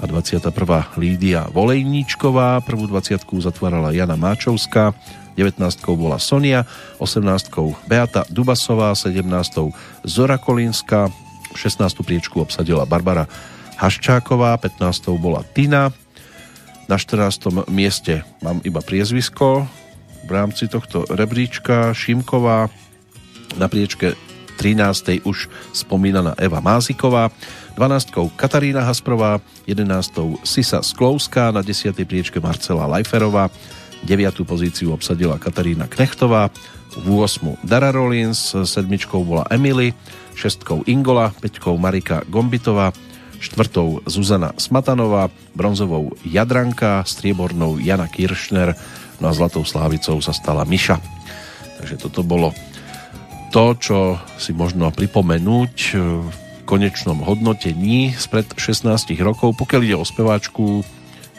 a 0.00 0.04
21. 0.08 0.98
Lídia 0.98 1.46
Volejníčková, 1.52 2.64
prvú 2.64 2.88
20. 2.88 3.22
zatvárala 3.44 3.92
Jana 3.94 4.16
Máčovská, 4.16 4.96
19. 5.36 5.62
bola 5.96 6.18
Sonia, 6.18 6.66
18. 6.98 7.22
Beata 7.88 8.24
Dubasová, 8.28 8.92
17. 8.92 9.24
Zora 10.04 10.36
Kolínska, 10.36 11.08
16. 11.54 12.02
priečku 12.04 12.40
obsadila 12.40 12.88
Barbara 12.88 13.28
Haščáková, 13.76 14.56
15. 14.56 15.12
bola 15.20 15.44
Tina, 15.52 15.92
na 16.86 16.96
14. 16.98 17.68
mieste 17.70 18.26
mám 18.42 18.62
iba 18.66 18.82
priezvisko 18.82 19.66
v 20.26 20.30
rámci 20.30 20.70
tohto 20.70 21.06
rebríčka 21.10 21.90
Šimková. 21.94 22.70
Na 23.58 23.66
priečke 23.66 24.14
13. 24.56 25.26
už 25.26 25.50
spomínaná 25.74 26.38
Eva 26.38 26.62
Máziková, 26.62 27.34
12. 27.74 28.36
Katarína 28.38 28.86
Hasprová, 28.86 29.42
11. 29.66 30.46
Sisa 30.46 30.84
Sklouská, 30.84 31.50
na 31.50 31.64
10. 31.64 31.96
priečke 32.06 32.38
Marcela 32.38 32.86
Lajferová, 32.86 33.50
9. 34.06 34.46
pozíciu 34.46 34.94
obsadila 34.94 35.40
Katarína 35.40 35.90
Knechtová, 35.90 36.52
v 36.92 37.06
8. 37.08 37.64
Dara 37.64 37.88
Rollins, 37.88 38.52
7. 38.52 38.86
bola 39.24 39.48
Emily, 39.48 39.96
6. 40.36 40.84
Ingola, 40.86 41.32
5. 41.40 41.80
Marika 41.80 42.20
Gombitová, 42.28 42.92
štvrtou 43.42 44.06
Zuzana 44.06 44.54
Smatanová, 44.54 45.26
bronzovou 45.58 46.14
Jadranka, 46.22 47.02
striebornou 47.02 47.82
Jana 47.82 48.06
Kiršner, 48.06 48.78
no 49.18 49.26
a 49.26 49.34
zlatou 49.34 49.66
slávicou 49.66 50.22
sa 50.22 50.30
stala 50.30 50.62
Miša. 50.62 51.02
Takže 51.82 51.98
toto 51.98 52.22
bolo 52.22 52.54
to, 53.50 53.74
čo 53.76 53.98
si 54.38 54.54
možno 54.54 54.94
pripomenúť 54.94 55.74
v 55.98 56.30
konečnom 56.64 57.20
hodnotení 57.20 58.14
spred 58.14 58.46
16 58.54 58.88
rokov. 59.20 59.58
Pokiaľ 59.58 59.80
ide 59.82 59.96
o 59.98 60.06
speváčku, 60.06 60.86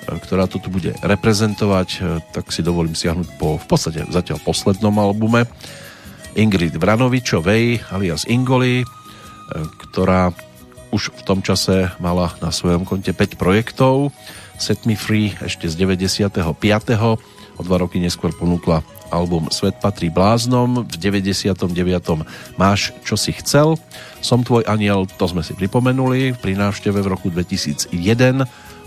ktorá 0.03 0.51
to 0.51 0.59
tu 0.59 0.67
bude 0.67 0.93
reprezentovať, 0.99 2.19
tak 2.35 2.51
si 2.51 2.59
dovolím 2.59 2.93
siahnuť 2.93 3.39
po 3.39 3.55
v 3.55 3.65
podstate 3.65 4.03
zatiaľ 4.11 4.43
poslednom 4.43 4.93
albume 4.99 5.47
Ingrid 6.35 6.75
Vranovičovej 6.75 7.95
alias 7.95 8.27
Ingoli, 8.27 8.83
ktorá 9.89 10.35
už 10.93 11.09
v 11.17 11.21
tom 11.25 11.41
čase 11.41 11.89
mala 11.97 12.37
na 12.37 12.53
svojom 12.53 12.85
konte 12.85 13.09
5 13.09 13.41
projektov. 13.41 14.13
Set 14.61 14.85
Me 14.85 14.93
Free 14.93 15.33
ešte 15.41 15.65
z 15.65 15.73
95. 15.81 16.45
O 17.57 17.61
dva 17.65 17.77
roky 17.81 17.97
neskôr 17.97 18.29
ponúkla 18.29 18.85
album 19.09 19.49
Svet 19.49 19.81
patrí 19.81 20.13
bláznom. 20.13 20.85
V 20.85 20.95
99. 20.97 21.57
Máš, 22.57 22.93
čo 23.01 23.17
si 23.17 23.33
chcel. 23.33 23.77
Som 24.21 24.45
tvoj 24.45 24.65
aniel, 24.69 25.09
to 25.17 25.25
sme 25.25 25.41
si 25.41 25.57
pripomenuli 25.57 26.37
pri 26.37 26.53
návšteve 26.57 27.01
v 27.01 27.07
roku 27.09 27.33
2001. 27.33 27.93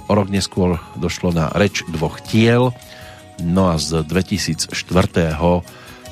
O 0.07 0.13
rok 0.15 0.31
neskôr 0.31 0.79
došlo 0.95 1.35
na 1.35 1.51
reč 1.55 1.83
dvoch 1.91 2.23
tiel. 2.23 2.71
No 3.43 3.75
a 3.75 3.79
z 3.83 4.07
2004. 4.07 4.71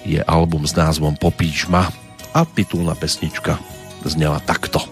je 0.05 0.21
album 0.27 0.67
s 0.67 0.75
názvom 0.75 1.15
Popíš 1.15 1.71
ma 1.71 1.91
a 2.35 2.43
titulná 2.43 2.99
pesnička 2.99 3.63
znela 4.05 4.43
takto. 4.43 4.83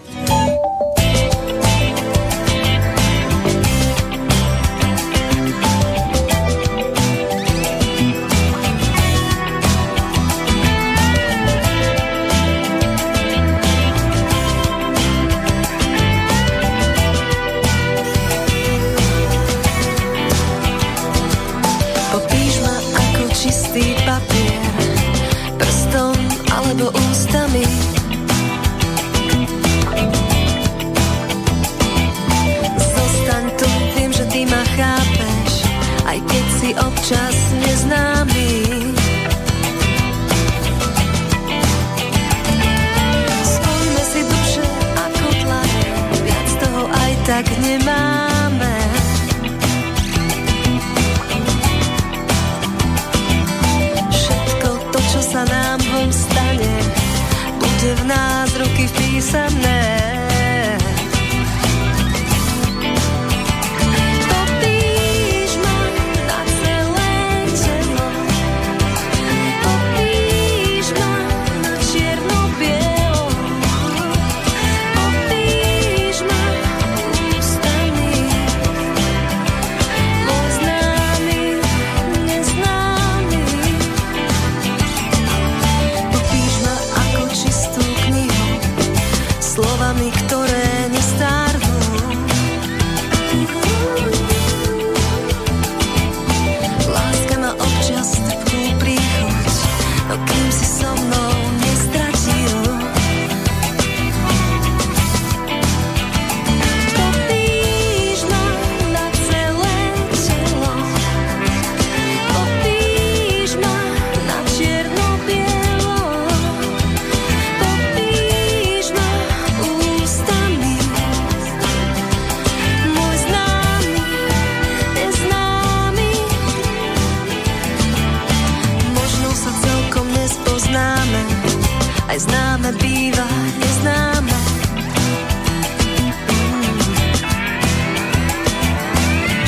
Aj 132.13 132.29
známe 132.29 132.69
býva 132.77 133.25
neznáme. 133.57 134.37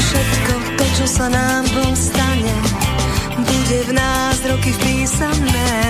Všetko 0.02 0.54
to, 0.74 0.86
čo 0.98 1.06
sa 1.06 1.26
nám 1.30 1.62
dvom 1.70 1.94
stane, 1.94 2.56
bude 3.38 3.80
v 3.86 3.92
nás 3.94 4.42
roky 4.50 4.74
vpísané. 4.82 5.85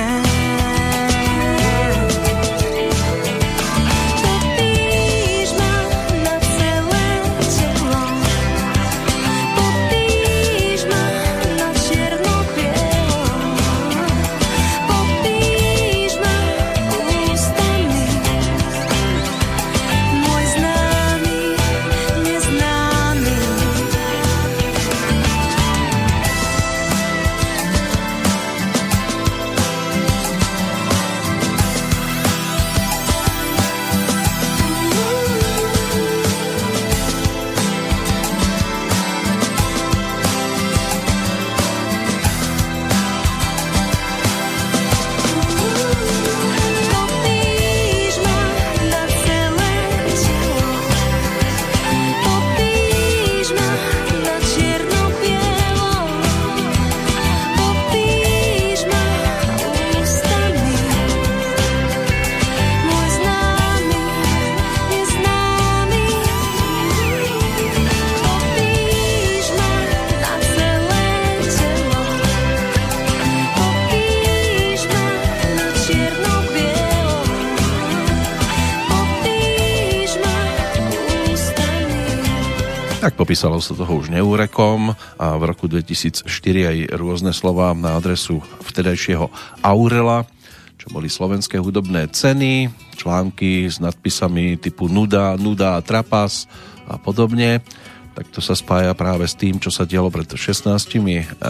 Popísalo 83.56 83.72
sa 83.72 83.84
toho 83.88 84.04
už 84.04 84.12
neúrekom 84.12 84.92
a 85.16 85.40
v 85.40 85.44
roku 85.48 85.72
2004 85.72 86.28
aj 86.28 86.78
rôzne 87.00 87.32
slova 87.32 87.72
na 87.72 87.96
adresu 87.96 88.44
vtedajšieho 88.68 89.32
Aurela, 89.64 90.28
čo 90.76 90.92
boli 90.92 91.08
slovenské 91.08 91.56
hudobné 91.64 92.12
ceny, 92.12 92.68
články 93.00 93.72
s 93.72 93.80
nadpisami 93.80 94.60
typu 94.60 94.92
Nuda, 94.92 95.40
Nuda 95.40 95.80
Trapas 95.88 96.52
a 96.84 97.00
podobne. 97.00 97.64
Tak 98.12 98.28
to 98.36 98.44
sa 98.44 98.60
spája 98.60 98.92
práve 98.92 99.24
s 99.24 99.40
tým, 99.40 99.56
čo 99.56 99.72
sa 99.72 99.88
dialo 99.88 100.12
pred 100.12 100.28
16 100.28 100.76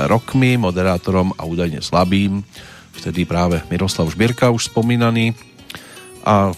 rokmi, 0.05 0.61
moderátorom 0.61 1.33
a 1.33 1.49
údajne 1.49 1.81
slabým. 1.81 2.45
Vtedy 3.01 3.25
práve 3.25 3.65
Miroslav 3.73 4.13
Žbierka 4.13 4.53
už 4.53 4.69
spomínaný 4.69 5.33
a 6.21 6.53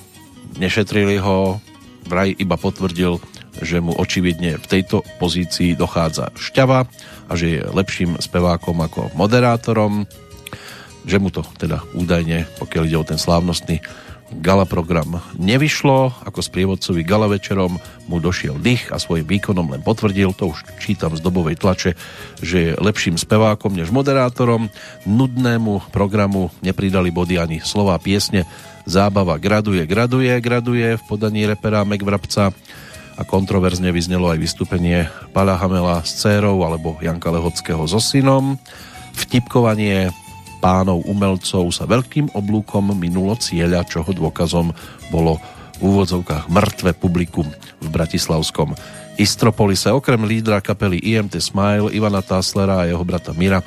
nešetrili 0.60 1.16
ho, 1.24 1.64
vraj 2.04 2.36
iba 2.36 2.60
potvrdil 2.60 3.24
že 3.68 3.84
mu 3.84 3.91
očividne 3.91 4.55
v 4.55 4.65
tejto 4.65 5.03
pozícii 5.20 5.76
dochádza 5.76 6.32
šťava 6.39 6.88
a 7.28 7.32
že 7.36 7.59
je 7.59 7.61
lepším 7.68 8.15
spevákom 8.15 8.80
ako 8.80 9.11
moderátorom, 9.20 10.07
že 11.03 11.20
mu 11.20 11.28
to 11.28 11.43
teda 11.59 11.84
údajne, 11.91 12.47
pokiaľ 12.63 12.84
ide 12.88 12.97
o 12.99 13.03
ten 13.03 13.20
slávnostný 13.20 13.84
gala 14.28 14.68
program 14.68 15.24
nevyšlo, 15.39 16.11
ako 16.28 16.39
sprievodcovi 16.43 16.99
gala 17.07 17.32
večerom 17.32 17.80
mu 18.11 18.18
došiel 18.20 18.59
dých 18.59 18.91
a 18.91 18.99
svojim 18.99 19.24
výkonom 19.24 19.72
len 19.72 19.80
potvrdil, 19.84 20.36
to 20.36 20.51
už 20.51 20.68
čítam 20.84 21.15
z 21.15 21.24
dobovej 21.24 21.55
tlače, 21.55 21.95
že 22.43 22.57
je 22.59 22.72
lepším 22.76 23.15
spevákom 23.15 23.72
než 23.72 23.88
moderátorom. 23.88 24.68
Nudnému 25.07 25.91
programu 25.95 26.51
nepridali 26.59 27.07
body 27.07 27.39
ani 27.39 27.57
slova 27.63 27.95
piesne. 28.03 28.43
Zábava 28.84 29.39
graduje, 29.39 29.84
graduje, 29.88 30.32
graduje 30.43 30.99
v 30.99 31.03
podaní 31.07 31.47
repera 31.47 31.88
Meg 31.88 32.03
Vrabca 32.03 32.51
a 33.18 33.26
kontroverzne 33.26 33.89
vyznelo 33.89 34.30
aj 34.30 34.38
vystúpenie 34.38 35.09
Pala 35.34 35.57
Hamela 35.57 36.05
s 36.05 36.22
dcérou 36.22 36.61
alebo 36.61 37.01
Janka 37.01 37.34
Lehockého 37.34 37.82
so 37.89 37.97
synom. 37.97 38.61
Vtipkovanie 39.18 40.13
pánov 40.61 41.01
umelcov 41.09 41.70
sa 41.74 41.89
veľkým 41.89 42.34
oblúkom 42.38 42.93
minulo 42.93 43.34
cieľa, 43.38 43.86
čoho 43.89 44.09
dôkazom 44.13 44.70
bolo 45.09 45.41
v 45.78 45.82
úvodzovkách 45.82 46.49
mŕtve 46.49 46.93
publikum 46.97 47.45
v 47.82 47.88
Bratislavskom 47.89 48.78
Istropolise. 49.18 49.89
Okrem 49.89 50.22
lídra 50.26 50.61
kapely 50.61 51.01
IMT 51.01 51.41
Smile, 51.41 51.93
Ivana 51.93 52.22
Táslera 52.22 52.86
a 52.86 52.88
jeho 52.89 53.01
brata 53.01 53.34
Mira 53.34 53.65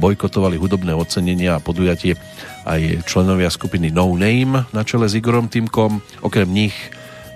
bojkotovali 0.00 0.56
hudobné 0.56 0.96
ocenenia 0.96 1.56
a 1.56 1.64
podujatie 1.64 2.16
aj 2.64 3.04
členovia 3.04 3.52
skupiny 3.52 3.92
No 3.92 4.12
Name 4.12 4.64
na 4.72 4.82
čele 4.84 5.08
s 5.08 5.16
Igorom 5.16 5.48
Týmkom. 5.48 6.00
Okrem 6.24 6.48
nich 6.48 6.76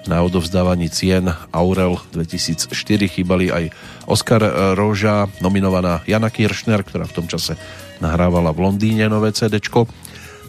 na 0.04 0.20
odovzdávaní 0.20 0.92
cien 0.92 1.32
Aurel 1.52 1.96
2004 2.12 2.68
chýbali 3.08 3.48
aj 3.48 3.72
Oscar 4.04 4.42
Roža, 4.76 5.28
nominovaná 5.40 6.04
Jana 6.04 6.28
Kiršner, 6.28 6.84
ktorá 6.84 7.08
v 7.08 7.16
tom 7.16 7.26
čase 7.28 7.56
nahrávala 8.04 8.52
v 8.52 8.68
Londýne 8.68 9.08
nové 9.08 9.32
CD 9.32 9.56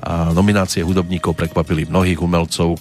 a 0.05 0.35
nominácie 0.35 0.83
hudobníkov 0.83 1.33
prekvapili 1.39 1.87
mnohých 1.87 2.19
umelcov 2.19 2.75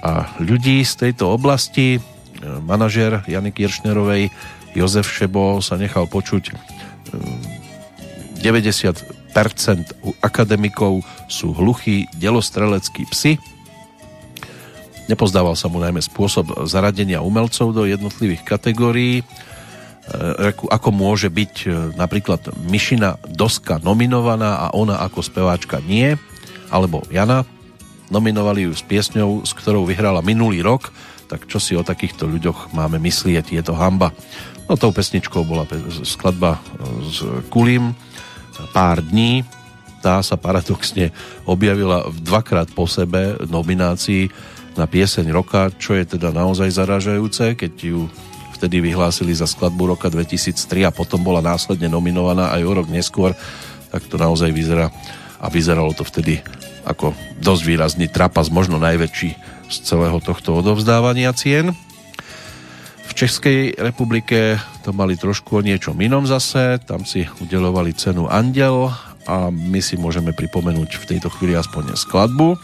a 0.00 0.32
ľudí 0.40 0.80
z 0.86 1.08
tejto 1.08 1.34
oblasti. 1.34 2.00
Manažer 2.40 3.20
Jany 3.28 3.52
Kiršnerovej 3.52 4.32
Jozef 4.72 5.10
Šebo 5.10 5.60
sa 5.60 5.76
nechal 5.76 6.08
počuť 6.08 6.56
90% 8.40 9.04
akademikov 10.24 11.04
sú 11.28 11.52
hluchí 11.52 12.08
delostreleckí 12.16 13.04
psy 13.12 13.36
Nepozdával 15.10 15.58
sa 15.58 15.66
mu 15.66 15.82
najmä 15.82 15.98
spôsob 15.98 16.70
zaradenia 16.70 17.18
umelcov 17.18 17.74
do 17.74 17.82
jednotlivých 17.82 18.46
kategórií, 18.46 19.20
e, 19.20 19.24
ako 20.54 20.94
môže 20.94 21.26
byť 21.26 21.54
e, 21.66 21.68
napríklad 21.98 22.54
Myšina 22.70 23.18
Doska 23.26 23.82
nominovaná 23.82 24.62
a 24.62 24.66
ona 24.70 25.02
ako 25.02 25.18
speváčka 25.26 25.82
nie, 25.82 26.14
alebo 26.70 27.02
Jana. 27.10 27.42
Nominovali 28.06 28.70
ju 28.70 28.72
s 28.74 28.86
piesňou, 28.86 29.42
s 29.42 29.50
ktorou 29.50 29.82
vyhrala 29.82 30.22
minulý 30.22 30.62
rok, 30.62 30.94
tak 31.26 31.50
čo 31.50 31.58
si 31.58 31.74
o 31.74 31.82
takýchto 31.82 32.30
ľuďoch 32.30 32.70
máme 32.70 33.02
myslieť, 33.02 33.50
je 33.50 33.62
to 33.66 33.74
hamba. 33.74 34.14
No 34.70 34.78
tou 34.78 34.94
pesničkou 34.94 35.42
bola 35.42 35.66
skladba 36.06 36.62
s 37.02 37.26
Kulím. 37.50 37.98
Pár 38.70 39.02
dní, 39.02 39.42
tá 40.02 40.22
sa 40.22 40.38
paradoxne 40.38 41.10
objavila 41.46 42.06
dvakrát 42.14 42.70
po 42.70 42.86
sebe 42.86 43.34
nominácii 43.50 44.30
na 44.78 44.86
pieseň 44.86 45.26
roka, 45.34 45.70
čo 45.78 45.96
je 45.98 46.04
teda 46.16 46.30
naozaj 46.30 46.70
zaražajúce, 46.70 47.58
keď 47.58 47.72
ju 47.80 48.06
vtedy 48.60 48.84
vyhlásili 48.84 49.32
za 49.32 49.48
skladbu 49.48 49.96
roka 49.96 50.12
2003 50.12 50.84
a 50.84 50.92
potom 50.92 51.24
bola 51.24 51.40
následne 51.40 51.88
nominovaná 51.88 52.52
aj 52.52 52.62
o 52.68 52.72
rok 52.76 52.92
neskôr, 52.92 53.32
tak 53.88 54.04
to 54.04 54.20
naozaj 54.20 54.52
vyzerá 54.52 54.92
a 55.40 55.46
vyzeralo 55.48 55.96
to 55.96 56.04
vtedy 56.04 56.44
ako 56.84 57.16
dosť 57.40 57.62
výrazný 57.64 58.06
trapas, 58.12 58.52
možno 58.52 58.76
najväčší 58.76 59.30
z 59.70 59.76
celého 59.80 60.20
tohto 60.20 60.60
odovzdávania 60.60 61.32
cien. 61.32 61.72
V 63.08 63.12
Českej 63.16 63.74
republike 63.80 64.60
to 64.86 64.92
mali 64.92 65.18
trošku 65.18 65.60
o 65.60 65.64
niečom 65.64 65.98
inom 65.98 66.28
zase, 66.28 66.78
tam 66.84 67.08
si 67.08 67.26
udelovali 67.42 67.96
cenu 67.96 68.28
Andel 68.28 68.92
a 69.24 69.48
my 69.48 69.80
si 69.80 69.96
môžeme 69.96 70.36
pripomenúť 70.36 71.00
v 71.00 71.08
tejto 71.16 71.28
chvíli 71.32 71.56
aspoň 71.56 71.96
skladbu 71.96 72.56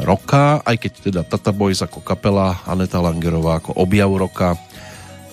roka, 0.00 0.64
aj 0.64 0.76
keď 0.80 0.92
teda 1.12 1.20
Tata 1.26 1.52
Boys 1.52 1.84
ako 1.84 2.00
kapela, 2.00 2.56
Aneta 2.64 3.02
Langerová 3.02 3.60
ako 3.60 3.76
objav 3.76 4.08
roka, 4.16 4.56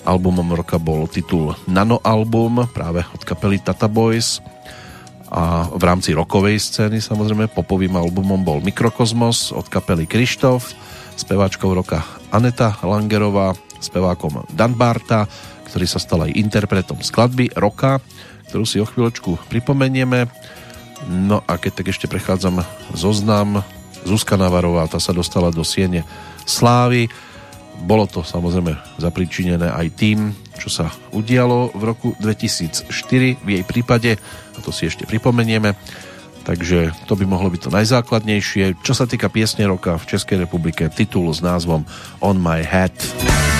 albumom 0.04 0.56
roka 0.56 0.80
bol 0.80 1.04
titul 1.08 1.52
Nano 1.68 2.00
album 2.00 2.64
práve 2.72 3.04
od 3.12 3.22
kapely 3.24 3.60
Tata 3.60 3.88
Boys 3.88 4.40
a 5.30 5.70
v 5.70 5.82
rámci 5.86 6.10
rokovej 6.10 6.58
scény 6.58 6.98
samozrejme 6.98 7.52
popovým 7.54 7.94
albumom 7.94 8.42
bol 8.42 8.58
Mikrokosmos 8.60 9.54
od 9.54 9.70
kapely 9.70 10.04
Krištof, 10.04 10.74
speváčkou 11.14 11.70
roka 11.70 12.02
Aneta 12.34 12.74
Langerová, 12.82 13.54
spevákom 13.78 14.44
Dan 14.50 14.74
Barta, 14.74 15.30
ktorý 15.70 15.86
sa 15.86 16.02
stal 16.02 16.26
aj 16.26 16.34
interpretom 16.34 16.98
skladby 16.98 17.54
roka, 17.54 18.02
ktorú 18.50 18.66
si 18.66 18.82
o 18.82 18.86
chvíľočku 18.88 19.38
pripomenieme. 19.46 20.26
No 21.06 21.46
a 21.46 21.56
keď 21.56 21.80
tak 21.80 21.94
ešte 21.94 22.10
prechádzam 22.10 22.66
zoznam 22.92 23.62
Zuzka 24.04 24.36
Navarová, 24.36 24.88
tá 24.88 24.98
sa 24.98 25.12
dostala 25.12 25.52
do 25.52 25.64
Siene 25.66 26.04
Slávy. 26.48 27.10
Bolo 27.80 28.04
to 28.04 28.20
samozrejme 28.20 28.76
zapričinené 29.00 29.72
aj 29.72 29.86
tým, 29.96 30.36
čo 30.60 30.68
sa 30.68 30.92
udialo 31.16 31.72
v 31.72 31.82
roku 31.82 32.08
2004 32.20 33.40
v 33.40 33.48
jej 33.48 33.64
prípade, 33.64 34.20
a 34.56 34.58
to 34.60 34.68
si 34.68 34.88
ešte 34.88 35.08
pripomenieme. 35.08 35.72
Takže 36.40 36.92
to 37.04 37.16
by 37.20 37.24
mohlo 37.28 37.52
byť 37.52 37.60
to 37.68 37.70
najzákladnejšie. 37.70 38.80
Čo 38.80 38.92
sa 38.96 39.04
týka 39.04 39.28
piesne 39.28 39.68
roka 39.68 39.96
v 40.00 40.08
Českej 40.16 40.44
republike, 40.48 40.88
titul 40.88 41.28
s 41.32 41.44
názvom 41.44 41.84
On 42.24 42.36
My 42.36 42.64
Head. 42.64 43.59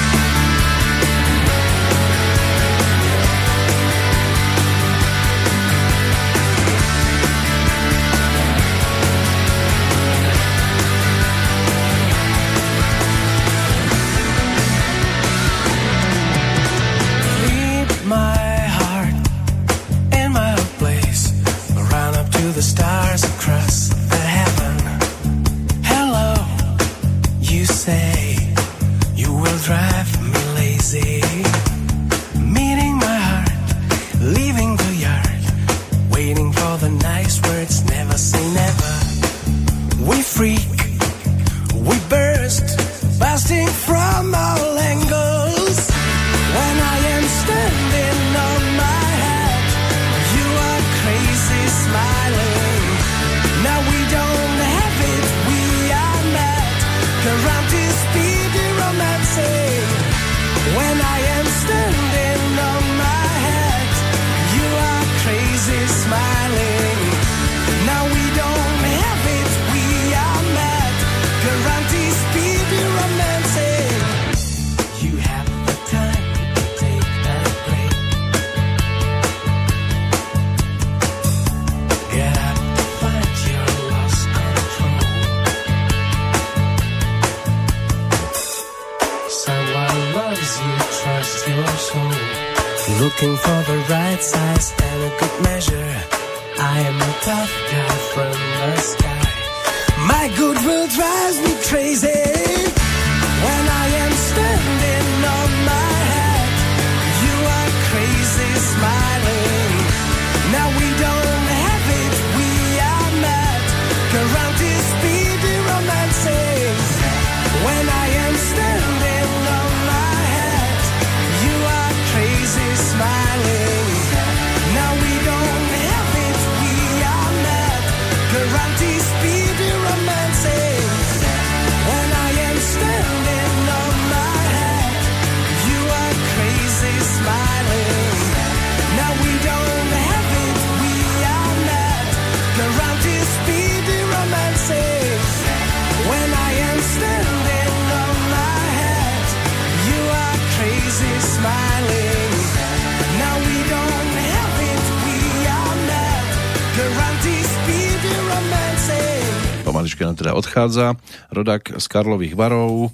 Odchádza 160.35 160.99
rodak 161.31 161.73
z 161.79 161.87
Karlových 161.89 162.37
varov, 162.37 162.93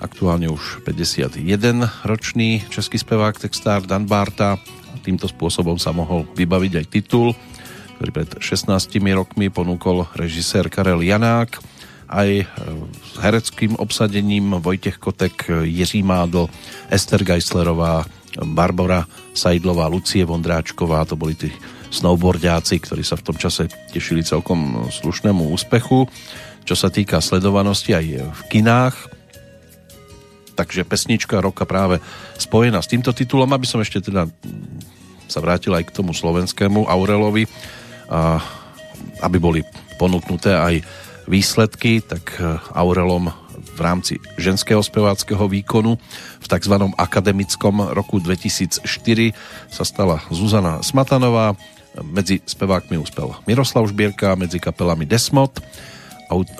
aktuálne 0.00 0.46
už 0.52 0.84
51 0.86 2.06
ročný 2.06 2.64
český 2.70 2.98
spevák, 3.00 3.40
textár 3.40 3.84
Dan 3.84 4.06
Barta. 4.06 4.60
A 4.90 4.96
týmto 5.00 5.30
spôsobom 5.30 5.78
sa 5.78 5.94
mohol 5.94 6.26
vybaviť 6.34 6.72
aj 6.82 6.86
titul, 6.90 7.32
ktorý 7.96 8.10
pred 8.12 8.30
16 8.40 8.70
rokmi 9.12 9.52
ponúkol 9.52 10.08
režisér 10.16 10.72
Karel 10.72 11.04
Janák 11.04 11.60
aj 12.10 12.30
e, 12.42 12.44
s 13.06 13.14
hereckým 13.22 13.78
obsadením 13.78 14.58
Vojtech 14.58 14.98
Kotek, 14.98 15.62
Jiří 15.62 16.02
Mádl, 16.02 16.50
Ester 16.90 17.22
Geislerová, 17.22 18.02
Barbara 18.50 19.06
Sajdlová, 19.34 19.86
Lucie 19.86 20.26
Vondráčková, 20.26 21.06
to 21.06 21.14
boli 21.14 21.38
tí 21.38 21.50
snowboardiáci, 21.90 22.78
ktorí 22.78 23.02
sa 23.02 23.18
v 23.18 23.26
tom 23.26 23.36
čase 23.36 23.66
tešili 23.90 24.22
celkom 24.22 24.88
slušnému 24.90 25.50
úspechu 25.50 26.06
čo 26.64 26.78
sa 26.78 26.86
týka 26.92 27.18
sledovanosti 27.18 27.96
aj 27.96 28.06
v 28.30 28.40
kinách. 28.46 28.96
Takže 30.54 30.84
pesnička 30.84 31.40
roka 31.40 31.64
práve 31.64 31.98
spojená 32.36 32.78
s 32.78 32.90
týmto 32.90 33.10
titulom, 33.16 33.48
aby 33.50 33.64
som 33.64 33.80
ešte 33.80 33.98
teda 34.06 34.28
sa 35.30 35.42
vrátil 35.42 35.72
aj 35.74 35.88
k 35.88 35.94
tomu 35.98 36.14
slovenskému 36.14 36.86
Aurelovi, 36.90 37.50
a 38.10 38.42
aby 39.22 39.38
boli 39.42 39.60
ponúknuté 39.98 40.54
aj 40.54 40.82
výsledky, 41.30 42.02
tak 42.02 42.38
Aurelom 42.74 43.30
v 43.74 43.80
rámci 43.82 44.18
ženského 44.34 44.82
speváckého 44.82 45.46
výkonu 45.46 45.98
v 46.38 46.46
tzv. 46.46 46.74
akademickom 46.98 47.94
roku 47.94 48.18
2004 48.18 48.82
sa 49.70 49.84
stala 49.86 50.22
Zuzana 50.30 50.82
Smatanová, 50.82 51.54
medzi 51.98 52.38
spevákmi 52.46 52.96
uspel 53.00 53.34
Miroslav 53.46 53.88
Žbierka, 53.90 54.38
medzi 54.38 54.62
kapelami 54.62 55.06
Desmod, 55.06 55.58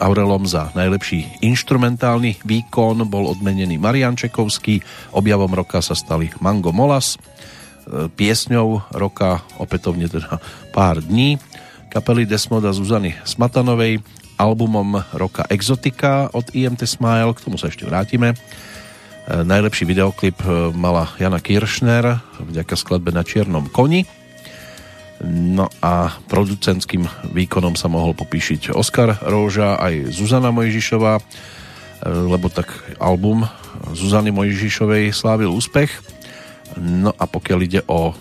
Aurelom 0.02 0.50
za 0.50 0.74
najlepší 0.74 1.46
inštrumentálny 1.46 2.42
výkon 2.42 3.06
bol 3.06 3.30
odmenený 3.30 3.78
Marian 3.78 4.18
Čekovský, 4.18 4.82
objavom 5.14 5.54
roka 5.54 5.78
sa 5.78 5.94
stali 5.94 6.26
Mango 6.42 6.74
Molas, 6.74 7.14
e, 7.14 8.10
piesňou 8.10 8.90
roka 8.90 9.46
opätovne 9.62 10.10
teda 10.10 10.42
pár 10.74 10.98
dní, 10.98 11.38
kapely 11.86 12.26
Desmoda 12.26 12.74
Zuzany 12.74 13.14
Smatanovej, 13.22 14.02
albumom 14.42 15.06
roka 15.14 15.46
Exotika 15.46 16.26
od 16.34 16.50
IMT 16.50 16.82
Smile, 16.90 17.30
k 17.30 17.42
tomu 17.46 17.54
sa 17.54 17.70
ešte 17.70 17.86
vrátime. 17.86 18.34
E, 18.34 18.36
najlepší 19.46 19.86
videoklip 19.86 20.42
e, 20.42 20.74
mala 20.74 21.14
Jana 21.22 21.38
Kiršner 21.38 22.18
vďaka 22.42 22.74
skladbe 22.74 23.14
na 23.14 23.22
Čiernom 23.22 23.70
koni 23.70 24.02
No 25.26 25.68
a 25.84 26.16
producentským 26.32 27.04
výkonom 27.36 27.76
sa 27.76 27.92
mohol 27.92 28.16
popíšiť 28.16 28.72
Oskar 28.72 29.20
Róža 29.20 29.76
aj 29.76 30.16
Zuzana 30.16 30.48
Mojžišová, 30.48 31.20
e, 31.20 31.22
lebo 32.08 32.48
tak 32.48 32.72
album 32.96 33.44
Zuzany 33.92 34.32
Mojžišovej 34.32 35.12
slávil 35.12 35.52
úspech. 35.52 35.92
No 36.80 37.12
a 37.12 37.24
pokiaľ 37.28 37.58
ide 37.60 37.80
o 37.84 38.16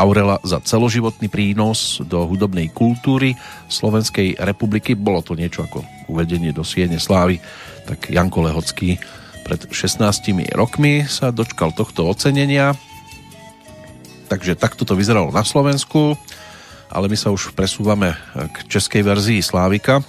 Aurela 0.00 0.40
za 0.40 0.64
celoživotný 0.64 1.28
prínos 1.28 2.00
do 2.00 2.24
hudobnej 2.24 2.72
kultúry 2.72 3.36
Slovenskej 3.68 4.40
republiky, 4.40 4.96
bolo 4.96 5.20
to 5.20 5.36
niečo 5.36 5.68
ako 5.68 5.84
uvedenie 6.08 6.56
do 6.56 6.64
Siene 6.64 6.96
slávy, 6.96 7.36
tak 7.84 8.08
Janko 8.08 8.48
Lehocký 8.48 8.96
pred 9.44 9.60
16 9.68 10.56
rokmi 10.56 11.04
sa 11.04 11.28
dočkal 11.28 11.76
tohto 11.76 12.08
ocenenia 12.08 12.72
Takže 14.30 14.54
takto 14.54 14.86
to 14.86 14.94
vyzeralo 14.94 15.34
na 15.34 15.42
Slovensku, 15.42 16.14
ale 16.86 17.10
my 17.10 17.18
sa 17.18 17.34
už 17.34 17.50
presúvame 17.58 18.14
k 18.34 18.56
českej 18.70 19.02
verzii 19.02 19.42
Slávika 19.42 20.06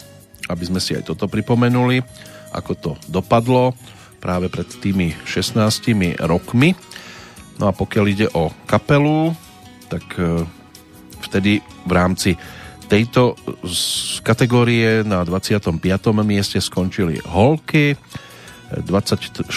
aby 0.51 0.63
sme 0.67 0.83
si 0.83 0.97
aj 0.97 1.07
toto 1.07 1.31
pripomenuli, 1.31 2.03
ako 2.51 2.71
to 2.75 2.91
dopadlo 3.07 3.71
práve 4.19 4.51
pred 4.51 4.67
tými 4.67 5.15
16 5.23 6.19
rokmi. 6.27 6.75
No 7.57 7.69
a 7.69 7.73
pokiaľ 7.75 8.05
ide 8.11 8.27
o 8.35 8.49
kapelu, 8.67 9.31
tak 9.87 10.03
e, 10.19 10.43
vtedy 11.23 11.63
v 11.87 11.91
rámci 11.91 12.35
tejto 12.91 13.39
kategórie 14.19 15.07
na 15.07 15.23
25. 15.23 15.79
mieste 16.27 16.59
skončili 16.59 17.23
Holky, 17.23 17.95
24 18.71 19.47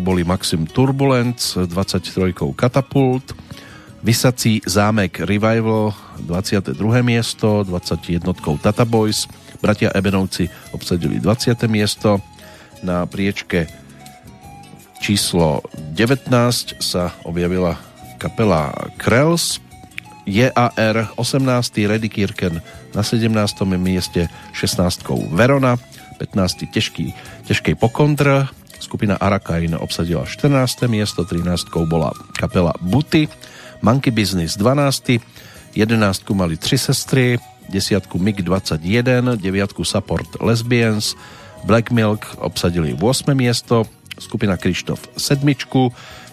boli 0.00 0.24
Maxim 0.24 0.64
Turbulence, 0.64 1.56
23 1.68 2.32
Katapult, 2.56 3.36
Vysací 4.04 4.60
zámek 4.68 5.24
Revival 5.24 5.96
22. 6.20 6.76
miesto, 7.00 7.64
21 7.64 8.36
Tata 8.60 8.84
Boys, 8.84 9.24
bratia 9.64 9.88
Ebenovci 9.96 10.44
obsadili 10.76 11.16
20. 11.16 11.56
miesto, 11.72 12.20
na 12.84 13.08
priečke 13.08 13.64
číslo 15.00 15.64
19 15.96 16.84
sa 16.84 17.16
objavila 17.24 17.80
kapela 18.20 18.76
Krells, 19.00 19.56
JAR 20.28 21.08
18. 21.16 21.88
Reddy 21.88 22.12
Kirken 22.12 22.60
na 22.92 23.00
17. 23.00 23.32
mieste 23.80 24.28
16. 24.52 25.32
Verona, 25.32 25.80
15. 26.20 26.68
Težký, 26.68 27.16
težkej 27.48 27.72
Pokondr, 27.80 28.52
skupina 28.84 29.16
Arakain 29.16 29.72
obsadila 29.80 30.28
14. 30.28 30.92
miesto, 30.92 31.24
13. 31.24 31.72
bola 31.88 32.12
kapela 32.36 32.76
Buty, 32.84 33.32
Monkey 33.84 34.08
Business 34.08 34.56
12. 34.56 35.20
11 35.76 36.24
mali 36.32 36.56
3 36.56 36.78
sestry, 36.78 37.36
10 37.68 38.08
MiG-21, 38.08 39.36
9 39.36 39.84
Support 39.84 40.40
Lesbians, 40.40 41.18
Black 41.66 41.90
Milk 41.90 42.38
obsadili 42.38 42.94
8. 42.94 43.34
miesto, 43.34 43.84
skupina 44.16 44.56
Krištof 44.56 45.02
7, 45.18 45.42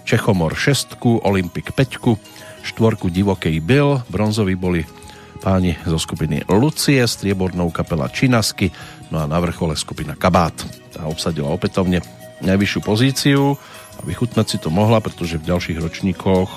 Čechomor 0.06 0.56
6, 0.56 0.95
Olympic 1.26 1.74
5, 1.74 2.16
štvorku 2.64 3.10
Divokej 3.10 3.58
Bill, 3.60 4.06
bronzoví 4.08 4.56
boli 4.56 4.86
páni 5.41 5.74
zo 5.89 5.97
skupiny 5.97 6.45
Lucie, 6.45 7.02
striebornou 7.02 7.74
kapela 7.74 8.06
Činasky, 8.14 8.70
no 9.10 9.20
a 9.20 9.26
na 9.26 9.41
vrchole 9.41 9.74
skupina 9.74 10.14
Kabát. 10.14 10.54
Tá 10.93 11.10
obsadila 11.10 11.49
opätovne 11.49 12.06
najvyššiu 12.45 12.80
pozíciu 12.86 13.58
a 14.02 14.08
vychutnať 14.10 14.45
si 14.49 14.58
to 14.58 14.74
mohla, 14.74 14.97
pretože 14.97 15.38
v 15.38 15.54
ďalších 15.54 15.78
ročníkoch 15.78 16.49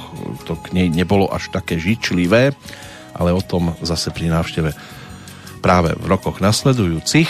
to 0.49 0.57
k 0.57 0.67
nej 0.73 0.89
nebolo 0.89 1.29
až 1.29 1.53
také 1.53 1.77
žičlivé, 1.77 2.57
ale 3.13 3.31
o 3.37 3.45
tom 3.45 3.77
zase 3.85 4.09
pri 4.09 4.33
návšteve 4.33 4.73
práve 5.61 5.93
v 5.97 6.07
rokoch 6.09 6.41
nasledujúcich. 6.41 7.29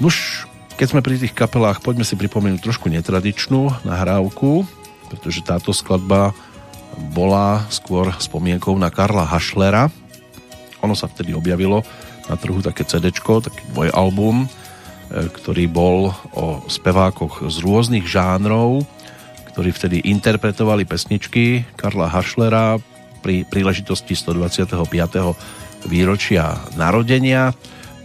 Nuž, 0.00 0.48
keď 0.80 0.86
sme 0.96 1.04
pri 1.04 1.20
tých 1.20 1.36
kapelách, 1.36 1.84
poďme 1.84 2.08
si 2.08 2.16
pripomenúť 2.16 2.60
trošku 2.64 2.88
netradičnú 2.88 3.84
nahrávku, 3.84 4.64
pretože 5.12 5.44
táto 5.44 5.76
skladba 5.76 6.32
bola 7.12 7.68
skôr 7.68 8.10
spomienkou 8.16 8.74
na 8.80 8.88
Karla 8.88 9.28
Hašlera. 9.28 9.92
Ono 10.80 10.94
sa 10.96 11.08
vtedy 11.08 11.36
objavilo 11.36 11.84
na 12.28 12.36
trhu 12.36 12.60
také 12.60 12.84
CD, 12.84 13.10
taký 13.12 13.62
dvojalbum, 13.72 14.44
e, 14.44 14.48
ktorý 15.32 15.64
bol 15.70 16.12
o 16.36 16.62
spevákoch 16.68 17.48
z 17.48 17.56
rôznych 17.64 18.04
žánrov, 18.04 18.84
ktorí 19.58 19.74
vtedy 19.74 19.98
interpretovali 20.14 20.86
pesničky 20.86 21.66
Karla 21.74 22.06
Hašlera 22.06 22.78
pri 23.26 23.42
príležitosti 23.42 24.14
125. 24.14 24.70
výročia 25.90 26.62
narodenia. 26.78 27.50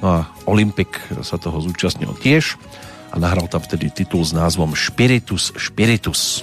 No 0.02 0.08
a 0.10 0.20
Olympik 0.50 0.98
sa 1.22 1.38
toho 1.38 1.62
zúčastnil 1.62 2.18
tiež 2.18 2.58
a 3.14 3.22
nahral 3.22 3.46
tam 3.46 3.62
vtedy 3.62 3.94
titul 3.94 4.26
s 4.26 4.34
názvom 4.34 4.74
Spiritus 4.74 5.54
Spiritus. 5.54 6.42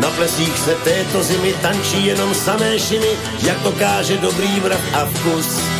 Na 0.00 0.08
plesích 0.16 0.56
se 0.64 0.74
této 0.80 1.18
zimy 1.20 1.52
tančí 1.60 2.08
jenom 2.08 2.32
samé 2.32 2.80
šiny, 2.80 3.12
jak 3.44 3.60
to 3.60 3.72
káže 3.76 4.16
dobrý 4.16 4.48
mrav 4.64 4.80
a 4.96 5.04
vkus. 5.04 5.77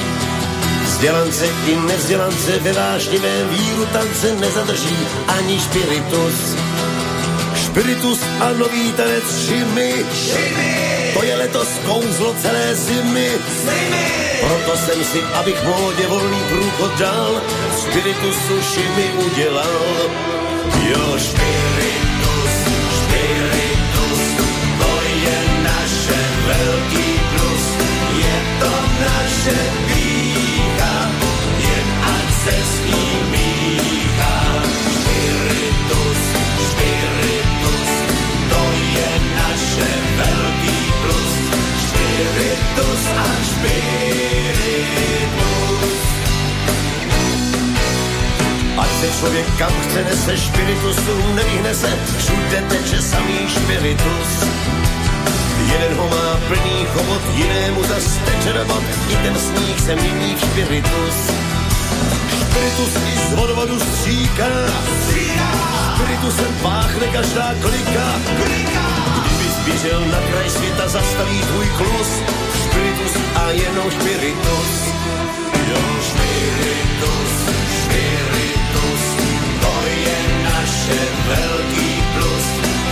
Vzdělance 0.99 1.47
i 1.67 1.77
nevzdělance 1.77 2.59
ve 2.59 2.73
vášnivém 2.73 3.49
víru 3.49 3.87
tance 3.87 4.35
nezadrží 4.35 4.99
ani 5.29 5.61
špiritus. 5.61 6.57
Špiritus 7.55 8.19
a 8.41 8.53
nový 8.53 8.93
tanec 8.93 9.47
šimy. 9.47 9.95
šimy. 10.15 11.13
To 11.15 11.23
je 11.23 11.37
letos 11.37 11.69
kouzlo 11.87 12.35
celé 12.43 12.75
zimy. 12.75 13.31
zimy. 13.65 14.07
Proto 14.41 14.77
jsem 14.77 15.05
si, 15.05 15.23
abych 15.23 15.65
módě 15.65 16.07
volný 16.07 16.39
průchod 16.49 16.99
dal, 16.99 17.43
špiritusu 17.81 18.63
šimy 18.75 19.07
udělal. 19.27 19.81
Jo, 20.91 21.19
špiritus, 21.19 22.55
špiritus, 22.99 24.23
to 24.79 24.93
je 25.25 25.39
naše 25.63 26.21
velký 26.47 27.21
plus. 27.31 27.65
Je 28.19 28.35
to 28.61 28.73
naše 29.01 29.29
se 29.49 30.08
člověk 49.19 49.47
kam 49.59 49.73
chce 49.83 50.05
nese 50.05 50.37
špiritusu, 50.37 51.33
nevyhne 51.35 51.75
se, 51.75 51.91
všude 52.19 52.63
teče 52.69 53.03
samý 53.03 53.39
špiritus. 53.49 54.31
Jeden 55.73 55.99
ho 55.99 56.09
má 56.09 56.41
plný 56.49 56.87
chobot, 56.95 57.23
jinému 57.35 57.85
zas 57.85 58.05
teče 58.25 58.53
robot, 58.53 58.83
i 59.09 59.17
ten 59.17 59.35
sníh 59.39 59.81
se 59.81 59.95
mění 59.95 60.35
v 60.35 60.41
špiritus. 60.41 61.17
Spiritus 62.41 62.93
i 63.13 63.19
z 63.19 63.35
vodovodu 63.35 63.81
stříká. 63.81 64.49
Spiritusem 65.95 66.55
páchne 66.63 67.07
každá 67.07 67.55
klika. 67.63 68.07
Kdyby 69.27 69.51
zběžel 69.51 70.01
na 70.01 70.19
kraj 70.31 70.51
světa, 70.51 70.89
zastaví 70.89 71.41
tvůj 71.41 71.67
klus. 71.77 72.11
Spiritus 72.65 73.13
a 73.35 73.51
jenom 73.51 73.91
spiritus. 73.91 74.71
Jo, 75.71 75.81
to 76.17 76.23
je 76.23 76.79
naše 80.69 81.01
velký 81.29 81.91
plus. 82.15 82.47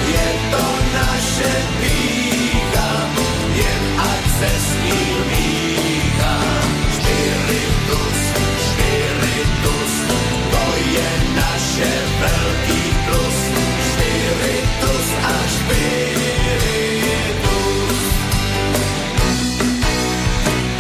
Je 0.08 0.28
to 0.50 0.64
naše 0.94 1.52
pícha, 1.80 2.92
se 4.38 4.50
s 4.60 4.70
ním 4.84 5.16
míchá. 5.28 6.36
Spiritus, 6.96 8.20
spiritus, 8.68 9.92
to 10.50 10.64
je 10.96 11.10
naše 11.36 11.92
veľký 12.20 12.82
plus. 13.06 13.38
Spiritus 13.92 15.06
a 15.22 15.36
spiritus. 15.56 15.96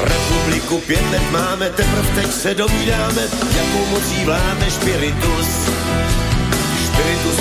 Republiku 0.00 0.80
pět 0.86 1.10
let 1.10 1.30
máme, 1.30 1.70
teprv 1.70 2.14
teď 2.14 2.32
se 2.32 2.54
dovídáme, 2.54 3.22
jakou 3.56 3.86
mocí 3.90 4.24
vládne 4.24 4.70
spiritus. 4.70 5.48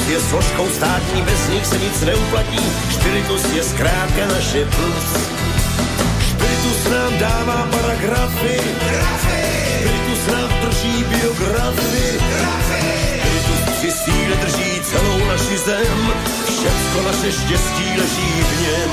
Je 0.09 0.19
složkou 0.21 0.69
státní, 0.69 1.21
bez 1.21 1.49
nich 1.49 1.65
se 1.65 1.77
nic 1.77 2.01
neuplatí, 2.01 2.59
spiritus 2.91 3.43
je 3.55 3.63
zkrátka 3.63 4.27
naše 4.27 4.65
plus. 4.65 5.07
Spiritus 6.29 6.91
nám 6.91 7.17
dává 7.19 7.67
paragrafy, 7.71 8.59
grafy 8.87 9.45
Spiritus 9.85 10.27
nám 10.33 10.49
drží 10.61 11.03
biografy. 11.03 12.19
Spiritus 12.65 13.77
při 13.77 13.91
síle 13.91 14.35
drží 14.35 14.81
celou 14.83 15.25
naši 15.27 15.57
zem. 15.57 16.13
Všecko 16.45 17.01
naše 17.05 17.31
štěstí 17.31 17.87
leží 17.97 18.33
v 18.49 18.61
něm. 18.61 18.91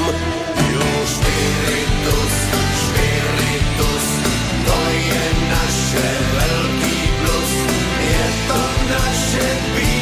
Jo, 0.73 1.07
Spiritus, 1.07 2.35
Spiritus, 2.85 4.07
to 4.67 4.79
je 4.91 5.25
naše 5.51 6.09
velký 6.33 6.99
plus. 7.21 7.51
Je 8.01 8.25
to 8.49 8.61
naše 8.91 9.47
pícha, 9.77 10.02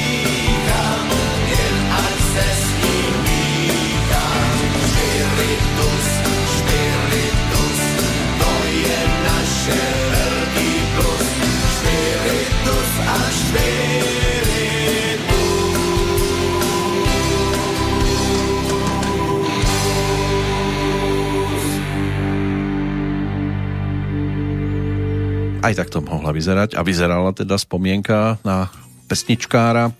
Aj 25.60 25.76
tak 25.76 25.92
to 25.92 26.02
mohla 26.02 26.34
vyzerať 26.34 26.74
a 26.74 26.82
vyzerala 26.82 27.30
teda 27.30 27.54
spomienka 27.54 28.42
na 28.42 28.72
pesničkára, 29.06 29.94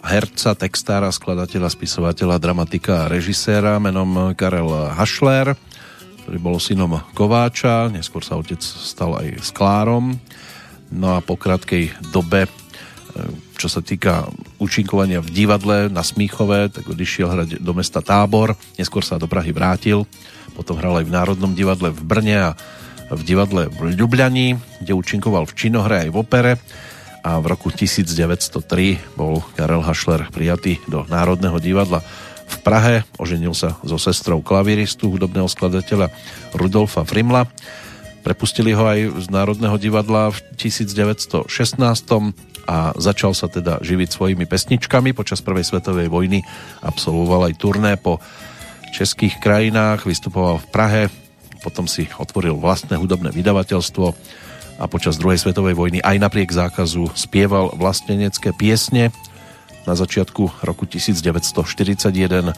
herca, 0.00 0.56
textára, 0.56 1.12
skladateľa, 1.12 1.68
spisovateľa, 1.68 2.40
dramatika 2.40 3.04
a 3.04 3.10
režiséra 3.12 3.76
menom 3.76 4.32
Karel 4.32 4.70
Hašler, 4.96 5.60
ktorý 6.24 6.38
bol 6.40 6.56
synom 6.56 7.04
Kováča, 7.12 7.92
neskôr 7.92 8.24
sa 8.24 8.40
otec 8.40 8.64
stal 8.64 9.12
aj 9.20 9.44
sklárom. 9.44 10.16
No 10.88 11.12
a 11.12 11.20
po 11.20 11.36
krátkej 11.36 11.92
dobe 12.08 12.48
čo 13.54 13.68
sa 13.70 13.80
týka 13.80 14.26
účinkovania 14.58 15.22
v 15.22 15.30
divadle 15.30 15.86
na 15.88 16.02
Smíchove, 16.02 16.68
tak 16.68 16.84
odišiel 16.84 17.28
hrať 17.30 17.48
do 17.62 17.72
mesta 17.72 18.02
Tábor, 18.02 18.58
neskôr 18.74 19.06
sa 19.06 19.16
do 19.16 19.30
Prahy 19.30 19.54
vrátil, 19.54 20.04
potom 20.58 20.78
hral 20.78 21.02
aj 21.02 21.06
v 21.06 21.14
Národnom 21.14 21.52
divadle 21.54 21.94
v 21.94 22.02
Brne 22.02 22.36
a 22.38 22.50
v 23.10 23.22
divadle 23.22 23.70
v 23.70 23.94
Ljubljani, 23.94 24.58
kde 24.82 24.92
účinkoval 24.96 25.46
v 25.46 25.56
činohre 25.56 26.06
aj 26.06 26.10
v 26.10 26.16
opere 26.18 26.52
a 27.24 27.40
v 27.40 27.46
roku 27.48 27.72
1903 27.72 29.16
bol 29.16 29.40
Karel 29.56 29.80
Hašler 29.80 30.28
prijatý 30.28 30.76
do 30.84 31.08
Národného 31.08 31.56
divadla 31.56 32.04
v 32.44 32.56
Prahe. 32.60 32.94
Oženil 33.16 33.56
sa 33.56 33.80
so 33.80 33.96
sestrou 33.96 34.44
klaviristu, 34.44 35.08
hudobného 35.08 35.48
skladateľa 35.48 36.12
Rudolfa 36.52 37.08
Frimla. 37.08 37.48
Prepustili 38.20 38.76
ho 38.76 38.84
aj 38.84 39.24
z 39.24 39.26
Národného 39.32 39.76
divadla 39.80 40.32
v 40.32 40.38
1916 40.60 41.48
a 42.64 42.96
začal 42.96 43.36
sa 43.36 43.46
teda 43.46 43.80
živiť 43.84 44.08
svojimi 44.10 44.44
pesničkami. 44.48 45.12
Počas 45.12 45.44
Prvej 45.44 45.64
svetovej 45.64 46.08
vojny 46.08 46.40
absolvoval 46.82 47.52
aj 47.52 47.54
turné 47.60 47.92
po 48.00 48.18
českých 48.94 49.38
krajinách, 49.42 50.06
vystupoval 50.06 50.62
v 50.62 50.70
Prahe, 50.70 51.02
potom 51.64 51.88
si 51.88 52.06
otvoril 52.20 52.60
vlastné 52.60 53.00
hudobné 53.00 53.32
vydavateľstvo 53.32 54.06
a 54.78 54.84
počas 54.90 55.16
druhej 55.16 55.38
svetovej 55.38 55.74
vojny 55.74 55.98
aj 56.02 56.16
napriek 56.18 56.50
zákazu 56.50 57.10
spieval 57.14 57.72
vlastenecké 57.74 58.52
piesne. 58.54 59.14
Na 59.84 59.94
začiatku 59.94 60.64
roku 60.64 60.84
1941 60.84 62.54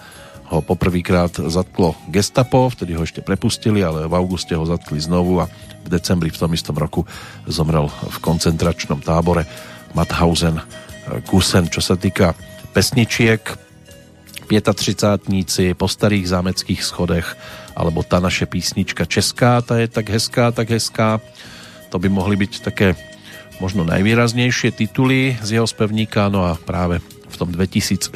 ho 0.47 0.59
poprvýkrát 0.63 1.35
zatklo 1.51 1.99
gestapo, 2.07 2.71
vtedy 2.71 2.95
ho 2.95 3.03
ešte 3.03 3.19
prepustili, 3.19 3.83
ale 3.83 4.07
v 4.07 4.15
auguste 4.15 4.55
ho 4.55 4.63
zatkli 4.63 5.03
znovu 5.03 5.43
a 5.43 5.51
v 5.83 5.89
decembri 5.91 6.31
v 6.31 6.39
tom 6.39 6.55
istom 6.55 6.79
roku 6.79 7.03
zomrel 7.51 7.91
v 7.91 8.19
koncentračnom 8.23 9.03
tábore 9.03 9.47
Mauthausen 9.95 10.59
Kusen. 11.29 11.71
Čo 11.71 11.83
sa 11.85 11.95
týka 11.95 12.35
pesničiek, 12.75 13.43
35 14.47 15.75
po 15.75 15.87
starých 15.91 16.31
zámeckých 16.31 16.79
schodech 16.79 17.27
alebo 17.75 18.07
tá 18.07 18.23
naše 18.23 18.47
písnička 18.47 19.03
česká, 19.03 19.59
tá 19.59 19.83
je 19.83 19.91
tak 19.91 20.07
hezká, 20.07 20.55
tak 20.55 20.71
hezká 20.71 21.19
to 21.91 21.99
by 21.99 22.07
mohli 22.07 22.39
byť 22.39 22.53
také 22.63 22.95
možno 23.59 23.83
najvýraznejšie 23.89 24.75
tituly 24.77 25.35
z 25.41 25.59
jeho 25.59 25.67
spevníka, 25.67 26.29
no 26.29 26.45
a 26.45 26.55
práve 26.55 27.01
v 27.27 27.37
tom 27.37 27.51
2004 27.51 28.13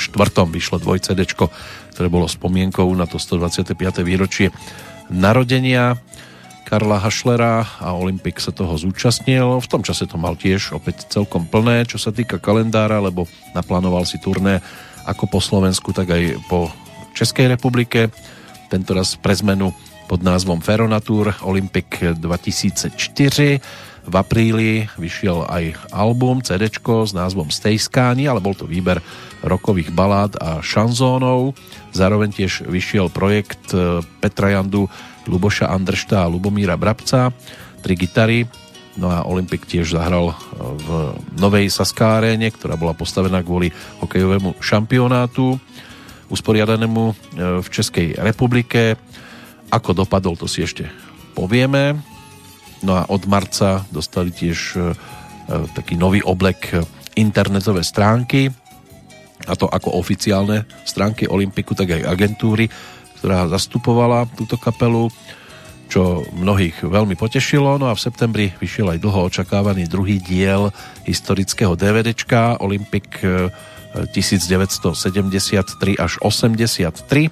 vyšlo 0.46 0.76
dvoj 0.78 1.00
CD, 1.00 1.24
ktoré 1.26 2.08
bolo 2.12 2.28
spomienkou 2.28 2.86
na 2.94 3.08
to 3.08 3.18
125. 3.18 3.74
výročie 4.04 4.52
narodenia 5.10 5.98
Karla 6.70 7.02
Hašlera 7.02 7.66
a 7.82 7.98
Olympik 7.98 8.38
sa 8.38 8.54
toho 8.54 8.78
zúčastnil. 8.78 9.58
V 9.58 9.66
tom 9.66 9.82
čase 9.82 10.06
to 10.06 10.14
mal 10.14 10.38
tiež 10.38 10.78
opäť 10.78 11.10
celkom 11.10 11.42
plné, 11.42 11.82
čo 11.82 11.98
sa 11.98 12.14
týka 12.14 12.38
kalendára, 12.38 13.02
lebo 13.02 13.26
naplánoval 13.58 14.06
si 14.06 14.22
turné 14.22 14.62
ako 15.02 15.26
po 15.26 15.42
Slovensku, 15.42 15.90
tak 15.90 16.14
aj 16.14 16.38
po 16.46 16.70
Českej 17.18 17.50
republike. 17.50 18.14
Tento 18.70 18.94
raz 18.94 19.18
pre 19.18 19.34
zmenu 19.34 19.74
pod 20.06 20.22
názvom 20.22 20.62
Ferronatur 20.62 21.34
Olympic 21.42 21.90
2004. 22.22 22.94
V 24.06 24.14
apríli 24.14 24.86
vyšiel 24.94 25.50
aj 25.50 25.90
album, 25.90 26.38
CD 26.38 26.70
s 26.70 27.10
názvom 27.10 27.50
Stejskáni, 27.50 28.30
ale 28.30 28.38
bol 28.38 28.54
to 28.54 28.70
výber 28.70 29.02
rokových 29.42 29.90
balád 29.90 30.38
a 30.38 30.62
šanzónov. 30.62 31.58
Zároveň 31.90 32.30
tiež 32.30 32.70
vyšiel 32.70 33.10
projekt 33.10 33.74
e, 33.74 34.06
Petra 34.22 34.54
Jandu, 34.54 34.86
Luboša 35.30 35.70
Andršta 35.70 36.26
a 36.26 36.30
Lubomíra 36.30 36.74
Brabca, 36.74 37.30
tri 37.80 37.94
gitary, 37.94 38.50
No 38.98 39.06
a 39.06 39.22
Olympik 39.22 39.70
tiež 39.70 39.94
zahral 39.94 40.34
e, 40.34 40.36
v 40.58 40.88
Novej 41.38 41.70
Saskáréne, 41.70 42.50
ktorá 42.50 42.74
bola 42.74 42.90
postavená 42.90 43.38
kvôli 43.40 43.70
hokejovému 44.02 44.58
šampionátu 44.58 45.56
usporiadanému 46.26 47.02
e, 47.06 47.14
v 47.62 47.68
Českej 47.70 48.18
republike. 48.18 48.98
Ako 49.70 49.94
dopadol, 49.94 50.34
to 50.34 50.50
si 50.50 50.66
ešte 50.66 50.90
povieme. 51.38 52.02
No 52.82 52.98
a 52.98 53.06
od 53.06 53.30
marca 53.30 53.86
dostali 53.94 54.34
tiež 54.34 54.58
e, 54.74 54.78
taký 55.70 55.94
nový 55.94 56.20
oblek 56.26 56.74
internetové 57.14 57.86
stránky, 57.86 58.50
a 59.48 59.56
to 59.56 59.64
ako 59.64 59.96
oficiálne 59.96 60.68
stránky 60.84 61.24
Olympiku, 61.24 61.72
tak 61.72 61.96
aj 61.96 62.04
agentúry, 62.04 62.68
ktorá 63.20 63.52
zastupovala 63.52 64.24
túto 64.32 64.56
kapelu, 64.56 65.12
čo 65.92 66.24
mnohých 66.32 66.80
veľmi 66.80 67.20
potešilo. 67.20 67.76
No 67.76 67.92
a 67.92 67.94
v 67.94 68.00
septembri 68.00 68.46
vyšiel 68.56 68.96
aj 68.96 69.02
dlho 69.04 69.28
očakávaný 69.28 69.84
druhý 69.84 70.16
diel 70.16 70.72
historického 71.04 71.76
DVDčka 71.76 72.64
Olympik 72.64 73.20
1973 74.08 75.36
e, 75.36 76.00
až 76.00 76.12
83 76.24 77.28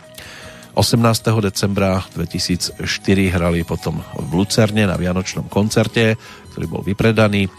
18. 0.79 1.43
decembra 1.43 2.07
2004 2.15 2.87
hrali 3.35 3.67
potom 3.67 3.99
v 4.15 4.31
Lucerne 4.31 4.87
na 4.87 4.95
Vianočnom 4.95 5.51
koncerte, 5.51 6.15
ktorý 6.55 6.67
bol 6.71 6.83
vypredaný. 6.87 7.51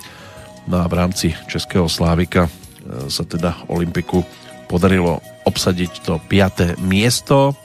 No 0.71 0.79
a 0.79 0.87
v 0.87 0.93
rámci 0.95 1.35
Českého 1.51 1.91
Slávika 1.91 2.47
e, 2.47 2.51
sa 3.11 3.27
teda 3.27 3.67
Olympiku 3.67 4.23
podarilo 4.71 5.19
obsadiť 5.43 5.91
to 6.05 6.21
5. 6.31 6.79
miesto 6.79 7.57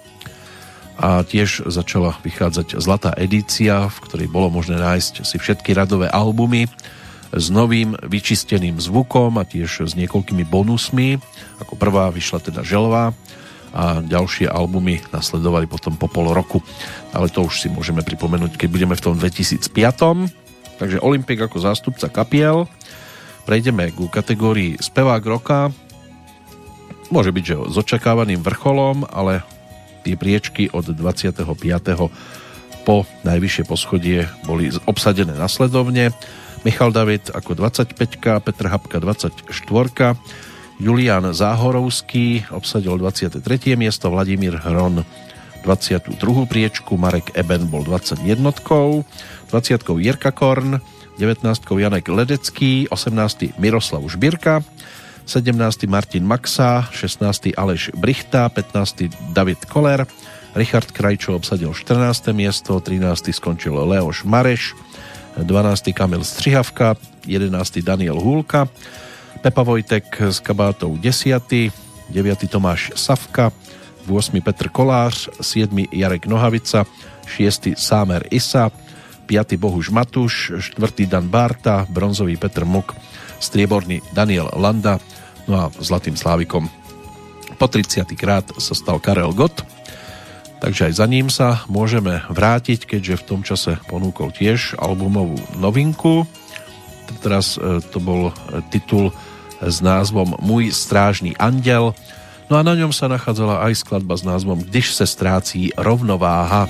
a 0.95 1.27
tiež 1.27 1.67
začala 1.67 2.15
vychádzať 2.23 2.79
zlatá 2.79 3.11
edícia, 3.19 3.91
v 3.91 3.99
ktorej 4.07 4.29
bolo 4.31 4.51
možné 4.51 4.79
nájsť 4.79 5.27
si 5.27 5.37
všetky 5.39 5.75
radové 5.75 6.07
albumy 6.07 6.71
s 7.35 7.51
novým 7.51 7.99
vyčisteným 7.99 8.79
zvukom 8.79 9.35
a 9.39 9.45
tiež 9.45 9.91
s 9.91 9.93
niekoľkými 9.99 10.47
bonusmi. 10.47 11.19
Ako 11.59 11.75
prvá 11.75 12.15
vyšla 12.15 12.39
teda 12.47 12.63
Želová, 12.63 13.11
a 13.75 13.99
ďalšie 13.99 14.47
albumy 14.47 15.03
nasledovali 15.11 15.67
potom 15.67 15.99
po 15.99 16.07
pol 16.07 16.31
roku. 16.31 16.63
Ale 17.11 17.27
to 17.27 17.43
už 17.43 17.59
si 17.59 17.67
môžeme 17.67 18.07
pripomenúť, 18.07 18.55
keď 18.55 18.69
budeme 18.71 18.95
v 18.95 19.03
tom 19.03 19.19
2005. 19.19 19.67
Takže 20.79 21.03
Olympik 21.03 21.43
ako 21.43 21.59
zástupca 21.59 22.07
kapiel. 22.07 22.71
Prejdeme 23.43 23.91
ku 23.91 24.07
kategórii 24.07 24.79
spevák 24.79 25.23
roka. 25.27 25.75
Môže 27.11 27.35
byť, 27.35 27.45
že 27.45 27.57
s 27.67 27.77
očakávaným 27.77 28.41
vrcholom, 28.41 29.11
ale 29.11 29.43
tie 30.05 30.21
priečky 30.21 30.69
od 30.69 30.93
25. 30.93 31.41
po 32.85 33.09
najvyššie 33.25 33.65
poschodie 33.65 34.29
boli 34.45 34.69
obsadené 34.85 35.33
nasledovne. 35.33 36.13
Michal 36.69 36.93
David 36.93 37.33
ako 37.33 37.57
25, 37.57 37.97
Petr 38.45 38.65
Habka 38.69 39.01
24, 39.01 39.49
Julian 40.77 41.25
Záhorovský 41.33 42.53
obsadil 42.53 43.01
23. 43.01 43.41
miesto, 43.81 44.13
Vladimír 44.13 44.61
Hron 44.61 45.01
22. 45.65 46.21
priečku, 46.45 47.01
Marek 47.01 47.33
Eben 47.33 47.73
bol 47.73 47.89
21. 47.89 48.29
20. 48.45 49.05
Jirka 49.97 50.31
Korn, 50.37 50.81
19. 51.17 51.47
Janek 51.81 52.05
Ledecký, 52.11 52.91
18. 52.93 53.57
Miroslav 53.57 54.05
Žbírka, 54.05 54.61
17. 55.27 55.87
Martin 55.87 56.25
Maxa, 56.27 56.89
16. 56.93 57.57
Aleš 57.57 57.91
Brichta, 57.97 58.49
15. 58.49 59.09
David 59.33 59.65
Koller, 59.65 60.07
Richard 60.55 60.93
Krajčo 60.93 61.37
obsadil 61.37 61.75
14. 61.75 62.33
miesto, 62.33 62.81
13. 62.81 63.33
skončil 63.33 63.75
Leoš 63.75 64.25
Mareš, 64.25 64.77
12. 65.41 65.93
Kamil 65.93 66.25
Střihavka, 66.25 66.95
11. 67.27 67.83
Daniel 67.83 68.21
Húlka, 68.21 68.69
Pepa 69.41 69.63
Vojtek 69.63 70.21
s 70.21 70.41
kabátou 70.41 70.97
10. 70.97 71.73
9. 72.11 72.51
Tomáš 72.51 72.93
Savka, 72.95 73.53
8. 74.09 74.41
Petr 74.41 74.69
Kolář, 74.69 75.29
7. 75.41 75.89
Jarek 75.93 76.27
Nohavica, 76.27 76.85
6. 77.27 77.69
Sámer 77.77 78.29
Isa, 78.31 78.71
5. 79.27 79.57
Bohuž 79.57 79.89
Matuš, 79.89 80.53
4. 80.61 81.07
Dan 81.07 81.29
Barta, 81.29 81.87
bronzový 81.89 82.37
Petr 82.37 82.65
Muk, 82.65 82.93
strieborný 83.45 84.01
Daniel 84.17 84.49
Landa, 84.57 84.97
no 85.45 85.55
a 85.61 85.65
zlatým 85.77 86.17
slávikom 86.17 86.65
po 87.61 87.67
30. 87.69 88.09
krát 88.19 88.49
sa 88.59 88.75
stal 88.75 88.99
Karel 88.99 89.31
Gott, 89.37 89.63
takže 90.59 90.91
aj 90.91 90.93
za 90.97 91.07
ním 91.07 91.29
sa 91.29 91.63
môžeme 91.69 92.25
vrátiť, 92.33 92.89
keďže 92.89 93.21
v 93.21 93.27
tom 93.29 93.41
čase 93.47 93.79
ponúkol 93.87 94.33
tiež 94.33 94.75
albumovú 94.81 95.39
novinku. 95.61 96.27
Teraz 97.21 97.61
e, 97.61 97.79
to 97.93 98.01
bol 98.01 98.33
titul 98.73 99.13
s 99.61 99.79
názvom 99.85 100.35
Můj 100.41 100.73
strážný 100.75 101.37
andel. 101.37 101.95
No 102.49 102.61
a 102.61 102.63
na 102.65 102.77
ňom 102.77 102.93
sa 102.93 103.09
nachádzala 103.09 103.65
aj 103.65 103.81
skladba 103.81 104.17
s 104.17 104.25
názvom 104.27 104.61
Když 104.61 104.93
se 104.93 105.07
ztrácí 105.07 105.73
rovnováha. 105.77 106.69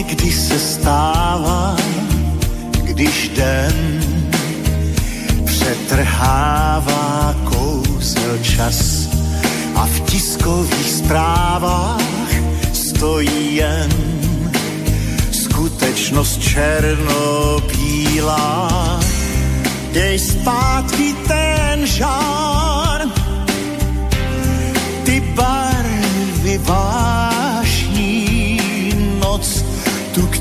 Někdy 0.00 0.32
se 0.32 0.58
stává, 0.58 1.76
když 2.82 3.28
den 3.28 4.00
přetrhává 5.44 7.34
kousel 7.44 8.38
čas 8.42 9.08
a 9.74 9.86
v 9.86 10.00
tiskových 10.00 10.90
zprávách 10.90 12.32
stojí 12.72 13.56
jen 13.56 13.90
skutečnost 15.32 16.40
černobílá. 16.40 17.90
Dej 19.92 20.18
zpátky 20.18 21.14
ten 21.28 21.86
žár, 21.86 23.00
ty 25.04 25.20
barvy 25.20 26.58
vášní 26.58 26.99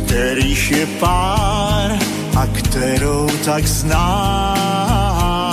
kterých 0.09 0.71
je 0.71 0.85
pár 0.97 1.93
a 2.37 2.47
kterou 2.47 3.29
tak 3.45 3.67
znáš. 3.67 5.48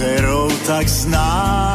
A 0.00 0.02
kterou 0.02 0.48
tak 0.66 0.88
znáš. 0.88 1.69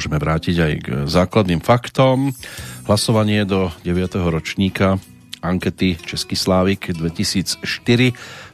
Môžeme 0.00 0.16
vrátiť 0.16 0.56
aj 0.56 0.72
k 0.80 0.86
základným 1.04 1.60
faktom. 1.60 2.32
Hlasovanie 2.88 3.44
do 3.44 3.68
9. 3.84 4.16
ročníka 4.32 4.96
ankety 5.44 6.00
Český 6.00 6.40
Slávik 6.40 6.88
2004 6.88 7.60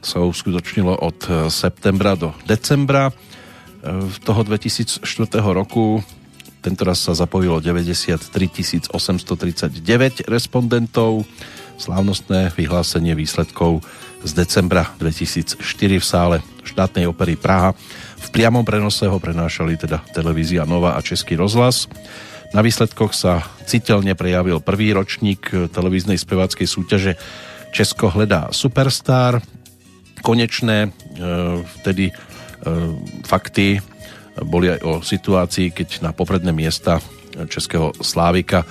sa 0.03 0.27
uskutočnilo 0.27 0.99
od 0.99 1.23
septembra 1.47 2.19
do 2.19 2.35
decembra 2.51 3.15
e, 3.15 4.11
toho 4.27 4.43
2004 4.43 5.07
roku. 5.55 6.03
Tentoraz 6.67 7.07
sa 7.07 7.15
zapojilo 7.15 7.63
93 7.63 8.91
839 8.91 10.27
respondentov. 10.27 11.31
Slávnostné 11.79 12.59
vyhlásenie 12.59 13.15
výsledkov 13.15 13.87
z 14.27 14.35
decembra 14.35 14.91
2004 14.99 15.63
v 15.95 16.03
sále 16.03 16.37
štátnej 16.67 17.07
opery 17.07 17.39
Praha. 17.39 17.79
V 18.17 18.29
priamom 18.33 18.65
prenose 18.65 19.05
ho 19.07 19.19
prenášali 19.21 19.77
teda 19.77 20.01
televízia 20.13 20.65
Nova 20.65 20.97
a 20.97 21.05
Český 21.05 21.37
rozhlas. 21.37 21.89
Na 22.55 22.63
výsledkoch 22.65 23.13
sa 23.13 23.45
citeľne 23.67 24.17
prejavil 24.17 24.63
prvý 24.63 24.95
ročník 24.95 25.73
televíznej 25.73 26.17
speváckej 26.17 26.67
súťaže 26.69 27.13
Česko 27.75 28.09
hledá 28.09 28.49
superstar. 28.55 29.45
Konečné 30.25 30.89
e, 30.89 30.91
vtedy 31.81 32.09
e, 32.09 32.13
fakty 33.27 33.83
boli 34.45 34.73
aj 34.73 34.81
o 34.85 34.93
situácii, 35.05 35.73
keď 35.73 35.89
na 36.05 36.11
popredné 36.13 36.53
miesta 36.53 37.01
Českého 37.49 37.93
Slávika 38.01 38.65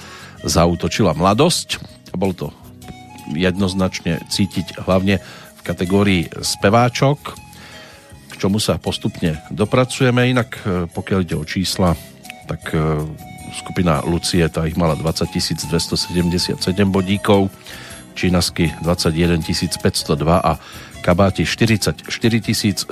zautočila 0.45 1.13
mladosť. 1.13 1.81
Bol 2.17 2.33
to 2.33 2.49
jednoznačne 3.33 4.21
cítiť 4.29 4.85
hlavne 4.85 5.21
v 5.57 5.61
kategórii 5.65 6.29
speváčok, 6.29 7.44
k 8.35 8.43
čomu 8.43 8.59
sa 8.59 8.75
postupne 8.75 9.39
dopracujeme. 9.47 10.27
Inak 10.27 10.49
e, 10.67 10.91
pokiaľ 10.91 11.19
ide 11.23 11.39
o 11.39 11.47
čísla, 11.47 11.95
tak 12.51 12.75
e, 12.75 12.99
skupina 13.55 14.03
Lucie, 14.03 14.43
tá 14.51 14.67
ich 14.67 14.75
mala 14.75 14.99
20 14.99 15.31
277 15.31 16.59
bodíkov, 16.91 17.47
Čínasky 18.15 18.71
21 18.83 19.43
502 19.43 20.39
a 20.39 20.59
Kabáti 21.03 21.47
44 21.47 22.07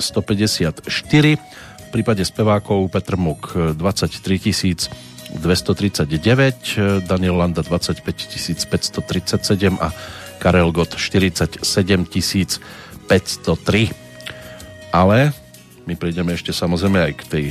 V 0.80 1.88
prípade 1.92 2.24
spevákov 2.24 2.88
Petr 2.92 3.16
Muk 3.16 3.52
23 3.76 4.88
239, 5.34 7.04
Daniel 7.08 7.36
Landa 7.40 7.62
25 7.64 8.04
537 8.04 9.80
a 9.80 9.88
Karel 10.38 10.70
Gott 10.70 10.94
47 10.94 11.64
503 13.08 14.03
ale 14.94 15.34
my 15.84 15.98
prejdeme 15.98 16.32
ešte 16.38 16.54
samozrejme 16.54 16.96
aj 17.10 17.12
k 17.18 17.22
tej 17.26 17.44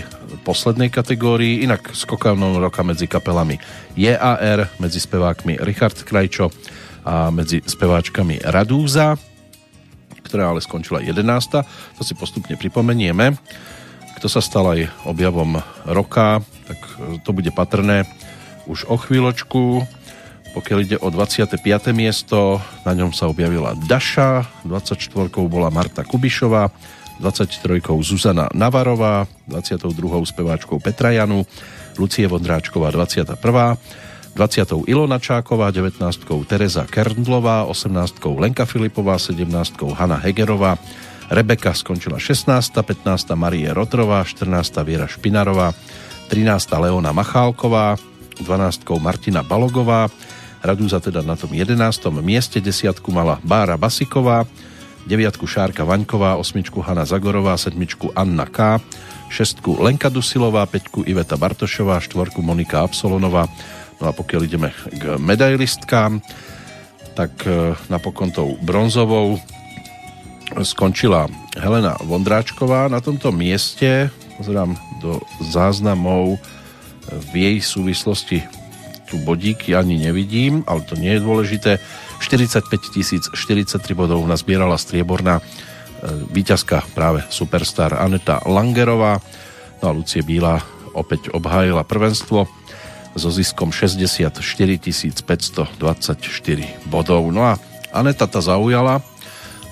poslednej 0.48 0.88
kategórii, 0.88 1.62
inak 1.62 1.92
skokavnou 1.92 2.56
roka 2.58 2.82
medzi 2.82 3.06
kapelami 3.06 3.60
JAR, 4.00 4.72
medzi 4.80 5.04
spevákmi 5.04 5.60
Richard 5.62 6.00
Krajčo 6.08 6.50
a 7.04 7.30
medzi 7.30 7.60
speváčkami 7.60 8.48
Radúza, 8.48 9.20
ktorá 10.24 10.56
ale 10.56 10.64
skončila 10.64 11.04
11. 11.04 12.00
To 12.00 12.02
si 12.02 12.16
postupne 12.16 12.56
pripomenieme. 12.58 13.38
K 14.16 14.18
to 14.18 14.32
sa 14.32 14.40
stal 14.42 14.74
aj 14.74 14.90
objavom 15.04 15.60
roka, 15.86 16.42
tak 16.66 16.80
to 17.22 17.36
bude 17.36 17.52
patrné 17.54 18.08
už 18.66 18.88
o 18.88 18.96
chvíľočku. 18.96 19.84
Pokiaľ 20.58 20.80
ide 20.86 20.98
o 21.02 21.10
25. 21.12 21.60
miesto, 21.94 22.62
na 22.82 22.98
ňom 22.98 23.14
sa 23.14 23.30
objavila 23.30 23.78
Daša, 23.86 24.64
24. 24.66 25.30
bola 25.50 25.70
Marta 25.74 26.02
Kubišová, 26.06 26.70
23. 27.24 28.04
Zuzana 28.04 28.52
Navarová, 28.52 29.24
22. 29.48 30.28
speváčkou 30.28 30.76
Petra 30.84 31.16
Janu, 31.16 31.48
Lucie 31.96 32.28
Vondráčková 32.28 32.92
21. 32.92 33.80
20. 34.36 34.92
Ilona 34.92 35.24
Čáková, 35.24 35.72
19. 35.72 36.04
Tereza 36.44 36.84
Kerndlová, 36.84 37.64
18. 37.64 38.20
Lenka 38.36 38.68
Filipová, 38.68 39.16
17. 39.16 39.48
Hanna 39.96 40.20
Hegerová, 40.20 40.76
Rebeka 41.32 41.72
skončila 41.72 42.20
16. 42.20 42.76
15. 42.76 43.40
Marie 43.40 43.72
Rotrová, 43.72 44.20
14. 44.28 44.84
Viera 44.84 45.08
Špinarová, 45.08 45.72
13. 46.28 46.76
Leona 46.76 47.16
Machálková, 47.16 47.96
12. 48.44 49.00
Martina 49.00 49.48
Balogová, 49.48 50.12
Radúza 50.64 51.00
teda 51.00 51.24
na 51.24 51.40
tom 51.40 51.56
11. 51.56 51.76
mieste, 52.20 52.60
10. 52.60 53.00
mala 53.12 53.40
Bára 53.44 53.80
Basiková, 53.80 54.44
9. 55.08 55.40
Šárka 55.44 55.84
Vaňková, 55.84 56.36
8. 56.40 56.64
Hanna 56.82 57.06
Zagorová, 57.06 57.58
7. 57.58 57.76
Anna 58.16 58.46
K., 58.46 58.80
6. 59.30 59.66
Lenka 59.82 60.10
Dusilová, 60.10 60.66
5. 60.66 61.04
Iveta 61.10 61.38
Bartošová, 61.38 62.00
4. 62.00 62.40
Monika 62.40 62.82
Absolonová, 62.86 63.50
No 64.04 64.12
a 64.12 64.14
pokiaľ 64.16 64.42
ideme 64.44 64.70
k 65.00 65.16
medailistkám, 65.16 66.20
tak 67.16 67.32
e, 67.48 67.72
napokon 67.88 68.36
tou 68.36 68.60
bronzovou 68.60 69.40
skončila 70.60 71.32
Helena 71.56 71.96
Vondráčková 72.04 72.92
na 72.92 73.00
tomto 73.00 73.32
mieste. 73.32 74.12
Pozerám 74.36 74.76
do 75.00 75.24
záznamov 75.40 76.36
v 77.32 77.32
jej 77.32 77.58
súvislosti 77.64 78.44
tu 79.08 79.22
bodíky 79.22 79.72
ani 79.72 80.02
nevidím, 80.02 80.66
ale 80.66 80.82
to 80.84 80.98
nie 80.98 81.16
je 81.16 81.22
dôležité. 81.24 81.72
45 82.24 83.36
043 83.36 83.84
bodov 83.92 84.24
nazbierala 84.24 84.80
strieborná 84.80 85.40
e, 85.40 85.44
víťazka 86.32 86.88
práve 86.96 87.20
superstar 87.28 88.00
Aneta 88.00 88.40
Langerová. 88.48 89.20
No 89.84 89.92
a 89.92 89.94
Lucie 89.94 90.24
Bíla 90.24 90.64
opäť 90.96 91.36
obhájila 91.36 91.84
prvenstvo 91.84 92.48
so 93.14 93.30
ziskom 93.30 93.76
64 93.76 94.40
524 94.40 95.68
bodov. 96.88 97.28
No 97.30 97.44
a 97.44 97.60
Aneta 97.92 98.26
ta 98.26 98.40
zaujala 98.40 99.04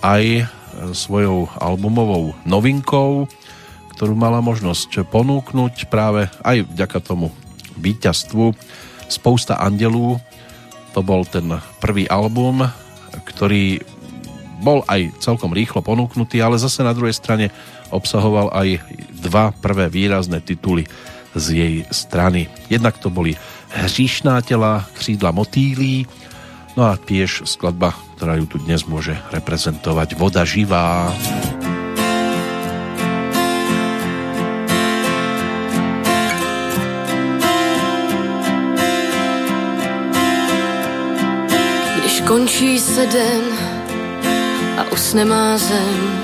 aj 0.03 0.23
e, 0.23 0.43
svojou 0.91 1.47
albumovou 1.55 2.35
novinkou, 2.43 3.31
ktorú 3.95 4.13
mala 4.13 4.43
možnosť 4.43 5.07
ponúknuť 5.07 5.87
práve 5.87 6.27
aj 6.43 6.67
vďaka 6.67 6.99
tomu 6.99 7.31
víťazstvu 7.79 8.51
Spousta 9.11 9.59
andelů. 9.59 10.23
To 10.91 10.99
bol 10.99 11.23
ten 11.23 11.47
prvý 11.79 12.07
album, 12.11 12.67
ktorý 13.23 13.79
bol 14.61 14.85
aj 14.85 15.17
celkom 15.17 15.55
rýchlo 15.55 15.81
ponúknutý, 15.81 16.43
ale 16.43 16.61
zase 16.61 16.85
na 16.85 16.93
druhej 16.93 17.17
strane 17.17 17.49
obsahoval 17.89 18.53
aj 18.53 18.83
dva 19.23 19.49
prvé 19.55 19.89
výrazné 19.89 20.39
tituly 20.43 20.85
z 21.33 21.45
jej 21.51 21.75
strany. 21.89 22.51
Jednak 22.69 22.99
to 23.01 23.09
boli 23.09 23.35
Hříšná 23.71 24.43
tela, 24.43 24.83
křídla 24.99 25.31
motýlí, 25.31 26.03
no 26.75 26.91
a 26.91 26.99
tiež 26.99 27.47
skladba, 27.47 27.95
ktorá 28.19 28.35
ju 28.35 28.45
tu 28.51 28.59
dnes 28.59 28.83
môže 28.83 29.15
reprezentovať 29.31 30.19
Voda 30.19 30.43
živá. 30.43 31.07
Končí 42.27 42.79
se 42.79 43.05
den 43.05 43.43
a 44.77 44.91
usne 44.91 45.25
má 45.25 45.57
zem, 45.57 46.23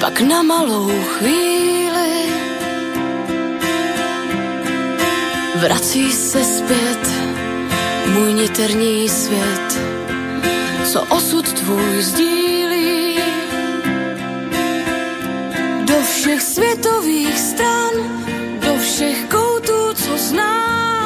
pak 0.00 0.20
na 0.20 0.42
malou 0.42 0.90
chvíli 1.18 1.78
Vrací 5.60 6.12
se 6.12 6.44
zpět 6.44 7.08
můj 8.06 8.32
niterní 8.32 9.08
svět, 9.08 9.78
co 10.92 11.02
osud 11.02 11.52
tvůj 11.52 12.02
sdílí. 12.02 13.18
Do 15.84 15.94
všech 16.02 16.42
světových 16.42 17.38
stran, 17.38 17.92
do 18.66 18.78
všech 18.78 19.24
koutů, 19.24 19.94
co 19.94 20.18
znám. 20.18 20.97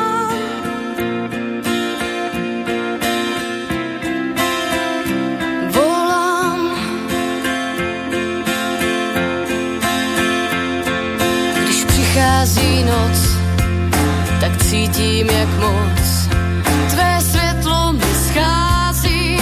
Cítím, 14.93 15.31
jak 15.31 15.49
moc 15.49 16.29
tvé 16.91 17.21
světlo 17.21 17.93
mi 17.93 18.15
schází. 18.29 19.39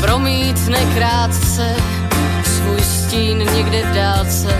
Promítne 0.00 0.78
krátce 0.94 1.74
svůj 2.44 2.80
stín 2.80 3.38
někde 3.38 3.82
v 3.82 3.94
dálce, 3.94 4.59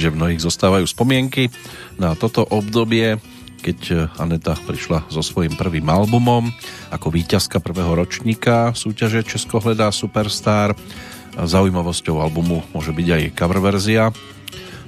že 0.00 0.08
mnohých 0.08 0.40
zostávajú 0.40 0.88
spomienky 0.88 1.52
na 2.00 2.16
toto 2.16 2.48
obdobie, 2.48 3.20
keď 3.60 4.08
Aneta 4.16 4.56
prišla 4.56 5.12
so 5.12 5.20
svojím 5.20 5.52
prvým 5.60 5.84
albumom 5.84 6.48
ako 6.88 7.12
víťazka 7.12 7.60
prvého 7.60 7.92
ročníka 7.92 8.72
súťaže 8.72 9.20
Česko 9.20 9.60
hledá 9.60 9.92
Superstar. 9.92 10.72
Zaujímavosťou 11.36 12.24
albumu 12.24 12.64
môže 12.72 12.96
byť 12.96 13.06
aj 13.06 13.22
cover 13.36 13.60
verzia 13.60 14.08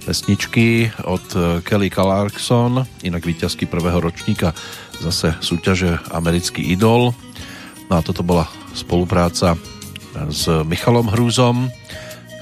pesničky 0.02 0.90
od 1.06 1.22
Kelly 1.62 1.86
Clarkson, 1.86 2.82
inak 3.06 3.22
víťazky 3.22 3.70
prvého 3.70 4.02
ročníka 4.02 4.50
zase 4.98 5.38
súťaže 5.38 5.94
Americký 6.10 6.74
idol. 6.74 7.14
No 7.86 7.92
a 7.94 8.02
toto 8.02 8.26
bola 8.26 8.50
spolupráca 8.74 9.54
s 10.26 10.50
Michalom 10.66 11.06
Hrúzom, 11.06 11.70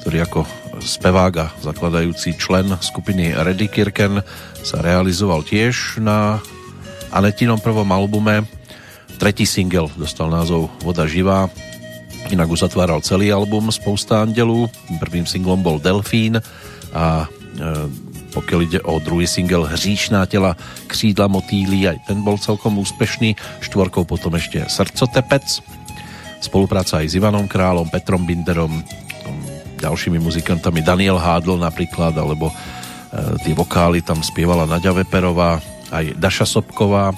ktorý 0.01 0.25
ako 0.25 0.41
spevák 0.81 1.35
a 1.37 1.47
zakladajúci 1.61 2.35
člen 2.41 2.73
skupiny 2.81 3.37
Reddy 3.37 3.69
Kirken 3.69 4.25
sa 4.65 4.81
realizoval 4.81 5.45
tiež 5.45 6.01
na 6.01 6.41
Anetinom 7.13 7.61
prvom 7.61 7.87
albume. 7.93 8.49
Tretí 9.21 9.45
single 9.45 9.93
dostal 9.95 10.33
názov 10.33 10.73
Voda 10.81 11.05
živá, 11.05 11.53
inak 12.33 12.49
uzatváral 12.49 13.05
celý 13.05 13.33
album 13.33 13.69
Spousta 13.69 14.23
andelů. 14.23 14.71
Prvým 15.01 15.27
singlom 15.27 15.61
bol 15.61 15.83
Delfín 15.83 16.41
a 16.95 17.27
e, 17.27 17.67
pokiaľ 18.31 18.61
ide 18.63 18.81
o 18.87 19.03
druhý 19.03 19.27
single 19.27 19.69
Hříšná 19.69 20.27
tela 20.31 20.57
křídla 20.87 21.27
motýlí, 21.27 21.91
aj 21.91 21.99
ten 22.07 22.23
bol 22.23 22.39
celkom 22.39 22.79
úspešný. 22.79 23.35
Štvorkou 23.61 24.07
potom 24.07 24.39
ešte 24.39 24.63
Srdcotepec. 24.71 25.61
Spolupráca 26.41 27.03
aj 27.03 27.11
s 27.11 27.17
Ivanom 27.19 27.45
Králom, 27.51 27.91
Petrom 27.91 28.25
Binderom, 28.25 28.81
ďalšími 29.81 30.21
muzikantami 30.21 30.85
Daniel 30.85 31.17
Hádl 31.17 31.57
napríklad, 31.57 32.13
alebo 32.15 32.53
e, 32.53 32.55
tie 33.41 33.57
vokály 33.57 34.05
tam 34.05 34.21
spievala 34.21 34.69
Nadia 34.69 34.93
Veperová, 34.93 35.59
aj 35.91 36.15
Daša 36.21 36.47
Sobková, 36.47 37.11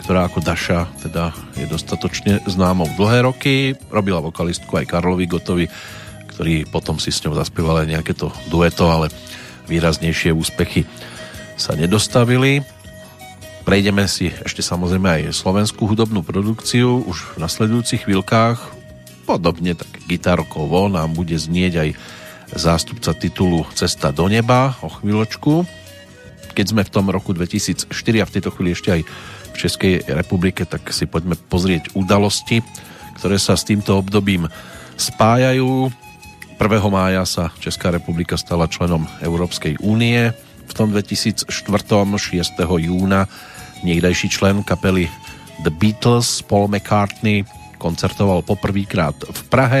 ktorá 0.00 0.26
ako 0.26 0.40
Daša 0.40 0.88
teda 1.04 1.30
je 1.54 1.68
dostatočne 1.68 2.40
známou 2.48 2.88
dlhé 2.96 3.28
roky. 3.28 3.54
Robila 3.92 4.24
vokalistku 4.24 4.72
aj 4.80 4.88
Karlovi 4.88 5.28
Gotovi, 5.28 5.66
ktorý 6.32 6.64
potom 6.66 6.96
si 6.96 7.12
s 7.12 7.20
ňou 7.22 7.36
zaspieval 7.36 7.84
aj 7.84 7.88
nejaké 7.92 8.16
to 8.16 8.32
dueto, 8.48 8.88
ale 8.88 9.12
výraznejšie 9.68 10.32
úspechy 10.32 10.88
sa 11.60 11.76
nedostavili. 11.76 12.64
Prejdeme 13.68 14.08
si 14.08 14.32
ešte 14.32 14.64
samozrejme 14.64 15.28
aj 15.30 15.36
slovenskú 15.36 15.84
hudobnú 15.84 16.24
produkciu 16.24 17.04
už 17.04 17.36
v 17.36 17.44
nasledujúcich 17.44 18.08
chvíľkách 18.08 18.79
podobne 19.22 19.76
tak 19.76 19.88
gitarkovo 20.08 20.88
nám 20.88 21.14
bude 21.14 21.36
znieť 21.36 21.74
aj 21.76 21.90
zástupca 22.54 23.14
titulu 23.14 23.62
Cesta 23.78 24.10
do 24.10 24.26
neba 24.26 24.74
o 24.82 24.90
chvíľočku. 24.90 25.62
Keď 26.50 26.66
sme 26.66 26.82
v 26.82 26.90
tom 26.90 27.06
roku 27.08 27.30
2004 27.30 27.90
a 28.22 28.26
v 28.26 28.34
tejto 28.34 28.50
chvíli 28.50 28.74
ešte 28.74 28.90
aj 28.90 29.02
v 29.50 29.56
Českej 29.56 29.94
republike, 30.10 30.66
tak 30.66 30.90
si 30.90 31.06
poďme 31.06 31.38
pozrieť 31.38 31.94
udalosti, 31.94 32.62
ktoré 33.18 33.38
sa 33.38 33.54
s 33.54 33.66
týmto 33.66 33.98
obdobím 33.98 34.50
spájajú. 34.98 35.90
1. 36.58 36.66
mája 36.92 37.22
sa 37.24 37.44
Česká 37.62 37.88
republika 37.88 38.36
stala 38.36 38.68
členom 38.68 39.08
Európskej 39.22 39.80
únie. 39.80 40.34
V 40.66 40.72
tom 40.74 40.92
2004. 40.92 41.48
6. 41.48 42.28
júna 42.60 43.30
niekdajší 43.80 44.28
člen 44.28 44.60
kapely 44.66 45.08
The 45.64 45.72
Beatles 45.72 46.44
Paul 46.44 46.68
McCartney 46.68 47.48
koncertoval 47.80 48.44
poprvýkrát 48.44 49.16
v 49.24 49.40
Prahe. 49.48 49.80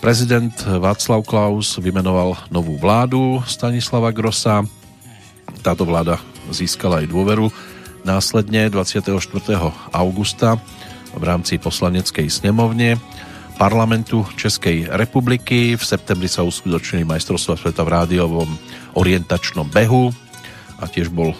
Prezident 0.00 0.56
Václav 0.64 1.20
Klaus 1.28 1.76
vymenoval 1.76 2.48
novú 2.48 2.80
vládu 2.80 3.44
Stanislava 3.44 4.08
Grossa. 4.16 4.64
Táto 5.60 5.84
vláda 5.84 6.16
získala 6.48 7.04
aj 7.04 7.12
dôveru 7.12 7.52
následne 8.08 8.72
24. 8.72 9.12
augusta 9.92 10.56
v 11.12 11.22
rámci 11.22 11.60
poslaneckej 11.60 12.32
snemovne 12.32 12.96
parlamentu 13.60 14.24
Českej 14.40 14.88
republiky. 14.88 15.76
V 15.76 15.84
septembri 15.84 16.32
sa 16.32 16.48
uskutočnili 16.48 17.04
majstrovstva 17.04 17.60
sveta 17.60 17.84
v 17.84 17.92
rádiovom 17.92 18.48
orientačnom 18.96 19.68
behu 19.68 20.08
a 20.80 20.88
tiež 20.88 21.12
bol 21.12 21.36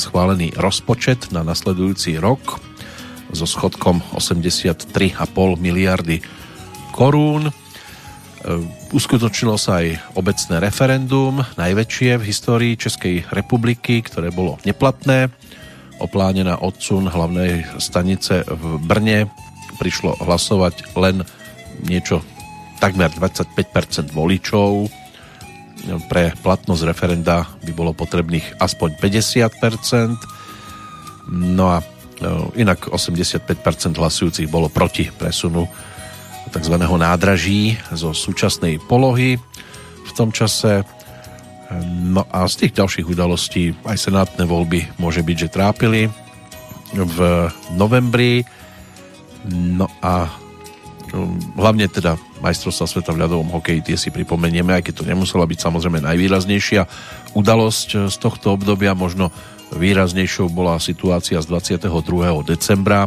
schválený 0.00 0.56
rozpočet 0.56 1.28
na 1.28 1.44
nasledujúci 1.44 2.16
rok 2.16 2.69
so 3.32 3.46
schodkom 3.46 4.02
83,5 4.14 4.86
miliardy 5.58 6.22
korún. 6.90 7.48
E, 7.48 7.52
uskutočnilo 8.90 9.56
sa 9.60 9.84
aj 9.84 10.16
obecné 10.18 10.56
referendum, 10.58 11.44
najväčšie 11.56 12.18
v 12.18 12.26
histórii 12.26 12.72
Českej 12.74 13.24
republiky, 13.30 14.02
ktoré 14.02 14.34
bolo 14.34 14.58
neplatné. 14.66 15.30
Opláne 16.00 16.42
na 16.48 16.56
odsun 16.56 17.06
hlavnej 17.12 17.68
stanice 17.76 18.42
v 18.48 18.80
Brne 18.80 19.28
prišlo 19.76 20.16
hlasovať 20.20 20.96
len 20.96 21.24
niečo 21.84 22.24
takmer 22.80 23.12
25% 23.12 24.12
voličov. 24.12 24.88
Pre 26.08 26.24
platnosť 26.44 26.82
referenda 26.84 27.48
by 27.64 27.72
bolo 27.72 27.96
potrebných 27.96 28.60
aspoň 28.60 28.96
50%. 29.00 30.16
No 31.32 31.76
a 31.76 31.84
inak 32.56 32.92
85% 32.92 33.96
hlasujúcich 33.96 34.48
bolo 34.48 34.68
proti 34.68 35.08
presunu 35.08 35.64
tzv. 36.50 36.74
nádraží 36.76 37.78
zo 37.94 38.10
súčasnej 38.12 38.82
polohy 38.82 39.38
v 40.04 40.10
tom 40.12 40.34
čase. 40.34 40.82
No 42.02 42.26
a 42.34 42.50
z 42.50 42.66
tých 42.66 42.82
ďalších 42.82 43.06
udalostí 43.06 43.70
aj 43.86 44.10
senátne 44.10 44.42
voľby 44.42 44.98
môže 44.98 45.22
byť, 45.22 45.36
že 45.38 45.54
trápili 45.54 46.10
v 46.92 47.18
novembri. 47.78 48.42
No 49.46 49.86
a 50.02 50.26
um, 51.14 51.38
hlavne 51.54 51.86
teda 51.86 52.18
majstrovstva 52.42 52.90
sveta 52.90 53.14
v 53.14 53.22
ľadovom 53.22 53.54
hokeji, 53.54 53.86
tie 53.86 53.96
si 54.00 54.10
pripomenieme, 54.10 54.74
aj 54.74 54.90
keď 54.90 54.94
to 54.98 55.08
nemusela 55.08 55.46
byť 55.46 55.58
samozrejme 55.60 56.02
najvýraznejšia 56.02 56.82
udalosť 57.38 58.10
z 58.10 58.16
tohto 58.18 58.58
obdobia, 58.58 58.98
možno 58.98 59.30
Výraznejšou 59.70 60.50
bola 60.50 60.82
situácia 60.82 61.38
z 61.38 61.46
22. 61.46 61.86
decembra, 62.42 63.06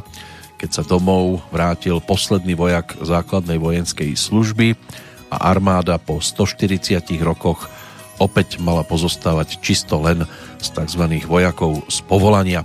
keď 0.55 0.69
sa 0.79 0.83
domov 0.87 1.43
vrátil 1.51 1.99
posledný 1.99 2.55
vojak 2.55 2.95
základnej 3.03 3.59
vojenskej 3.59 4.15
služby 4.15 4.79
a 5.27 5.51
armáda 5.51 5.99
po 5.99 6.23
140 6.23 7.03
rokoch 7.19 7.67
opäť 8.15 8.63
mala 8.63 8.87
pozostávať 8.87 9.59
čisto 9.59 9.99
len 9.99 10.23
z 10.63 10.67
tzv. 10.71 11.03
vojakov 11.27 11.83
z 11.91 11.99
povolania. 12.07 12.63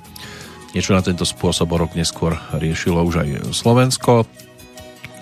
Niečo 0.76 0.94
na 0.94 1.02
tento 1.02 1.26
spôsob 1.26 1.74
o 1.74 1.76
rok 1.82 1.98
neskôr 1.98 2.38
riešilo 2.54 3.02
už 3.02 3.24
aj 3.24 3.28
Slovensko, 3.50 4.28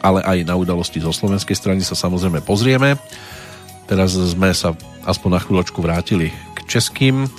ale 0.04 0.20
aj 0.20 0.44
na 0.44 0.52
udalosti 0.58 1.00
zo 1.00 1.16
slovenskej 1.16 1.56
strany 1.56 1.80
sa 1.80 1.96
samozrejme 1.96 2.44
pozrieme. 2.44 3.00
Teraz 3.88 4.18
sme 4.18 4.52
sa 4.52 4.76
aspoň 5.06 5.30
na 5.32 5.40
chvíľočku 5.40 5.78
vrátili 5.80 6.34
k 6.52 6.58
českým 6.76 7.30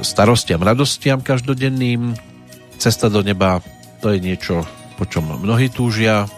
starostiam, 0.00 0.62
radostiam 0.62 1.20
každodenným. 1.20 2.16
Cesta 2.80 3.12
do 3.12 3.20
neba 3.20 3.60
to 4.04 4.12
je 4.12 4.20
niečo, 4.20 4.68
po 5.00 5.08
čom 5.08 5.40
mnohí 5.40 5.72
túžia. 5.72 6.28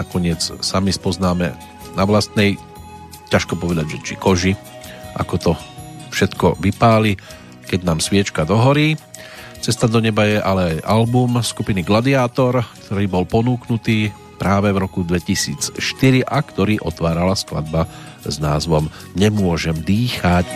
Nakoniec 0.00 0.40
sami 0.64 0.92
spoznáme 0.96 1.52
na 1.92 2.04
vlastnej, 2.08 2.56
ťažko 3.28 3.60
povedať, 3.60 3.96
že 3.96 3.98
či 4.00 4.14
koži, 4.16 4.52
ako 5.12 5.34
to 5.36 5.52
všetko 6.12 6.56
vypáli, 6.60 7.20
keď 7.68 7.80
nám 7.84 8.00
sviečka 8.00 8.48
dohorí. 8.48 8.96
Cesta 9.60 9.86
do 9.86 10.00
neba 10.00 10.26
je 10.26 10.40
ale 10.40 10.80
album 10.82 11.38
skupiny 11.44 11.84
Gladiátor, 11.84 12.64
ktorý 12.88 13.04
bol 13.06 13.24
ponúknutý 13.28 14.10
práve 14.40 14.74
v 14.74 14.82
roku 14.82 15.06
2004 15.06 15.78
a 16.26 16.38
ktorý 16.42 16.82
otvárala 16.82 17.38
skladba 17.38 17.86
s 18.26 18.42
názvom 18.42 18.90
Nemôžem 19.14 19.78
dýchať. 19.78 20.48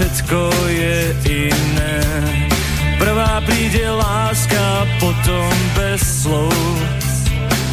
Všetko 0.00 0.40
je 0.70 0.96
iné. 1.28 1.98
Prvá 2.96 3.42
príde 3.44 3.84
láska, 3.84 4.86
potom 4.96 5.50
bez 5.76 6.00
slov 6.24 6.52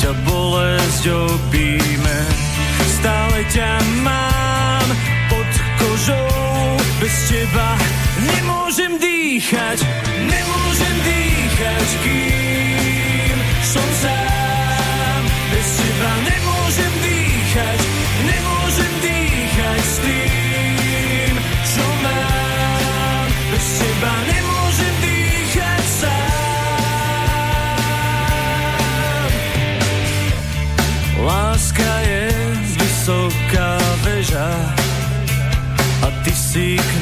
ťa 0.03 0.11
bolesť 0.27 1.03
obíme. 1.07 2.19
Stále 2.99 3.39
ťa 3.53 3.71
mám 4.03 4.87
pod 5.31 5.51
kožou, 5.79 6.75
bez 6.99 7.15
teba 7.31 7.79
nemôžem 8.27 8.99
dýchať, 8.99 9.77
nemôžem 10.27 10.95
dýchať, 11.05 11.87
kým 12.03 13.37
som 13.63 13.87
sám. 14.03 14.36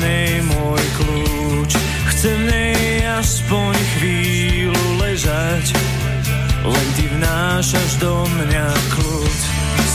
Nej 0.06 0.38
môj 0.46 0.84
kľúč. 1.02 1.72
Chcem 2.14 2.38
nej 2.46 3.02
aspoň 3.18 3.74
chvíľu 3.98 4.86
ležať, 5.02 5.66
len 6.62 6.88
ty 6.94 7.06
vnášaš 7.18 7.92
do 7.98 8.14
mňa 8.30 8.68
kľud. 8.94 9.38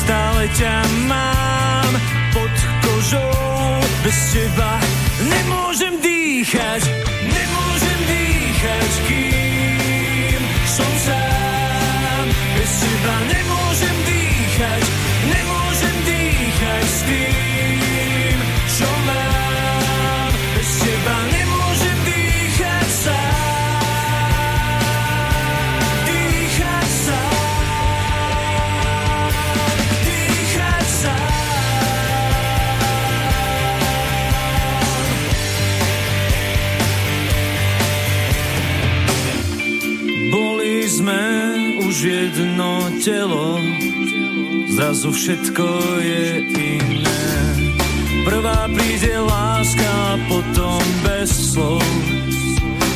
Stále 0.02 0.44
ťa 0.58 0.74
mám 1.06 1.92
pod 2.34 2.54
kožou, 2.82 3.78
bez 4.02 4.18
teba 4.34 4.72
nemôžem 5.22 5.94
dýchať, 6.02 6.82
nemôžem 7.30 8.00
dýchať, 8.10 8.90
kým 9.06 10.42
som 10.66 10.92
sám. 11.06 12.24
Bez 12.58 12.72
teba 12.82 13.16
nemôžem 13.30 13.96
dýchať, 14.10 14.82
nemôžem 15.30 15.96
dýchať 16.02 16.84
s 16.90 17.00
tým, 17.06 17.39
jedno 42.40 42.88
telo, 43.04 43.60
zrazu 44.68 45.12
všetko 45.12 45.66
je 46.00 46.24
iné. 46.56 47.24
Prvá 48.24 48.64
príde 48.72 49.12
láska, 49.20 50.16
potom 50.28 50.80
bez 51.04 51.28
slov, 51.52 51.84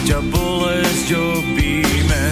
ťa 0.09 0.21
bolesť 0.33 1.09
obíme. 1.13 2.25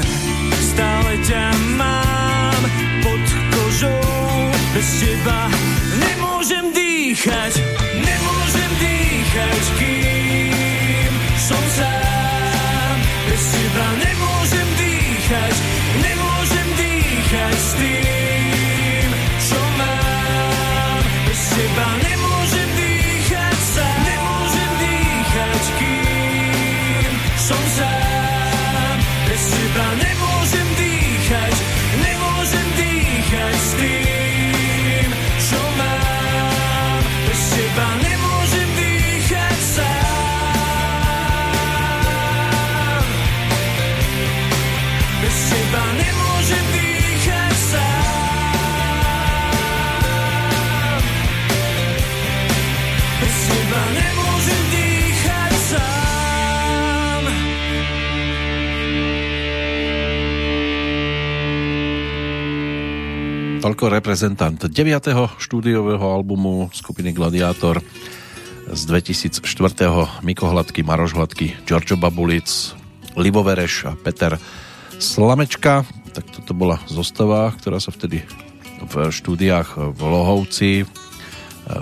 Stále 0.72 1.12
ťa 1.28 1.44
mám 1.76 2.62
pod 3.04 3.24
kožou, 3.52 4.08
bez 4.72 4.88
teba 5.04 5.52
nemôžem 6.00 6.64
dýchať, 6.72 7.52
nemôžem 8.00 8.70
dýchať, 8.80 9.62
kým 9.76 11.12
som 11.36 11.64
sám. 11.76 12.01
Toľko 63.72 63.88
reprezentant 63.88 64.60
9. 64.60 65.40
štúdiového 65.40 66.04
albumu 66.04 66.68
skupiny 66.76 67.16
Gladiátor 67.16 67.80
z 68.68 68.82
2004. 68.84 69.40
Miko 70.20 70.44
Hladký, 70.44 70.84
Maroš 70.84 71.16
Hladký, 71.16 71.56
Giorgio 71.64 71.96
Babulic, 71.96 72.76
Livo 73.16 73.40
a 73.40 73.92
Peter 73.96 74.36
Slamečka. 75.00 75.88
Tak 76.12 76.24
toto 76.36 76.52
bola 76.52 76.84
zostava, 76.84 77.48
ktorá 77.48 77.80
sa 77.80 77.96
vtedy 77.96 78.20
v 78.92 79.08
štúdiách 79.08 79.96
v 79.96 80.00
Lohovci 80.04 80.84
e, 80.84 80.86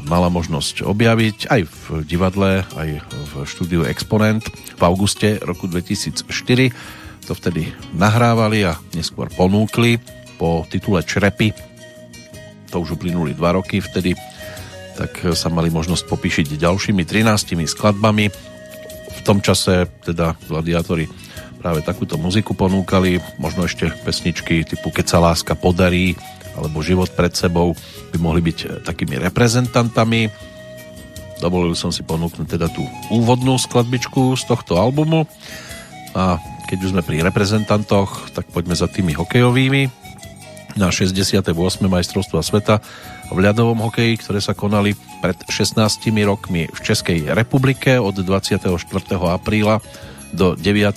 mala 0.06 0.30
možnosť 0.30 0.86
objaviť 0.86 1.50
aj 1.50 1.60
v 1.66 2.06
divadle, 2.06 2.62
aj 2.78 3.02
v 3.02 3.32
štúdiu 3.50 3.82
Exponent 3.82 4.46
v 4.78 4.82
auguste 4.86 5.42
roku 5.42 5.66
2004. 5.66 6.22
To 7.26 7.34
vtedy 7.34 7.74
nahrávali 7.98 8.62
a 8.62 8.78
neskôr 8.94 9.26
ponúkli 9.34 9.98
po 10.38 10.62
titule 10.70 11.02
Črepy 11.02 11.69
to 12.70 12.80
už 12.80 12.96
uplynuli 12.96 13.34
dva 13.34 13.58
roky 13.58 13.82
vtedy, 13.82 14.14
tak 14.94 15.34
sa 15.34 15.50
mali 15.50 15.68
možnosť 15.68 16.06
popíšiť 16.06 16.46
ďalšími 16.56 17.02
13 17.02 17.66
skladbami. 17.66 18.30
V 19.10 19.20
tom 19.26 19.42
čase 19.42 19.90
teda 20.06 20.38
gladiátori 20.48 21.10
práve 21.60 21.84
takúto 21.84 22.16
muziku 22.16 22.56
ponúkali, 22.56 23.20
možno 23.36 23.68
ešte 23.68 23.92
pesničky 24.00 24.64
typu 24.64 24.88
Keď 24.88 25.06
sa 25.06 25.18
láska 25.20 25.52
podarí 25.52 26.16
alebo 26.56 26.80
Život 26.80 27.12
pred 27.12 27.32
sebou 27.36 27.76
by 28.10 28.18
mohli 28.18 28.40
byť 28.40 28.84
takými 28.84 29.20
reprezentantami. 29.20 30.32
Dovolil 31.40 31.72
som 31.72 31.92
si 31.92 32.04
ponúknuť 32.04 32.56
teda 32.56 32.68
tú 32.68 32.84
úvodnú 33.08 33.56
skladbičku 33.56 34.36
z 34.36 34.42
tohto 34.44 34.76
albumu 34.76 35.24
a 36.12 36.36
keď 36.68 36.78
už 36.84 36.92
sme 36.92 37.02
pri 37.06 37.24
reprezentantoch, 37.24 38.32
tak 38.36 38.46
poďme 38.52 38.76
za 38.76 38.86
tými 38.86 39.16
hokejovými 39.16 40.09
na 40.74 40.90
68. 40.90 41.54
majstrovstva 41.86 42.40
sveta 42.42 42.82
v 43.30 43.38
ľadovom 43.38 43.78
hokeji, 43.86 44.18
ktoré 44.18 44.38
sa 44.42 44.54
konali 44.54 44.98
pred 45.22 45.38
16 45.46 45.78
rokmi 46.26 46.66
v 46.66 46.78
Českej 46.82 47.30
republike 47.30 47.98
od 47.98 48.18
24. 48.18 48.66
apríla 49.30 49.78
do 50.34 50.54
9. 50.54 50.94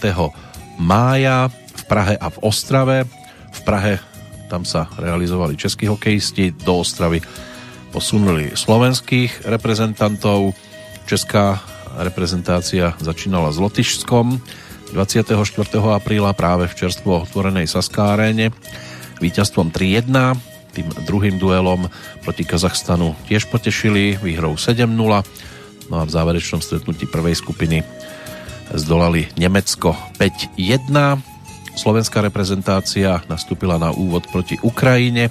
mája 0.82 1.50
v 1.54 1.84
Prahe 1.86 2.16
a 2.18 2.28
v 2.30 2.38
Ostrave. 2.42 2.98
V 3.54 3.60
Prahe 3.66 4.02
tam 4.50 4.66
sa 4.66 4.86
realizovali 5.02 5.58
českí 5.58 5.90
hokejisti, 5.90 6.54
do 6.54 6.86
Ostravy 6.86 7.22
posunuli 7.94 8.54
slovenských 8.54 9.46
reprezentantov. 9.50 10.54
Česká 11.06 11.62
reprezentácia 11.98 12.98
začínala 12.98 13.54
s 13.54 13.62
Lotyšskom 13.62 14.42
24. 14.94 15.34
apríla 15.94 16.38
práve 16.38 16.70
v 16.70 16.78
čerstvo 16.86 17.26
otvorenej 17.26 17.66
Saská 17.66 18.14
aréne 18.14 18.54
víťazstvom 19.22 19.70
3-1. 19.70 20.10
Tým 20.74 20.88
druhým 21.06 21.38
duelom 21.38 21.86
proti 22.26 22.42
Kazachstanu 22.42 23.14
tiež 23.30 23.46
potešili 23.52 24.18
výhrou 24.18 24.58
7-0. 24.58 24.90
No 25.92 25.96
a 26.00 26.04
v 26.08 26.12
záverečnom 26.14 26.64
stretnutí 26.64 27.06
prvej 27.06 27.38
skupiny 27.38 27.86
zdolali 28.74 29.30
Nemecko 29.38 29.94
5-1. 30.18 30.90
Slovenská 31.74 32.22
reprezentácia 32.26 33.22
nastúpila 33.30 33.78
na 33.78 33.94
úvod 33.94 34.26
proti 34.30 34.58
Ukrajine. 34.62 35.30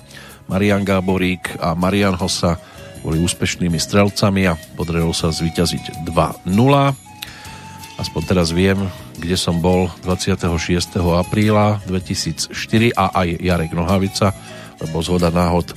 Marian 0.51 0.83
Gáborík 0.83 1.59
a 1.59 1.75
Marian 1.79 2.19
Hossa 2.19 2.59
boli 3.03 3.19
úspešnými 3.19 3.79
strelcami 3.79 4.47
a 4.47 4.59
podarilo 4.79 5.11
sa 5.11 5.35
zvíťaziť 5.35 6.07
2-0. 6.07 6.47
Aspoň 7.99 8.23
teraz 8.27 8.55
viem, 8.55 8.79
kde 9.23 9.39
som 9.39 9.63
bol 9.63 9.87
26. 10.03 10.99
apríla 10.99 11.79
2004 11.87 12.51
a 12.99 13.23
aj 13.23 13.29
Jarek 13.39 13.71
Nohavica, 13.71 14.35
lebo 14.83 14.99
zhoda 14.99 15.31
náhod 15.31 15.71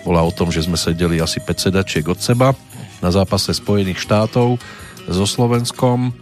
bola 0.00 0.24
o 0.24 0.32
tom, 0.32 0.48
že 0.48 0.64
sme 0.64 0.80
sedeli 0.80 1.20
asi 1.20 1.44
5 1.44 1.68
sedačiek 1.68 2.08
od 2.08 2.16
seba 2.16 2.56
na 3.04 3.12
zápase 3.12 3.52
Spojených 3.52 4.00
štátov 4.00 4.56
so 5.12 5.24
Slovenskom 5.28 6.16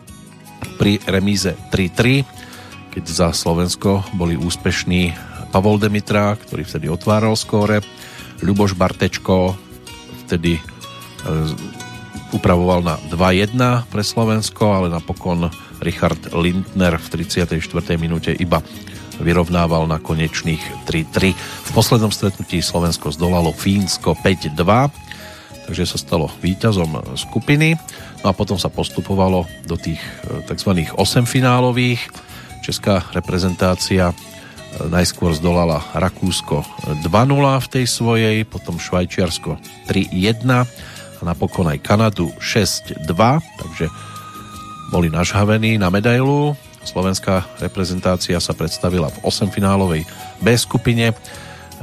pri 0.75 0.99
remíze 1.07 1.55
3-3, 1.71 2.27
keď 2.91 3.05
za 3.07 3.29
Slovensko 3.31 4.03
boli 4.19 4.35
úspešní 4.35 5.15
Pavol 5.55 5.79
Demitra, 5.79 6.35
ktorý 6.35 6.67
vtedy 6.67 6.91
otváral 6.91 7.39
skóre, 7.39 7.79
Ľuboš 8.43 8.75
Bartečko 8.75 9.55
vtedy 10.27 10.59
e, 10.59 10.63
upravoval 12.35 12.83
na 12.83 12.99
2-1 13.07 13.87
pre 13.87 14.03
Slovensko, 14.03 14.75
ale 14.75 14.91
napokon 14.91 15.47
Richard 15.81 16.31
Lindner 16.35 16.99
v 16.99 17.07
34. 17.25 17.59
minúte 17.99 18.31
iba 18.35 18.63
vyrovnával 19.23 19.87
na 19.87 20.03
konečných 20.03 20.87
3-3. 20.87 21.35
V 21.35 21.71
poslednom 21.71 22.11
stretnutí 22.11 22.59
Slovensko 22.59 23.15
zdolalo 23.15 23.55
Fínsko 23.55 24.19
5-2, 24.19 24.59
takže 25.71 25.85
sa 25.87 25.99
stalo 25.99 26.27
víťazom 26.43 27.15
skupiny. 27.15 27.79
No 28.27 28.31
a 28.31 28.37
potom 28.37 28.59
sa 28.59 28.73
postupovalo 28.73 29.47
do 29.69 29.79
tých 29.79 30.03
e, 30.27 30.43
tzv. 30.51 30.91
8 30.99 31.31
finálových. 31.31 32.03
Česká 32.65 33.07
reprezentácia 33.15 34.11
e, 34.11 34.15
najskôr 34.91 35.31
zdolala 35.39 35.79
Rakúsko 35.95 36.67
2-0 37.07 37.65
v 37.65 37.69
tej 37.71 37.85
svojej, 37.87 38.37
potom 38.43 38.83
Švajčiarsko 38.83 39.57
3-1 39.87 40.67
napokon 41.25 41.67
aj 41.73 41.81
Kanadu 41.81 42.29
6-2, 42.37 43.01
takže 43.57 43.89
boli 44.95 45.11
nažhavení 45.11 45.75
na 45.75 45.91
medailu. 45.91 46.55
Slovenská 46.87 47.43
reprezentácia 47.59 48.39
sa 48.39 48.55
predstavila 48.55 49.11
v 49.11 49.27
8-finálovej 49.27 50.07
B 50.39 50.55
skupine. 50.55 51.11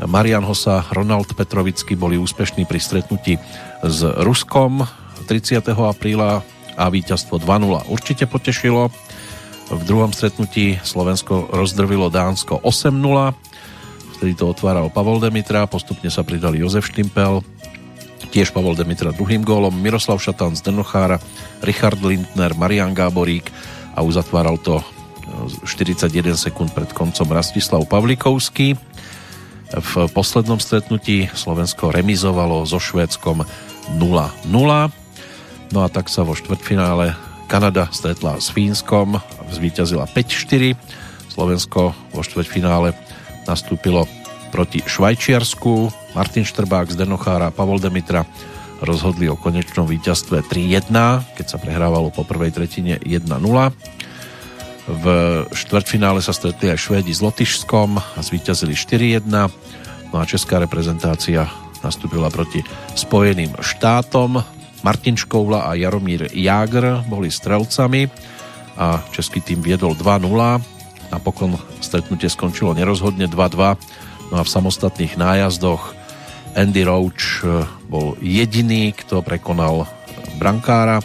Marian 0.07 0.47
Hosa, 0.47 0.79
Ronald 0.95 1.27
Petrovický 1.35 1.99
boli 1.99 2.15
úspešní 2.15 2.63
pri 2.63 2.79
stretnutí 2.79 3.35
s 3.83 3.99
Ruskom 4.23 4.87
30. 5.27 5.59
apríla 5.75 6.39
a 6.79 6.87
víťazstvo 6.87 7.43
2-0 7.43 7.91
určite 7.91 8.31
potešilo. 8.31 8.87
V 9.67 9.81
druhom 9.83 10.15
stretnutí 10.15 10.79
Slovensko 10.79 11.51
rozdrvilo 11.51 12.07
Dánsko 12.07 12.63
8-0. 12.63 13.35
Vtedy 14.15 14.39
to 14.39 14.47
otváral 14.47 14.87
Pavol 14.87 15.19
Demitra, 15.19 15.67
postupne 15.67 16.07
sa 16.07 16.23
pridali 16.23 16.63
Jozef 16.63 16.87
Štimpel, 16.87 17.43
tiež 18.29 18.53
Pavol 18.53 18.77
Demitra 18.77 19.09
druhým 19.09 19.41
gólom, 19.41 19.73
Miroslav 19.73 20.21
Šatan 20.21 20.53
z 20.53 20.69
Dernochára, 20.69 21.17
Richard 21.65 21.97
Lindner, 22.05 22.53
Marian 22.53 22.93
Gáborík 22.93 23.49
a 23.97 24.05
uzatváral 24.05 24.61
to 24.61 24.83
41 25.65 26.11
e, 26.11 26.37
sekúnd 26.37 26.75
pred 26.75 26.91
koncom 26.93 27.27
Rastislav 27.31 27.87
Pavlikovský. 27.89 28.77
V 29.71 29.91
poslednom 30.11 30.59
stretnutí 30.59 31.31
Slovensko 31.31 31.95
remizovalo 31.95 32.67
so 32.67 32.77
Švédskom 32.77 33.47
0-0. 33.95 34.51
No 35.71 35.79
a 35.79 35.87
tak 35.87 36.11
sa 36.11 36.27
vo 36.27 36.35
štvrtfinále 36.35 37.15
Kanada 37.47 37.87
stretla 37.91 38.39
s 38.39 38.51
Fínskom, 38.51 39.19
zvíťazila 39.51 40.07
5-4. 40.11 40.75
Slovensko 41.31 41.95
vo 42.11 42.21
štvrtfinále 42.23 42.91
nastúpilo 43.47 44.07
proti 44.51 44.83
Švajčiarsku. 44.83 46.00
Martin 46.11 46.43
Štrbák 46.43 46.91
z 46.91 46.99
Denochára 46.99 47.47
a 47.47 47.55
Pavol 47.55 47.79
Demitra 47.79 48.27
rozhodli 48.83 49.31
o 49.31 49.39
konečnom 49.39 49.87
víťazstve 49.87 50.43
3-1, 50.43 50.91
keď 51.39 51.45
sa 51.45 51.57
prehrávalo 51.61 52.11
po 52.11 52.27
prvej 52.27 52.51
tretine 52.51 52.99
1-0. 52.99 53.31
V 54.91 55.05
štvrtfinále 55.55 56.19
sa 56.19 56.35
stretli 56.35 56.73
aj 56.73 56.83
Švédi 56.83 57.13
s 57.15 57.23
Lotyšskom 57.23 57.95
a 57.95 58.19
zvíťazili 58.19 58.75
4-1. 58.75 59.23
No 60.11 60.15
a 60.19 60.27
česká 60.27 60.59
reprezentácia 60.59 61.47
nastúpila 61.79 62.27
proti 62.27 62.59
Spojeným 62.97 63.55
štátom. 63.61 64.43
Martin 64.83 65.15
Škoula 65.15 65.69
a 65.69 65.77
Jaromír 65.77 66.27
Jágr 66.33 67.07
boli 67.07 67.31
strelcami 67.31 68.09
a 68.75 68.99
český 69.15 69.39
tým 69.39 69.63
viedol 69.63 69.95
2-0. 69.95 70.27
Napokon 71.13 71.55
stretnutie 71.79 72.27
skončilo 72.27 72.75
nerozhodne 72.75 73.31
2-2 73.31 74.11
No 74.31 74.39
a 74.39 74.47
v 74.47 74.49
samostatných 74.49 75.19
nájazdoch 75.19 75.91
Andy 76.55 76.83
Roach 76.83 77.43
eh, 77.43 77.63
bol 77.87 78.19
jediný, 78.19 78.91
kto 78.91 79.23
prekonal 79.23 79.87
brankára 80.35 80.99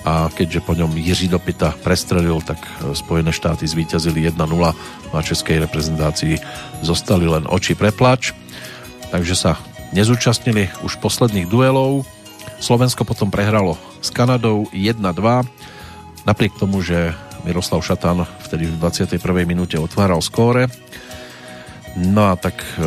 a 0.00 0.32
keďže 0.32 0.64
po 0.64 0.72
ňom 0.72 0.96
Jiří 0.96 1.28
Dopita 1.28 1.76
prestrelil, 1.82 2.40
tak 2.42 2.60
eh, 2.62 2.94
Spojené 2.94 3.34
štáty 3.34 3.66
zvíťazili 3.66 4.30
1-0 4.30 4.36
no 4.46 4.72
a 5.12 5.20
českej 5.20 5.62
reprezentácii 5.66 6.38
zostali 6.80 7.26
len 7.26 7.44
oči 7.50 7.74
preplač. 7.74 8.32
Takže 9.10 9.34
sa 9.34 9.52
nezúčastnili 9.90 10.70
už 10.86 11.02
posledných 11.02 11.50
duelov. 11.50 12.06
Slovensko 12.62 13.02
potom 13.02 13.32
prehralo 13.32 13.74
s 13.98 14.14
Kanadou 14.14 14.70
1-2. 14.70 15.02
Napriek 16.28 16.54
tomu, 16.54 16.78
že 16.84 17.10
Miroslav 17.42 17.82
Šatan 17.82 18.28
vtedy 18.46 18.68
v 18.68 18.76
21. 18.78 19.18
minúte 19.48 19.80
otváral 19.80 20.20
skóre, 20.20 20.68
No 21.96 22.30
a 22.30 22.38
tak 22.38 22.62
e, 22.78 22.82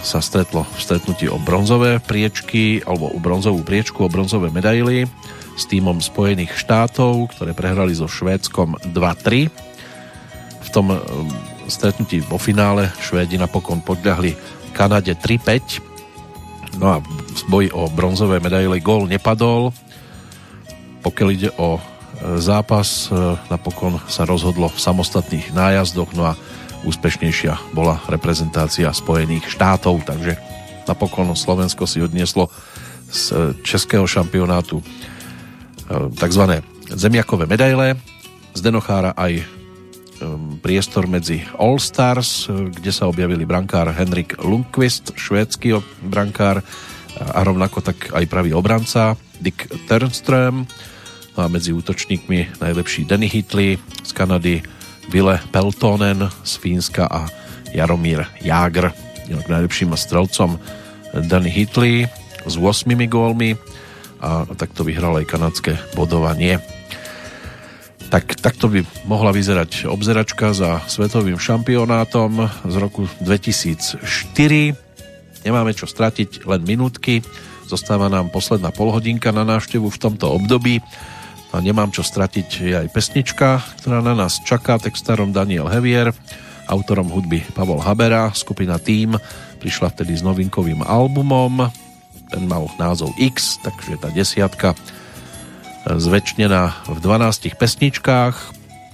sa 0.00 0.24
stretlo 0.24 0.64
v 0.64 0.80
stretnutí 0.80 1.28
o 1.28 1.36
bronzové 1.36 2.00
priečky 2.00 2.80
alebo 2.88 3.12
o 3.12 3.18
bronzovú 3.20 3.60
priečku, 3.60 4.04
o 4.04 4.12
bronzové 4.12 4.48
medaily 4.48 5.04
s 5.60 5.68
týmom 5.68 6.00
Spojených 6.00 6.56
štátov, 6.56 7.36
ktoré 7.36 7.52
prehrali 7.52 7.92
so 7.92 8.08
Švédskom 8.08 8.80
2-3. 8.96 9.52
V 10.60 10.68
tom 10.72 10.88
e, 10.92 10.96
stretnutí 11.68 12.24
vo 12.24 12.40
finále 12.40 12.88
Švédi 12.96 13.36
napokon 13.36 13.84
podľahli 13.84 14.32
Kanade 14.72 15.12
3-5. 15.20 16.80
No 16.80 16.96
a 16.96 17.04
v 17.04 17.42
boji 17.52 17.68
o 17.76 17.92
bronzové 17.92 18.40
medaily 18.40 18.80
gól 18.80 19.04
nepadol. 19.04 19.76
Pokiaľ 21.04 21.28
ide 21.28 21.50
o 21.60 21.76
e, 21.76 21.80
zápas, 22.40 23.12
e, 23.12 23.36
napokon 23.52 24.00
sa 24.08 24.24
rozhodlo 24.24 24.72
v 24.72 24.80
samostatných 24.80 25.52
nájazdoch, 25.52 26.16
no 26.16 26.32
a 26.32 26.40
úspešnejšia 26.84 27.74
bola 27.76 28.00
reprezentácia 28.08 28.90
Spojených 28.92 29.48
štátov, 29.52 30.04
takže 30.06 30.36
napokon 30.88 31.32
Slovensko 31.36 31.84
si 31.84 32.00
odnieslo 32.00 32.48
z 33.10 33.54
českého 33.66 34.06
šampionátu 34.06 34.80
e, 34.80 34.84
tzv. 36.14 36.62
zemiakové 36.94 37.50
medaile. 37.50 37.98
Z 38.54 38.60
Denochára 38.62 39.14
aj 39.18 39.42
e, 39.42 39.44
priestor 40.62 41.10
medzi 41.10 41.42
All 41.58 41.82
Stars, 41.82 42.46
e, 42.46 42.70
kde 42.70 42.92
sa 42.94 43.10
objavili 43.10 43.42
brankár 43.42 43.90
Henrik 43.90 44.38
Lundqvist, 44.38 45.18
švédsky 45.18 45.74
brankár 46.06 46.62
a 47.18 47.42
rovnako 47.42 47.82
tak 47.82 48.14
aj 48.14 48.24
pravý 48.30 48.54
obranca 48.54 49.18
Dick 49.42 49.66
Ternström 49.90 50.64
no 51.34 51.38
a 51.42 51.48
medzi 51.50 51.74
útočníkmi 51.74 52.62
najlepší 52.62 53.04
Danny 53.04 53.26
Hitley 53.26 53.76
z 54.06 54.10
Kanady 54.14 54.62
Ville 55.10 55.42
Peltonen 55.50 56.30
z 56.46 56.52
Fínska 56.62 57.10
a 57.10 57.26
Jaromír 57.74 58.30
Jágr. 58.46 58.94
Inak 59.26 59.50
najlepším 59.50 59.98
strelcom 59.98 60.62
Danny 61.26 61.50
Hitley 61.50 62.06
s 62.46 62.54
8 62.54 62.86
gólmi 63.10 63.58
a 64.22 64.46
takto 64.54 64.86
vyhral 64.86 65.18
aj 65.18 65.26
kanadské 65.26 65.74
bodovanie. 65.98 66.62
Tak, 68.06 68.38
takto 68.38 68.70
by 68.70 68.86
mohla 69.10 69.34
vyzerať 69.34 69.90
obzeračka 69.90 70.54
za 70.54 70.82
svetovým 70.86 71.42
šampionátom 71.42 72.46
z 72.70 72.74
roku 72.78 73.10
2004. 73.18 74.06
Nemáme 75.42 75.74
čo 75.74 75.90
stratiť, 75.90 76.46
len 76.46 76.62
minútky. 76.62 77.26
Zostáva 77.66 78.06
nám 78.06 78.30
posledná 78.30 78.70
polhodinka 78.70 79.34
na 79.34 79.42
návštevu 79.42 79.90
v 79.90 79.98
tomto 79.98 80.30
období 80.30 80.78
a 81.50 81.56
nemám 81.58 81.90
čo 81.90 82.06
stratiť 82.06 82.48
je 82.62 82.74
aj 82.86 82.88
pesnička, 82.94 83.62
ktorá 83.82 83.98
na 84.00 84.14
nás 84.14 84.38
čaká 84.46 84.78
textárom 84.78 85.34
Daniel 85.34 85.66
Hevier, 85.66 86.14
autorom 86.70 87.10
hudby 87.10 87.42
Pavol 87.50 87.82
Habera, 87.82 88.30
skupina 88.30 88.78
Team 88.78 89.18
prišla 89.58 89.92
vtedy 89.92 90.16
s 90.16 90.22
novinkovým 90.24 90.80
albumom, 90.86 91.68
ten 92.30 92.46
mal 92.46 92.70
názov 92.78 93.12
X, 93.18 93.58
takže 93.60 93.98
tá 94.00 94.08
desiatka 94.14 94.72
zväčšnená 95.84 96.86
v 96.88 96.98
12 97.02 97.58
pesničkách, 97.58 98.34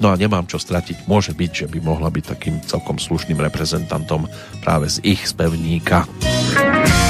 no 0.00 0.10
a 0.10 0.18
nemám 0.18 0.48
čo 0.48 0.56
stratiť, 0.56 1.06
môže 1.06 1.36
byť, 1.36 1.50
že 1.52 1.66
by 1.70 1.78
mohla 1.84 2.08
byť 2.08 2.24
takým 2.24 2.56
celkom 2.64 2.96
slušným 2.96 3.38
reprezentantom 3.38 4.26
práve 4.64 4.88
z 4.90 5.04
ich 5.04 5.28
spevníka. 5.28 6.08
pár 6.56 7.05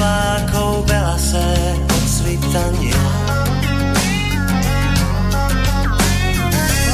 titulákov 0.00 0.88
belasé 0.88 1.76
odsvitanie. 1.92 2.96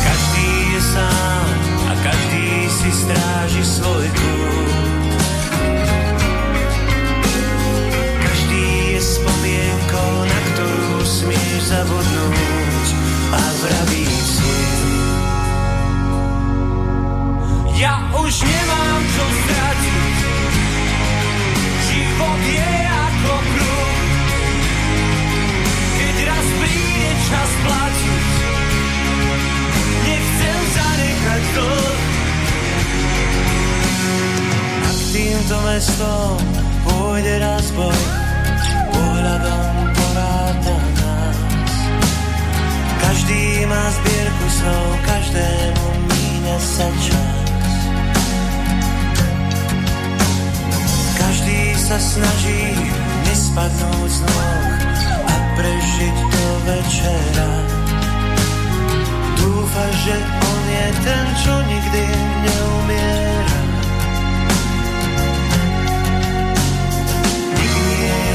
Každý 0.02 0.50
je 0.74 0.80
sám 0.82 1.46
a 1.86 1.92
každý 2.02 2.50
si 2.66 2.90
stráži 2.90 3.62
svoj 3.62 4.06
kút. 4.10 5.14
Každý 8.26 8.98
je 8.98 9.00
spomienkou, 9.06 10.12
na 10.26 10.40
ktorú 10.50 10.98
smieš 11.06 11.62
zabudnúť 11.70 12.86
a 13.30 13.42
vraví 13.62 14.06
si. 14.18 14.58
Ja 17.78 18.02
už 18.18 18.34
nemám 18.42 19.00
čo 19.14 19.24
stratiť 19.30 19.65
týmto 35.36 35.60
mestom 35.68 36.40
pôjde 36.88 37.36
raz 37.44 37.68
Boh, 37.76 38.04
pohľadom 38.88 39.68
poráta 39.92 40.76
nás. 40.96 41.38
Každý 43.04 43.68
má 43.68 43.84
zbierku 44.00 44.46
snov, 44.48 44.86
každému 45.04 45.86
míňa 46.08 46.56
sa 46.56 46.88
čas. 47.04 47.76
Každý 51.20 51.60
sa 51.84 51.98
snaží 52.00 52.72
nespadnúť 53.28 54.08
z 54.08 54.18
nôh 54.24 54.64
a 55.20 55.34
prežiť 55.52 56.16
do 56.16 56.46
večera. 56.64 57.52
Dúfa, 59.36 59.86
že 60.00 60.16
on 60.16 60.62
je 60.64 60.86
ten, 61.04 61.24
čo 61.44 61.54
nikdy 61.68 62.04
neumiera. 62.40 63.55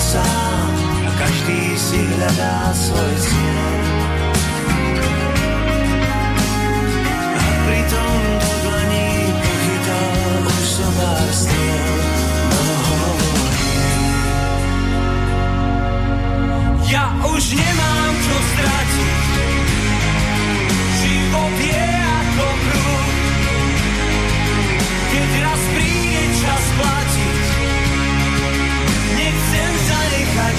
Je 0.02 0.18
sám 0.18 0.73
a 1.06 1.11
každý 1.14 1.78
si 1.78 2.02
hľadá 2.02 2.73
svoj 2.73 3.14
cieľ. 3.22 3.73
A 7.38 7.45
pritom 7.65 8.22
do 8.41 8.52
dlaní 8.65 9.10
pochytá 9.38 10.02
už 10.49 10.65
sobár 10.65 11.30
striel. 11.30 11.99
Ja 16.90 17.06
už 17.23 17.44
nemám 17.56 18.11
čo 18.19 18.36
stratiť 18.52 19.23
Život 20.99 21.56
je 21.56 21.88
ako 22.03 22.48
kruh 22.68 23.11
Keď 25.07 25.30
raz 25.40 25.61
príde 25.72 26.23
čas 26.44 26.65
platiť 26.76 27.01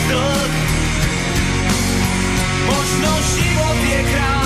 dlh 0.08 0.50
Možno 2.66 3.10
život 3.34 3.78
je 3.82 4.00
krátky 4.10 4.41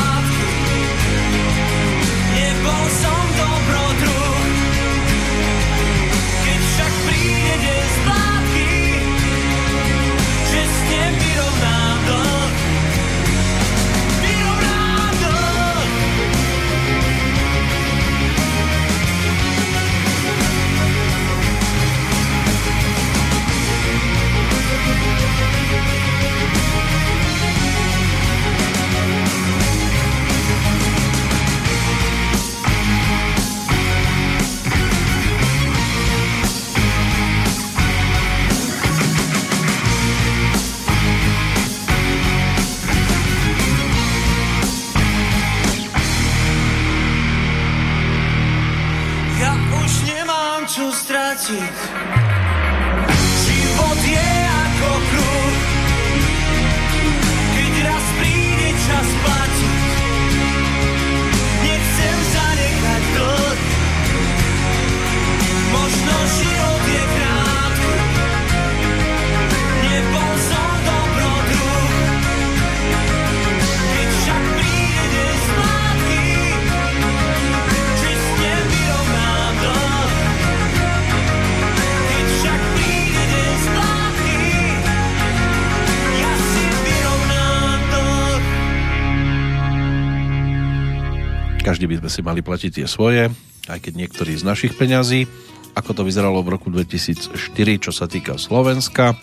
sme 92.07 92.23
si 92.23 92.23
mali 92.23 92.39
platiť 92.39 92.71
tie 92.71 92.87
svoje, 92.87 93.27
aj 93.67 93.83
keď 93.83 94.07
niektorí 94.07 94.39
z 94.39 94.47
našich 94.47 94.79
peňazí. 94.79 95.27
Ako 95.75 95.91
to 95.91 96.07
vyzeralo 96.07 96.39
v 96.47 96.55
roku 96.55 96.71
2004, 96.71 97.35
čo 97.83 97.91
sa 97.91 98.07
týka 98.07 98.39
Slovenska. 98.39 99.19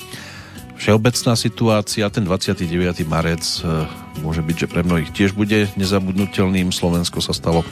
Všeobecná 0.76 1.39
situácia, 1.39 2.11
ten 2.11 2.27
29. 2.27 3.07
marec 3.07 3.39
e, 3.39 3.88
môže 4.19 4.43
byť, 4.43 4.55
že 4.60 4.68
pre 4.68 4.84
mnohých 4.84 5.15
tiež 5.15 5.31
bude 5.31 5.72
nezabudnutelným. 5.80 6.76
Slovensko 6.76 7.23
sa 7.23 7.31
stalo 7.31 7.64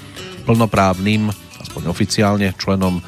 plnoprávnym, 0.47 1.27
aspoň 1.59 1.91
oficiálne, 1.91 2.55
členom 2.55 3.03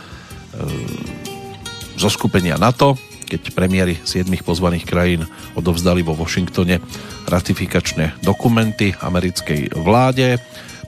zo 1.96 2.10
skupenia 2.12 2.60
NATO, 2.60 3.00
keď 3.32 3.56
premiéry 3.56 3.96
7 4.04 4.28
pozvaných 4.44 4.84
krajín 4.84 5.24
odovzdali 5.56 6.04
vo 6.04 6.20
Washingtone 6.20 6.84
ratifikačné 7.32 8.20
dokumenty 8.28 8.92
americkej 8.92 9.72
vláde. 9.80 10.36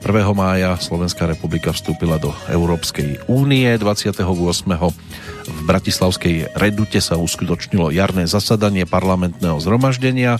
1. 0.06 0.22
mája 0.38 0.78
Slovenská 0.78 1.26
republika 1.26 1.74
vstúpila 1.74 2.22
do 2.22 2.30
Európskej 2.46 3.26
únie. 3.26 3.66
28. 3.74 4.22
v 4.22 5.58
Bratislavskej 5.66 6.54
redute 6.54 7.02
sa 7.02 7.18
uskutočnilo 7.18 7.90
jarné 7.90 8.30
zasadanie 8.30 8.86
parlamentného 8.86 9.58
zhromaždenia 9.58 10.38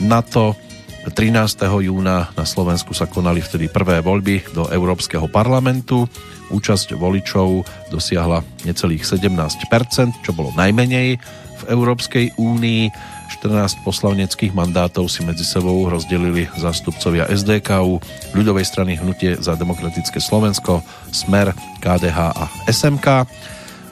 NATO. 0.00 0.56
13. 1.04 1.68
júna 1.84 2.32
na 2.32 2.44
Slovensku 2.48 2.96
sa 2.96 3.04
konali 3.04 3.44
vtedy 3.44 3.68
prvé 3.68 4.00
voľby 4.00 4.56
do 4.56 4.72
Európskeho 4.72 5.28
parlamentu. 5.28 6.08
Účasť 6.48 6.96
voličov 6.96 7.68
dosiahla 7.92 8.40
necelých 8.64 9.04
17%, 9.04 10.24
čo 10.24 10.32
bolo 10.32 10.48
najmenej 10.56 11.20
v 11.60 11.62
Európskej 11.68 12.40
únii. 12.40 12.82
14 13.28 13.84
poslaneckých 13.84 14.56
mandátov 14.56 15.06
si 15.12 15.20
medzi 15.22 15.44
sebou 15.44 15.84
rozdelili 15.86 16.48
zástupcovia 16.56 17.28
SDKU, 17.28 18.00
ľudovej 18.32 18.64
strany 18.64 18.96
Hnutie 18.96 19.36
za 19.36 19.54
demokratické 19.54 20.16
Slovensko, 20.18 20.80
Smer, 21.12 21.52
KDH 21.84 22.18
a 22.32 22.44
SMK. 22.66 23.28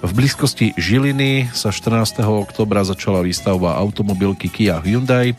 V 0.01 0.11
blízkosti 0.13 0.73
Žiliny 0.77 1.53
sa 1.53 1.69
14. 1.69 2.25
oktobra 2.25 2.85
začala 2.85 3.21
výstavba 3.21 3.77
automobilky 3.77 4.49
Kia 4.49 4.81
Hyundai. 4.81 5.37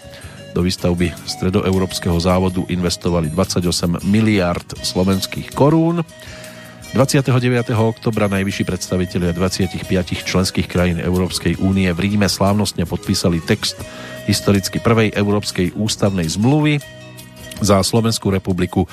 Do 0.53 0.65
výstavby 0.65 1.13
stredoeurópskeho 1.25 2.17
závodu 2.17 2.65
investovali 2.65 3.29
28 3.29 4.01
miliard 4.05 4.65
slovenských 4.81 5.53
korún. 5.53 6.01
29. 6.97 7.77
oktobra 7.77 8.25
najvyšší 8.25 8.65
predstavitelia 8.65 9.29
25 9.29 9.85
členských 10.25 10.65
krajín 10.65 10.97
Európskej 10.97 11.61
únie 11.61 11.85
v 11.93 11.99
Ríme 12.09 12.25
slávnostne 12.25 12.89
podpísali 12.89 13.37
text 13.37 13.85
historicky 14.25 14.81
prvej 14.81 15.13
Európskej 15.13 15.77
ústavnej 15.77 16.25
zmluvy. 16.25 16.81
Za 17.61 17.85
Slovenskú 17.85 18.33
republiku 18.33 18.89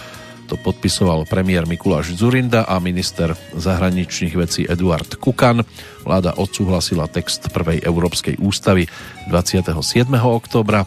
To 0.52 0.60
podpisoval 0.60 1.24
premiér 1.24 1.64
Mikuláš 1.64 2.12
Zurinda 2.12 2.68
a 2.68 2.76
minister 2.76 3.32
zahraničných 3.56 4.36
vecí 4.36 4.68
Eduard 4.68 5.16
Kukan. 5.16 5.64
Vláda 6.04 6.36
odsúhlasila 6.36 7.08
text 7.08 7.48
prvej 7.56 7.80
Európskej 7.80 8.36
ústavy 8.36 8.84
27. 9.32 9.72
októbra. 10.12 10.84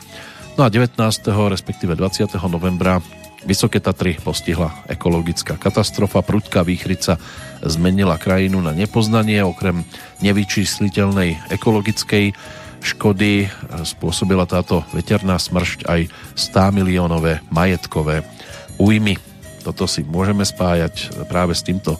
No 0.53 0.61
a 0.61 0.69
19. 0.69 1.01
respektíve 1.49 1.97
20. 1.97 2.37
novembra 2.45 3.01
Vysoké 3.47 3.79
Tatry 3.79 4.19
postihla 4.19 4.83
ekologická 4.91 5.55
katastrofa, 5.55 6.19
prudká 6.19 6.67
výchrica 6.67 7.15
zmenila 7.63 8.19
krajinu 8.19 8.59
na 8.59 8.75
nepoznanie, 8.75 9.39
okrem 9.39 9.87
nevyčísliteľnej 10.19 11.47
ekologickej 11.55 12.35
škody 12.83 13.47
spôsobila 13.87 14.43
táto 14.43 14.83
veterná 14.91 15.39
smršť 15.39 15.87
aj 15.87 16.11
100 16.35 16.75
miliónové 16.75 17.39
majetkové 17.47 18.27
újmy. 18.75 19.15
Toto 19.63 19.87
si 19.87 20.03
môžeme 20.03 20.43
spájať 20.43 21.23
práve 21.31 21.55
s 21.55 21.63
týmto 21.63 21.95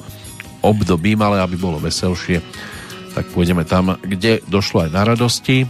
obdobím, 0.59 1.23
ale 1.23 1.39
aby 1.39 1.55
bolo 1.55 1.79
veselšie, 1.79 2.43
tak 3.15 3.23
pôjdeme 3.31 3.63
tam, 3.63 3.95
kde 4.03 4.43
došlo 4.51 4.83
aj 4.83 4.89
na 4.91 5.01
radosti. 5.07 5.63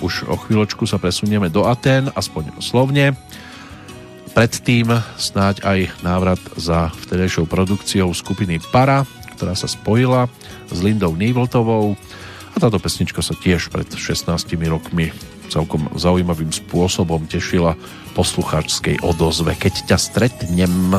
Už 0.00 0.24
o 0.24 0.40
chvíľočku 0.40 0.88
sa 0.88 0.96
presunieme 0.96 1.52
do 1.52 1.68
Atén, 1.68 2.08
aspoň 2.16 2.64
slovne 2.64 3.12
Predtým 4.32 4.88
snáď 5.20 5.60
aj 5.60 5.78
návrat 6.00 6.40
za 6.56 6.88
vtedejšou 7.04 7.44
produkciou 7.44 8.08
skupiny 8.16 8.64
Para, 8.72 9.04
ktorá 9.36 9.52
sa 9.52 9.68
spojila 9.68 10.24
s 10.72 10.80
Lindou 10.80 11.12
Nývltovou 11.12 11.92
a 12.52 12.56
táto 12.56 12.80
pesnička 12.80 13.20
sa 13.20 13.36
tiež 13.36 13.68
pred 13.68 13.84
16 13.92 14.32
rokmi 14.72 15.12
celkom 15.52 15.84
zaujímavým 15.92 16.48
spôsobom 16.48 17.28
tešila 17.28 17.76
poslucháčskej 18.16 19.04
odozve 19.04 19.52
Keď 19.52 19.92
ťa 19.92 19.98
stretnem. 20.00 20.96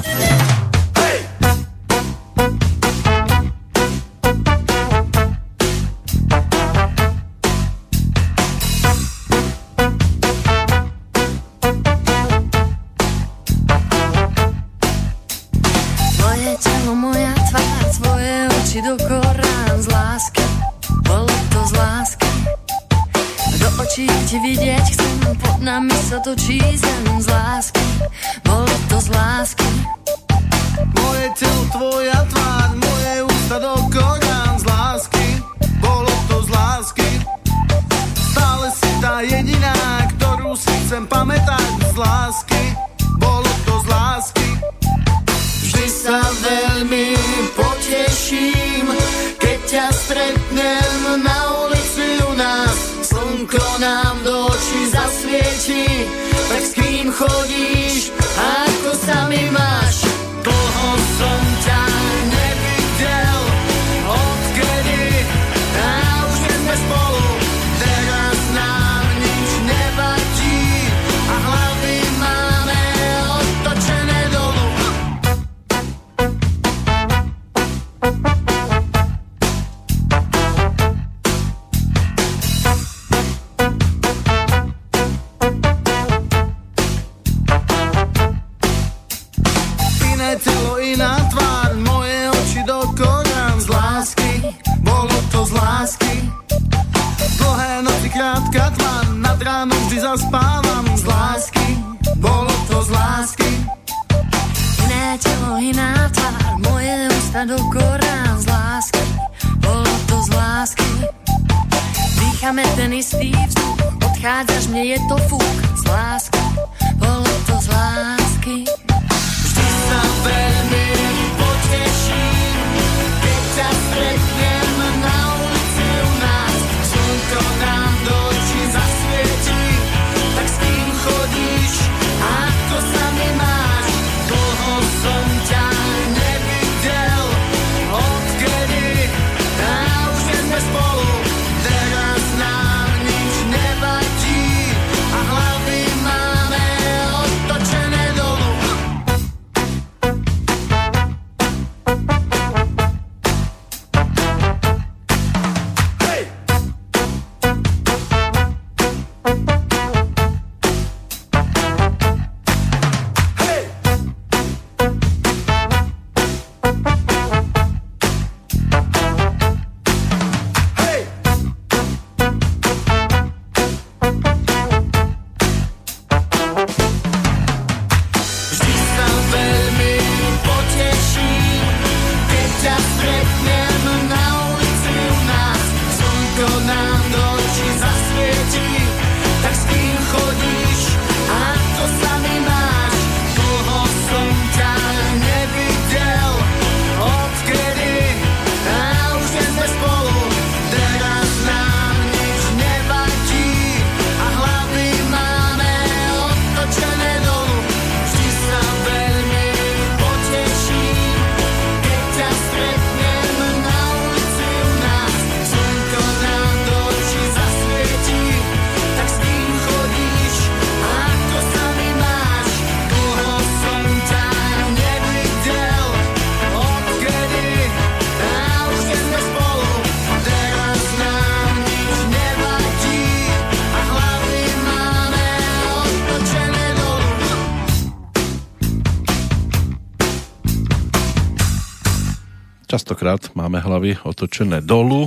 Častokrát 242.74 243.22
máme 243.38 243.62
hlavy 243.62 244.02
otočené 244.02 244.58
dolu 244.66 245.06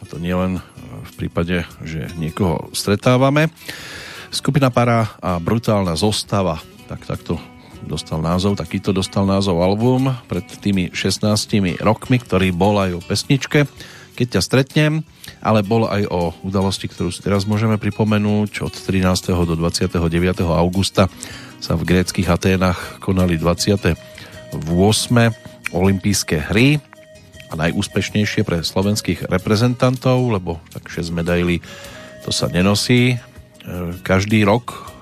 a 0.00 0.08
to 0.08 0.16
nie 0.16 0.32
len 0.32 0.56
v 1.04 1.12
prípade, 1.20 1.68
že 1.84 2.08
niekoho 2.16 2.72
stretávame. 2.72 3.52
Skupina 4.32 4.72
Para 4.72 5.04
a 5.20 5.36
brutálna 5.36 6.00
zostava, 6.00 6.56
tak 6.88 7.04
takto 7.04 7.36
dostal 7.84 8.24
názov, 8.24 8.56
takýto 8.56 8.96
dostal 8.96 9.28
názov 9.28 9.60
album 9.60 10.16
pred 10.32 10.48
tými 10.48 10.88
16 10.96 11.76
rokmi, 11.84 12.24
ktorý 12.24 12.56
bol 12.56 12.80
aj 12.80 12.96
o 12.96 13.04
pesničke 13.04 13.68
Keď 14.16 14.40
ťa 14.40 14.40
stretnem, 14.40 15.04
ale 15.44 15.60
bol 15.60 15.92
aj 15.92 16.08
o 16.08 16.32
udalosti, 16.40 16.88
ktorú 16.88 17.12
si 17.12 17.20
teraz 17.20 17.44
môžeme 17.44 17.76
pripomenúť. 17.76 18.64
Od 18.64 18.72
13. 18.72 19.36
do 19.44 19.54
29. 19.60 19.92
augusta 20.56 21.12
sa 21.60 21.76
v 21.76 21.84
gréckých 21.84 22.32
Aténach 22.32 22.96
konali 22.96 23.36
28. 23.36 23.92
olympijské 25.72 26.40
hry 26.52 26.80
a 27.48 27.54
najúspešnejšie 27.56 28.44
pre 28.44 28.60
slovenských 28.60 29.28
reprezentantov, 29.28 30.28
lebo 30.28 30.60
tak 30.72 30.88
6 30.88 31.12
medailí 31.12 31.64
to 32.28 32.30
sa 32.34 32.52
nenosí 32.52 33.14
e, 33.14 33.16
každý 34.04 34.44
rok 34.44 34.92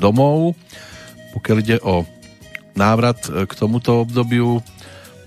domov. 0.00 0.56
Pokiaľ 1.36 1.56
ide 1.60 1.76
o 1.84 2.08
návrat 2.72 3.20
e, 3.28 3.44
k 3.44 3.52
tomuto 3.52 4.00
obdobiu, 4.00 4.64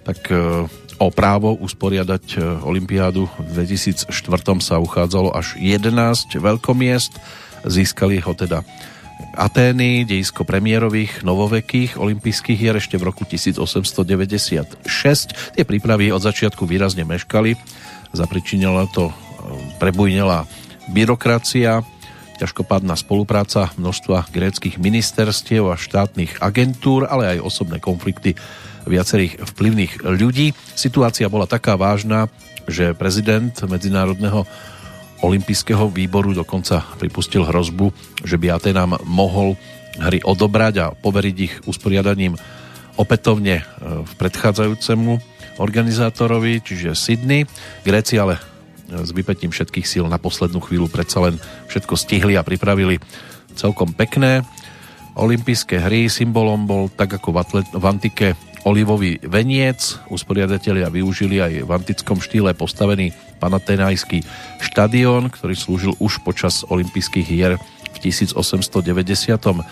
tak 0.02 0.18
e, 0.34 0.66
o 0.98 1.08
právo 1.14 1.54
usporiadať 1.62 2.42
Olympiádu 2.66 3.30
v 3.38 3.70
2004 3.70 4.10
sa 4.66 4.82
uchádzalo 4.82 5.30
až 5.30 5.54
11 5.62 5.94
veľkomiest. 6.34 7.22
Získali 7.70 8.18
ho 8.18 8.34
teda 8.34 8.66
Atény, 9.34 10.04
dejisko 10.04 10.44
premiérových 10.44 11.24
novovekých 11.24 11.96
olympijských 11.96 12.60
hier 12.60 12.76
ešte 12.78 13.00
v 13.00 13.08
roku 13.10 13.24
1896. 13.24 14.84
Tie 15.56 15.64
prípravy 15.64 16.12
od 16.12 16.22
začiatku 16.22 16.68
výrazne 16.68 17.08
meškali. 17.08 17.56
Zapričinila 18.14 18.86
to 18.92 19.10
e, 19.10 19.14
prebujnela 19.82 20.46
byrokracia, 20.92 21.82
ťažkopádna 22.38 23.00
spolupráca 23.00 23.72
množstva 23.80 24.30
gréckých 24.30 24.76
ministerstiev 24.78 25.72
a 25.72 25.80
štátnych 25.80 26.44
agentúr, 26.44 27.08
ale 27.08 27.38
aj 27.38 27.46
osobné 27.48 27.80
konflikty 27.80 28.36
viacerých 28.84 29.40
vplyvných 29.40 30.04
ľudí. 30.04 30.52
Situácia 30.76 31.32
bola 31.32 31.48
taká 31.48 31.80
vážna, 31.80 32.28
že 32.68 32.96
prezident 32.96 33.56
Medzinárodného 33.64 34.48
olympijského 35.24 35.88
výboru 35.88 36.36
dokonca 36.36 36.84
pripustil 37.00 37.48
hrozbu, 37.48 37.90
že 38.28 38.36
by 38.36 38.60
Atenám 38.60 39.00
mohol 39.08 39.56
hry 39.98 40.20
odobrať 40.20 40.74
a 40.84 40.92
poveriť 40.92 41.36
ich 41.40 41.54
usporiadaním 41.64 42.36
opätovne 43.00 43.62
e, 43.62 43.64
v 44.04 44.12
predchádzajúcemu 44.20 45.14
organizátorovi, 45.58 46.62
čiže 46.62 46.98
Sydney. 46.98 47.48
Gréci 47.86 48.20
ale 48.20 48.38
e, 48.38 48.42
s 49.02 49.10
vypetím 49.16 49.50
všetkých 49.50 49.88
síl 49.88 50.06
na 50.12 50.20
poslednú 50.20 50.62
chvíľu 50.62 50.92
predsa 50.92 51.24
len 51.24 51.40
všetko 51.72 51.96
stihli 51.96 52.36
a 52.38 52.46
pripravili 52.46 53.00
celkom 53.56 53.94
pekné 53.96 54.46
olympijské 55.16 55.78
hry. 55.82 56.10
Symbolom 56.10 56.66
bol 56.66 56.90
tak 56.90 57.18
ako 57.22 57.30
v, 57.34 57.38
atlet- 57.38 57.74
v 57.74 57.86
antike 57.86 58.28
olivový 58.66 59.22
veniec. 59.24 60.02
Usporiadatelia 60.10 60.90
využili 60.90 61.38
aj 61.40 61.54
v 61.68 61.72
antickom 61.72 62.18
štýle 62.18 62.58
postavený 62.58 63.14
panatenajský 63.44 64.24
štadión, 64.64 65.28
ktorý 65.28 65.52
slúžil 65.60 65.94
už 66.00 66.24
počas 66.24 66.64
olympijských 66.64 67.28
hier 67.28 67.60
v 67.92 67.98
1896. 68.00 69.68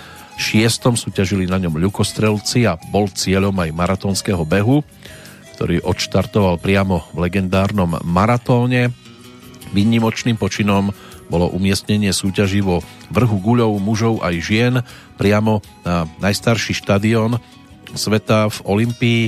Súťažili 0.91 1.47
na 1.47 1.55
ňom 1.63 1.79
ľukostrelci 1.79 2.67
a 2.67 2.75
bol 2.91 3.07
cieľom 3.07 3.55
aj 3.55 3.71
maratónskeho 3.71 4.43
behu, 4.43 4.83
ktorý 5.55 5.79
odštartoval 5.87 6.59
priamo 6.59 7.07
v 7.15 7.31
legendárnom 7.31 8.03
maratóne. 8.03 8.91
Výnimočným 9.71 10.35
počinom 10.35 10.91
bolo 11.31 11.47
umiestnenie 11.47 12.11
súťaží 12.11 12.59
vo 12.59 12.83
vrhu 13.07 13.39
guľov 13.39 13.79
mužov 13.79 14.19
aj 14.19 14.35
žien 14.43 14.73
priamo 15.15 15.63
na 15.87 16.03
najstarší 16.19 16.75
štadión 16.75 17.39
sveta 17.95 18.51
v 18.51 18.57
Olympii. 18.67 19.21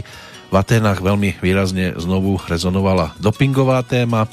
V 0.53 0.61
Atenách 0.61 1.01
veľmi 1.01 1.41
výrazne 1.41 1.97
znovu 1.97 2.37
rezonovala 2.37 3.17
dopingová 3.17 3.81
téma. 3.81 4.29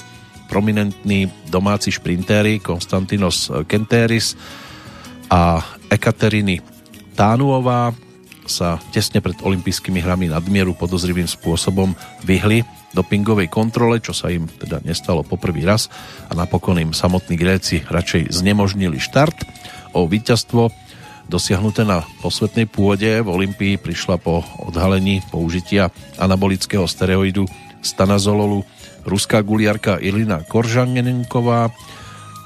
Prominentní 0.53 1.25
domáci 1.49 1.89
šprintéri 1.89 2.61
Konstantinos 2.61 3.49
Kenteris 3.65 4.37
a 5.33 5.65
Ekateriny 5.89 6.61
Tánuová 7.17 7.89
sa 8.45 8.77
tesne 8.93 9.17
pred 9.17 9.33
olympijskými 9.41 9.97
hrami 9.97 10.29
nadmieru 10.29 10.77
podozrivým 10.77 11.25
spôsobom 11.25 11.97
vyhli 12.21 12.61
dopingovej 12.93 13.49
kontrole, 13.49 13.97
čo 13.97 14.13
sa 14.13 14.29
im 14.29 14.45
teda 14.45 14.77
nestalo 14.85 15.25
poprvý 15.25 15.65
raz 15.65 15.89
a 16.29 16.37
napokon 16.37 16.77
im 16.77 16.93
samotní 16.93 17.33
Gréci 17.33 17.81
radšej 17.89 18.29
znemožnili 18.29 19.01
štart. 19.01 19.41
O 19.97 20.05
víťazstvo 20.05 20.69
dosiahnuté 21.31 21.87
na 21.87 22.03
posvetnej 22.19 22.67
pôde 22.67 23.23
v 23.23 23.31
Olympii 23.31 23.79
prišla 23.79 24.19
po 24.19 24.43
odhalení 24.59 25.23
použitia 25.31 25.87
anabolického 26.19 26.83
steroidu 26.83 27.47
stanazololu 27.79 28.67
ruská 29.07 29.39
guliarka 29.39 29.95
Ilina 30.03 30.43
Koržanenková. 30.43 31.71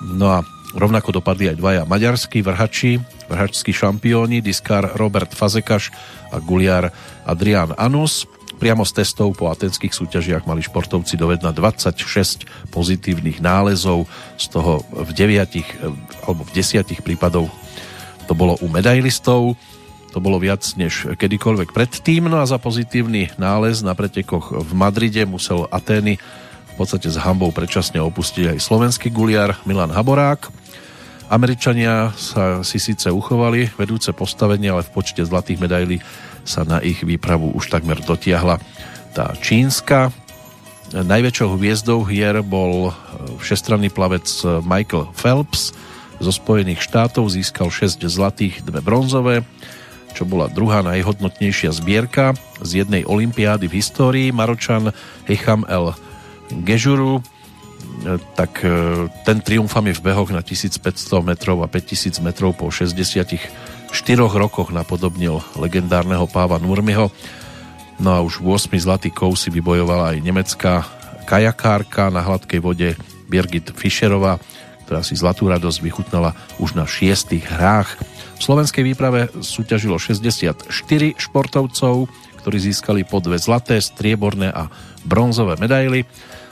No 0.06 0.30
a 0.30 0.46
rovnako 0.78 1.18
dopadli 1.18 1.50
aj 1.50 1.58
dvaja 1.58 1.84
maďarskí 1.90 2.46
vrhači, 2.46 3.02
vrhačskí 3.26 3.74
šampióni, 3.74 4.46
diskár 4.46 4.94
Robert 4.94 5.34
Fazekaš 5.34 5.90
a 6.30 6.38
guliar 6.38 6.94
Adrian 7.26 7.74
Anus. 7.82 8.30
Priamo 8.56 8.88
z 8.88 9.04
testov 9.04 9.36
po 9.36 9.52
atenských 9.52 9.92
súťažiach 9.92 10.48
mali 10.48 10.64
športovci 10.64 11.20
dovedna 11.20 11.52
26 11.52 12.72
pozitívnych 12.72 13.44
nálezov, 13.44 14.08
z 14.40 14.46
toho 14.48 14.80
v 14.94 15.12
9 15.12 16.24
alebo 16.24 16.48
v 16.48 16.52
10 16.56 16.88
prípadov 17.04 17.52
to 18.26 18.34
bolo 18.34 18.58
u 18.62 18.68
medailistov, 18.68 19.58
to 20.16 20.24
bolo 20.24 20.40
viac 20.40 20.64
než 20.80 21.12
kedykoľvek 21.20 21.76
predtým, 21.76 22.32
no 22.32 22.40
a 22.40 22.48
za 22.48 22.56
pozitívny 22.56 23.36
nález 23.36 23.84
na 23.84 23.92
pretekoch 23.92 24.64
v 24.64 24.72
Madride 24.72 25.28
musel 25.28 25.68
Atény 25.68 26.16
v 26.72 26.74
podstate 26.80 27.08
s 27.08 27.20
hambou 27.20 27.52
predčasne 27.56 28.00
opustiť 28.04 28.56
aj 28.56 28.64
slovenský 28.64 29.12
guliar 29.12 29.60
Milan 29.68 29.92
Haborák. 29.92 30.52
Američania 31.32 32.14
sa 32.16 32.62
si 32.62 32.78
síce 32.78 33.10
uchovali 33.10 33.74
vedúce 33.76 34.14
postavenie, 34.14 34.70
ale 34.70 34.86
v 34.86 34.94
počte 34.94 35.26
zlatých 35.26 35.58
medailí 35.58 35.98
sa 36.46 36.62
na 36.62 36.84
ich 36.86 37.02
výpravu 37.02 37.52
už 37.58 37.74
takmer 37.74 37.98
dotiahla 37.98 38.62
tá 39.16 39.34
čínska. 39.40 40.14
Najväčšou 40.94 41.58
hviezdou 41.58 42.06
hier 42.06 42.46
bol 42.46 42.94
všestranný 43.42 43.90
plavec 43.90 44.28
Michael 44.62 45.10
Phelps, 45.18 45.74
zo 46.20 46.32
Spojených 46.32 46.82
štátov 46.82 47.28
získal 47.28 47.68
6 47.68 48.04
zlatých, 48.08 48.64
dve 48.64 48.80
bronzové, 48.80 49.44
čo 50.16 50.24
bola 50.24 50.48
druhá 50.48 50.80
najhodnotnejšia 50.80 51.76
zbierka 51.76 52.34
z 52.64 52.86
jednej 52.86 53.04
olympiády 53.04 53.68
v 53.68 53.84
histórii. 53.84 54.28
Maročan 54.32 54.96
Hicham 55.28 55.68
El 55.68 55.92
Gežuru, 56.64 57.20
tak 58.36 58.64
e, 58.64 59.08
ten 59.28 59.44
triumfami 59.44 59.92
v 59.92 60.04
behoch 60.04 60.32
na 60.32 60.40
1500 60.40 60.80
metrov 61.26 61.60
a 61.64 61.68
5000 61.68 62.24
metrov 62.24 62.56
po 62.56 62.72
64 62.72 63.44
rokoch 64.16 64.70
napodobnil 64.72 65.44
legendárneho 65.60 66.28
páva 66.32 66.60
Nurmiho. 66.60 67.12
No 68.00 68.10
a 68.12 68.20
už 68.24 68.44
8 68.44 68.72
zlatý 68.80 69.12
kov 69.12 69.40
si 69.40 69.52
vybojovala 69.52 70.16
aj 70.16 70.18
nemecká 70.24 70.74
kajakárka 71.26 72.12
na 72.12 72.22
hladkej 72.22 72.60
vode 72.60 72.90
Birgit 73.32 73.74
Fischerová 73.74 74.38
ktorá 74.86 75.02
si 75.02 75.18
zlatú 75.18 75.50
radosť 75.50 75.82
vychutnala 75.82 76.38
už 76.62 76.78
na 76.78 76.86
šiestých 76.86 77.50
hrách. 77.50 77.98
V 78.38 78.42
slovenskej 78.42 78.86
výprave 78.86 79.34
súťažilo 79.42 79.98
64 79.98 80.70
športovcov, 81.18 82.08
ktorí 82.46 82.58
získali 82.62 83.02
po 83.02 83.18
dve 83.18 83.42
zlaté, 83.42 83.82
strieborné 83.82 84.54
a 84.54 84.70
bronzové 85.02 85.58
medaily. 85.58 86.06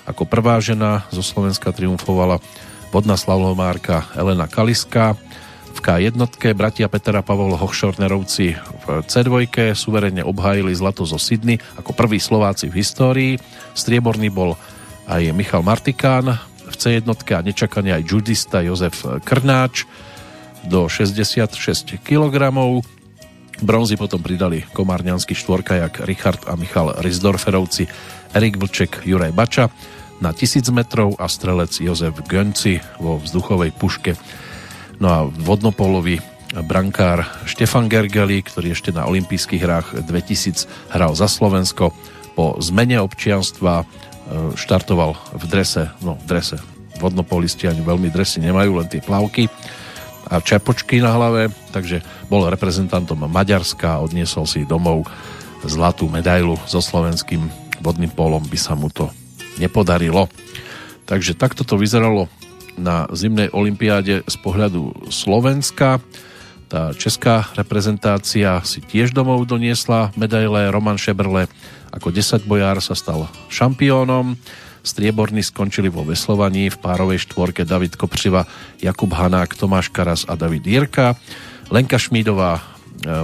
Ako 0.10 0.26
prvá 0.26 0.58
žena 0.58 1.06
zo 1.14 1.22
Slovenska 1.22 1.70
triumfovala 1.70 2.42
vodná 2.90 3.14
slalomárka 3.14 4.10
Elena 4.18 4.50
Kaliska. 4.50 5.14
V 5.74 5.80
K1 5.82 6.14
bratia 6.54 6.86
Peter 6.86 7.18
a 7.18 7.26
Pavol 7.26 7.58
Hochschornerovci 7.58 8.54
v 8.54 8.86
C2 9.10 9.74
suverene 9.74 10.22
obhájili 10.22 10.70
zlato 10.78 11.02
zo 11.02 11.18
Sydney 11.18 11.58
ako 11.82 11.98
prví 11.98 12.22
Slováci 12.22 12.70
v 12.70 12.78
histórii. 12.78 13.34
Strieborný 13.74 14.30
bol 14.30 14.54
aj 15.10 15.34
Michal 15.34 15.66
Martikán, 15.66 16.38
v 16.74 16.76
C1 16.82 17.06
a 17.06 17.46
nečakane 17.46 17.94
aj 17.94 18.04
judista 18.10 18.66
Jozef 18.66 19.06
Krnáč 19.22 19.86
do 20.66 20.90
66 20.90 21.54
kg. 22.02 22.36
Bronzy 23.62 23.96
potom 23.96 24.18
pridali 24.18 24.66
komárňanský 24.74 25.38
štvorkajak 25.38 26.10
Richard 26.10 26.42
a 26.50 26.58
Michal 26.58 26.98
Rizdorferovci, 26.98 27.86
Erik 28.34 28.58
Vlček, 28.58 29.06
Juraj 29.06 29.32
Bača 29.38 29.70
na 30.18 30.34
1000 30.34 30.74
metrov 30.74 31.14
a 31.22 31.30
strelec 31.30 31.78
Jozef 31.78 32.18
Gönci 32.26 32.82
vo 32.98 33.22
vzduchovej 33.22 33.76
puške. 33.78 34.18
No 34.98 35.08
a 35.12 35.20
vodnopolový 35.28 36.24
brankár 36.64 37.26
Štefan 37.50 37.90
Gergely, 37.90 38.46
ktorý 38.46 38.78
ešte 38.78 38.94
na 38.94 39.10
olympijských 39.10 39.62
hrách 39.62 39.88
2000 40.06 40.94
hral 40.94 41.12
za 41.14 41.26
Slovensko, 41.26 41.94
po 42.34 42.58
zmene 42.58 42.98
občianstva 42.98 43.86
štartoval 44.56 45.16
v 45.36 45.44
drese, 45.50 45.92
no 46.00 46.16
v 46.16 46.26
drese, 46.26 46.58
vodnopolisti 46.98 47.68
ani 47.68 47.84
veľmi 47.84 48.08
dresy 48.14 48.40
nemajú, 48.40 48.80
len 48.80 48.88
tie 48.88 49.04
plavky 49.04 49.50
a 50.32 50.40
čepočky 50.40 51.04
na 51.04 51.12
hlave, 51.12 51.52
takže 51.76 52.00
bol 52.32 52.48
reprezentantom 52.48 53.28
Maďarska 53.28 54.00
a 54.00 54.04
odniesol 54.04 54.48
si 54.48 54.64
domov 54.64 55.04
zlatú 55.68 56.08
medailu 56.08 56.56
so 56.68 56.80
slovenským 56.80 57.44
vodným 57.84 58.12
polom 58.12 58.44
by 58.44 58.60
sa 58.60 58.76
mu 58.76 58.88
to 58.88 59.12
nepodarilo. 59.60 60.32
Takže 61.04 61.36
takto 61.36 61.68
to 61.68 61.76
vyzeralo 61.76 62.32
na 62.80 63.06
zimnej 63.12 63.52
olympiáde 63.52 64.24
z 64.24 64.36
pohľadu 64.40 65.12
Slovenska. 65.12 66.00
Tá 66.74 66.90
česká 66.98 67.54
reprezentácia 67.54 68.58
si 68.66 68.82
tiež 68.82 69.14
domov 69.14 69.46
doniesla 69.46 70.10
medaile. 70.18 70.74
Roman 70.74 70.98
Šebrle 70.98 71.46
ako 71.94 72.10
10 72.10 72.50
bojár 72.50 72.82
sa 72.82 72.98
stal 72.98 73.30
šampiónom. 73.54 74.34
Strieborní 74.82 75.46
skončili 75.46 75.94
vo 75.94 76.02
veslovaní 76.02 76.74
v 76.74 76.82
párovej 76.82 77.30
štvorke 77.30 77.62
David 77.62 77.94
Kopřiva, 77.94 78.50
Jakub 78.82 79.14
Hanák, 79.14 79.54
Tomáš 79.54 79.94
Karas 79.94 80.26
a 80.26 80.34
David 80.34 80.66
Jirka. 80.66 81.14
Lenka 81.70 82.02
Šmídová 82.02 82.58
e, 82.58 82.62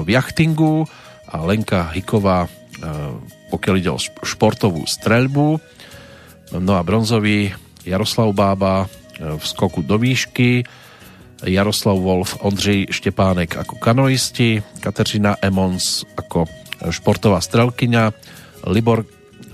v 0.05 0.13
jachtingu 0.13 0.85
a 1.25 1.41
Lenka 1.41 1.89
Hiková 1.89 2.45
e, 2.45 2.49
pokiaľ 3.49 3.75
ide 3.81 3.89
o 3.89 3.97
športovú 4.29 4.85
streľbu. 4.85 5.57
No 6.53 6.77
a 6.77 6.85
bronzový 6.85 7.49
Jaroslav 7.81 8.29
Bába 8.29 8.85
e, 8.85 9.41
v 9.41 9.41
skoku 9.41 9.81
do 9.81 9.97
výšky, 9.97 10.69
Jaroslav 11.45 11.95
Wolf, 11.99 12.37
Ondřej 12.43 12.91
Štepánek 12.91 13.55
ako 13.57 13.79
kanoisti, 13.79 14.59
Kateřina 14.79 15.39
Emons 15.39 16.03
ako 16.17 16.47
športová 16.91 17.39
strelkyňa, 17.39 18.11
Libor 18.67 19.07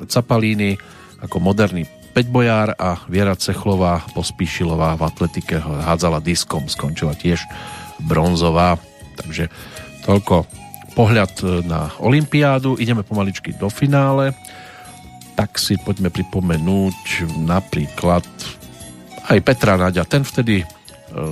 Capalíny 0.09 0.77
ako 1.21 1.37
moderný 1.39 1.85
peťbojár 2.15 2.79
a 2.79 3.01
Viera 3.11 3.35
Cechlová 3.35 4.01
pospíšilová 4.15 4.95
v 4.95 5.03
atletike 5.03 5.59
hádzala 5.59 6.23
diskom, 6.23 6.71
skončila 6.71 7.11
tiež 7.11 7.43
bronzová. 7.99 8.79
Takže 9.19 9.51
toľko 10.07 10.47
pohľad 10.95 11.65
na 11.67 11.91
Olympiádu. 11.99 12.79
Ideme 12.79 13.03
pomaličky 13.03 13.51
do 13.59 13.67
finále. 13.67 14.31
Tak 15.35 15.59
si 15.59 15.75
poďme 15.75 16.07
pripomenúť 16.07 17.27
napríklad 17.43 18.23
aj 19.27 19.37
Petra 19.43 19.75
Naďa. 19.75 20.07
Ten 20.07 20.23
vtedy 20.23 20.63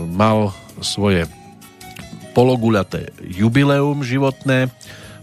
mal 0.08 0.56
svoje 0.80 1.28
pologuľaté 2.34 3.14
jubileum 3.22 4.02
životné 4.02 4.72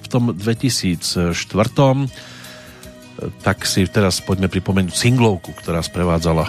v 0.00 0.06
tom 0.06 0.36
2004 0.36 1.32
tak 3.44 3.68
si 3.68 3.84
teraz 3.84 4.24
poďme 4.24 4.48
pripomenúť 4.48 4.96
singlovku, 4.96 5.52
ktorá 5.52 5.84
sprevádzala 5.84 6.48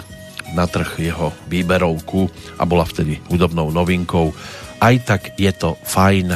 na 0.56 0.64
trh 0.64 1.00
jeho 1.00 1.32
výberovku 1.48 2.28
a 2.56 2.64
bola 2.64 2.84
vtedy 2.88 3.20
hudobnou 3.28 3.68
novinkou. 3.72 4.32
Aj 4.80 4.96
tak 5.04 5.36
je 5.36 5.52
to 5.52 5.76
fajn. 5.84 6.32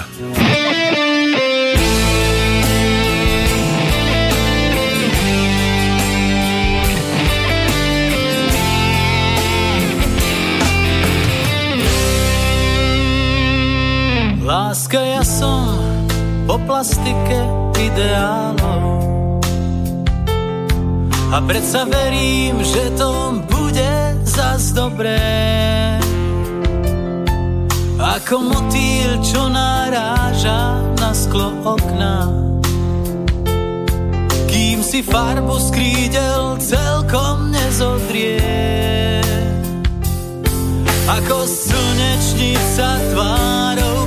Láska, 14.76 15.00
ja 15.00 15.24
som 15.24 15.72
po 16.44 16.60
plastike 16.68 17.48
ideálov 17.80 19.40
a 21.32 21.40
predsa 21.48 21.88
verím, 21.88 22.60
že 22.60 22.92
to 22.92 23.40
bude 23.48 24.20
zas 24.28 24.76
dobré. 24.76 25.16
Ako 27.96 28.44
motýl, 28.44 29.16
čo 29.24 29.48
naráža 29.48 30.84
na 31.00 31.16
sklo 31.16 31.56
okna. 31.64 32.28
Kým 34.44 34.84
si 34.84 35.00
farbu 35.00 35.56
skrídel 35.56 36.60
celkom 36.60 37.48
nezodrie. 37.48 39.24
Ako 41.08 41.48
slnečnica 41.48 43.00
tvárou 43.16 44.05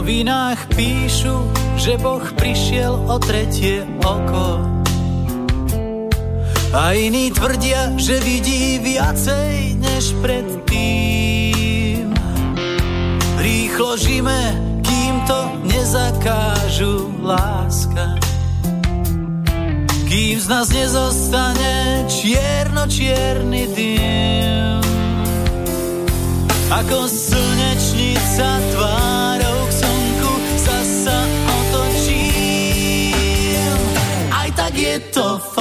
novinách 0.00 0.64
píšu, 0.72 1.52
že 1.76 2.00
Boh 2.00 2.24
prišiel 2.32 3.04
o 3.04 3.20
tretie 3.20 3.84
oko. 4.00 4.64
A 6.72 6.96
iní 6.96 7.28
tvrdia, 7.28 7.92
že 8.00 8.16
vidí 8.24 8.80
viacej 8.80 9.76
než 9.76 10.16
predtým. 10.24 12.16
Rýchlo 13.44 14.00
žime, 14.00 14.40
kým 14.80 15.20
to 15.28 15.68
nezakážu 15.68 17.12
láska. 17.20 18.16
Kým 20.08 20.40
z 20.40 20.46
nás 20.48 20.72
nezostane 20.72 22.08
čierno-čierny 22.08 23.68
dym. 23.76 24.80
Ako 26.72 27.04
slnečnica 27.04 28.48
tvárou 28.72 29.09
tak 34.80 34.86
je 34.88 34.98
to 35.12 35.59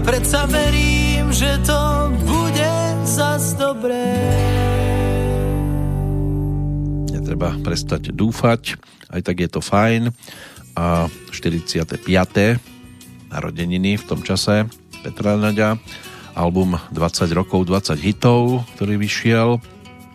A 0.00 0.08
predsa 0.16 0.48
verím, 0.48 1.28
že 1.28 1.60
to 1.60 2.08
bude 2.24 2.72
zas 3.04 3.52
dobré. 3.52 4.16
Netreba 7.12 7.52
prestať 7.60 8.08
dúfať, 8.08 8.80
aj 9.12 9.20
tak 9.20 9.44
je 9.44 9.48
to 9.52 9.60
fajn. 9.60 10.08
A 10.72 11.04
45. 11.36 11.84
narodeniny 13.28 14.00
v 14.00 14.04
tom 14.08 14.24
čase 14.24 14.64
Petra 15.04 15.36
Naďa 15.36 15.76
album 16.32 16.80
20 16.96 17.28
rokov, 17.36 17.68
20 17.68 18.00
hitov, 18.00 18.64
ktorý 18.80 18.96
vyšiel, 18.96 19.60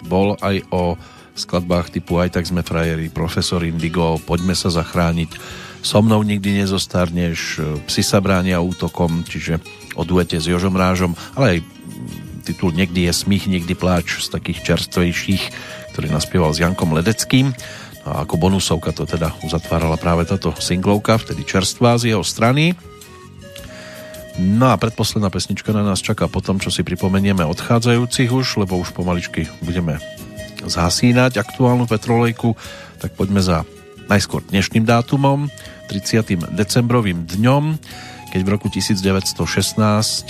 bol 0.09 0.33
aj 0.41 0.65
o 0.73 0.97
skladbách 1.37 1.93
typu 1.93 2.17
Aj 2.17 2.33
tak 2.33 2.49
sme 2.49 2.65
frajeri, 2.65 3.13
Profesor 3.13 3.61
Indigo, 3.61 4.17
Poďme 4.17 4.57
sa 4.57 4.73
zachrániť, 4.73 5.29
So 5.85 6.01
mnou 6.01 6.25
nikdy 6.25 6.65
nezostarneš, 6.65 7.61
Psi 7.85 8.01
sa 8.01 8.17
bránia 8.17 8.57
útokom, 8.57 9.21
čiže 9.21 9.61
o 9.93 10.01
duete 10.01 10.41
s 10.41 10.49
Jožom 10.49 10.73
Rážom, 10.73 11.13
ale 11.37 11.45
aj 11.45 11.59
titul 12.41 12.73
Niekdy 12.73 13.05
je 13.05 13.13
smích, 13.13 13.45
niekdy 13.45 13.77
pláč 13.77 14.25
z 14.25 14.33
takých 14.33 14.65
čerstvejších, 14.65 15.43
ktorý 15.93 16.09
naspieval 16.09 16.57
s 16.57 16.61
Jankom 16.65 16.89
Ledeckým. 16.89 17.53
No 18.01 18.09
a 18.17 18.25
ako 18.25 18.33
bonusovka 18.33 18.97
to 18.97 19.05
teda 19.05 19.37
uzatvárala 19.45 20.01
práve 20.01 20.25
táto 20.25 20.57
singlovka, 20.57 21.21
vtedy 21.21 21.45
čerstvá 21.45 22.01
z 22.01 22.17
jeho 22.17 22.25
strany. 22.25 22.73
No 24.41 24.73
a 24.73 24.81
predposledná 24.81 25.29
pesnička 25.29 25.69
na 25.69 25.85
nás 25.85 26.01
čaká 26.01 26.25
po 26.25 26.41
tom, 26.41 26.57
čo 26.57 26.73
si 26.73 26.81
pripomenieme 26.81 27.45
odchádzajúcich 27.45 28.33
už, 28.33 28.57
lebo 28.65 28.81
už 28.81 28.89
pomaličky 28.89 29.45
budeme 29.61 30.01
zhasínať 30.65 31.37
aktuálnu 31.37 31.85
petrolejku, 31.85 32.57
tak 32.97 33.13
poďme 33.13 33.45
za 33.45 33.61
najskôr 34.05 34.45
dnešným 34.45 34.85
dátumom, 34.85 35.49
30. 35.89 36.53
decembrovým 36.53 37.25
dňom, 37.25 37.63
keď 38.33 38.41
v 38.43 38.49
roku 38.49 38.67
1916 38.67 39.37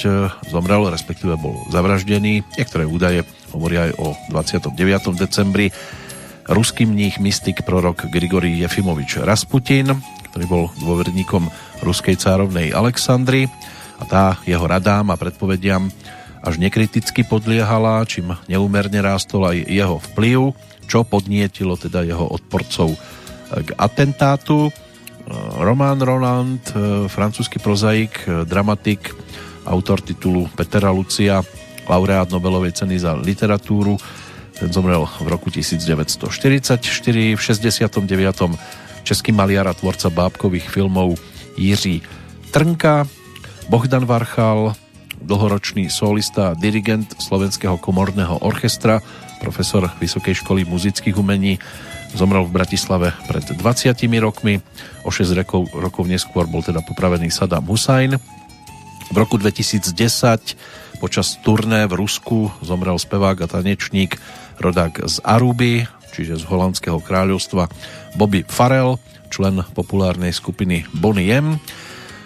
eh, 0.06 0.30
zomrel, 0.52 0.91
respektíve 0.91 1.35
bol 1.39 1.65
zavraždený. 1.73 2.45
Niektoré 2.56 2.85
údaje 2.85 3.26
hovoria 3.49 3.89
aj 3.89 3.91
o 3.97 4.07
29. 4.30 4.77
decembri 5.18 5.72
ruský 6.45 6.85
mních, 6.85 7.18
mystik, 7.18 7.65
prorok 7.65 8.06
Grigori 8.14 8.61
Jefimovič 8.61 9.26
Rasputin, 9.26 9.97
ktorý 10.30 10.45
bol 10.45 10.64
dôverníkom 10.77 11.49
ruskej 11.81 12.19
cárovnej 12.22 12.69
Alexandry 12.76 13.49
a 13.97 14.03
tá 14.06 14.26
jeho 14.45 14.68
radám 14.68 15.10
a 15.10 15.18
predpovediam 15.18 15.89
až 16.45 16.61
nekriticky 16.61 17.26
podliehala, 17.26 18.06
čím 18.06 18.38
neúmerne 18.45 19.02
rástol 19.02 19.49
aj 19.49 19.57
jeho 19.65 19.97
vplyv, 20.14 20.53
čo 20.85 21.02
podnietilo 21.02 21.73
teda 21.73 22.06
jeho 22.06 22.30
odporcov 22.30 22.93
k 23.52 23.70
atentátu. 23.78 24.74
Román 25.58 25.98
Roland, 26.02 26.62
francúzsky 27.10 27.58
prozaik, 27.58 28.30
dramatik, 28.46 29.10
autor 29.66 30.02
titulu 30.02 30.46
Petera 30.54 30.94
Lucia, 30.94 31.42
laureát 31.90 32.30
Nobelovej 32.30 32.78
ceny 32.78 33.02
za 33.02 33.18
literatúru, 33.18 33.98
ten 34.54 34.70
zomrel 34.70 35.10
v 35.22 35.28
roku 35.28 35.50
1944, 35.50 36.78
v 37.36 37.42
69. 37.42 37.98
český 39.02 39.32
maliar 39.34 39.66
a 39.66 39.74
tvorca 39.74 40.14
bábkových 40.14 40.70
filmov 40.70 41.18
Jiří 41.58 42.06
Trnka, 42.54 43.10
Bohdan 43.70 44.06
Varchal, 44.06 44.78
dlhoročný 45.22 45.90
solista 45.90 46.54
a 46.54 46.58
dirigent 46.58 47.18
Slovenského 47.18 47.82
komorného 47.82 48.38
orchestra, 48.46 49.02
profesor 49.40 49.88
Vysokej 49.99 50.41
školy 50.44 50.68
muzických 50.68 51.16
umení, 51.16 51.60
zomrel 52.16 52.48
v 52.48 52.56
Bratislave 52.56 53.12
pred 53.28 53.44
20 53.44 53.95
rokmi. 54.24 54.64
O 55.03 55.12
6 55.12 55.36
rokov, 55.36 55.70
rokov 55.76 56.07
neskôr 56.07 56.48
bol 56.48 56.64
teda 56.64 56.80
popravený 56.82 57.30
Saddam 57.30 57.68
Hussein. 57.68 58.16
V 59.12 59.16
roku 59.16 59.38
2010 59.38 59.94
počas 60.98 61.38
turné 61.44 61.86
v 61.86 61.94
Rusku 61.99 62.49
zomrel 62.64 62.95
spevák 62.98 63.45
a 63.45 63.48
tanečník 63.52 64.18
rodák 64.57 65.06
z 65.06 65.20
Aruby, 65.22 65.86
čiže 66.16 66.40
z 66.40 66.44
holandského 66.48 67.03
kráľovstva 67.03 67.68
Bobby 68.16 68.48
Farrell, 68.48 68.98
člen 69.28 69.62
populárnej 69.76 70.32
skupiny 70.32 70.88
Bonnie 70.95 71.28
M. 71.28 71.60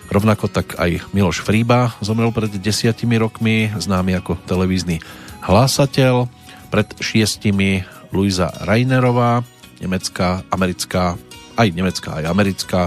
Rovnako 0.10 0.49
tak 0.49 0.77
aj 0.77 1.06
Miloš 1.14 1.41
Fríba 1.45 1.94
zomrel 2.02 2.34
pred 2.34 2.49
desiatimi 2.53 3.18
rokmi, 3.18 3.69
známy 3.73 4.18
ako 4.22 4.38
televízny 4.45 5.02
hlásateľ. 5.45 6.39
Pred 6.70 7.02
šiestimi 7.02 7.82
Luisa 8.14 8.54
Reinerová, 8.66 9.41
nemecká, 9.82 10.46
americká, 10.54 11.18
aj 11.58 11.68
nemecká, 11.74 12.10
aj 12.22 12.26
americká 12.30 12.82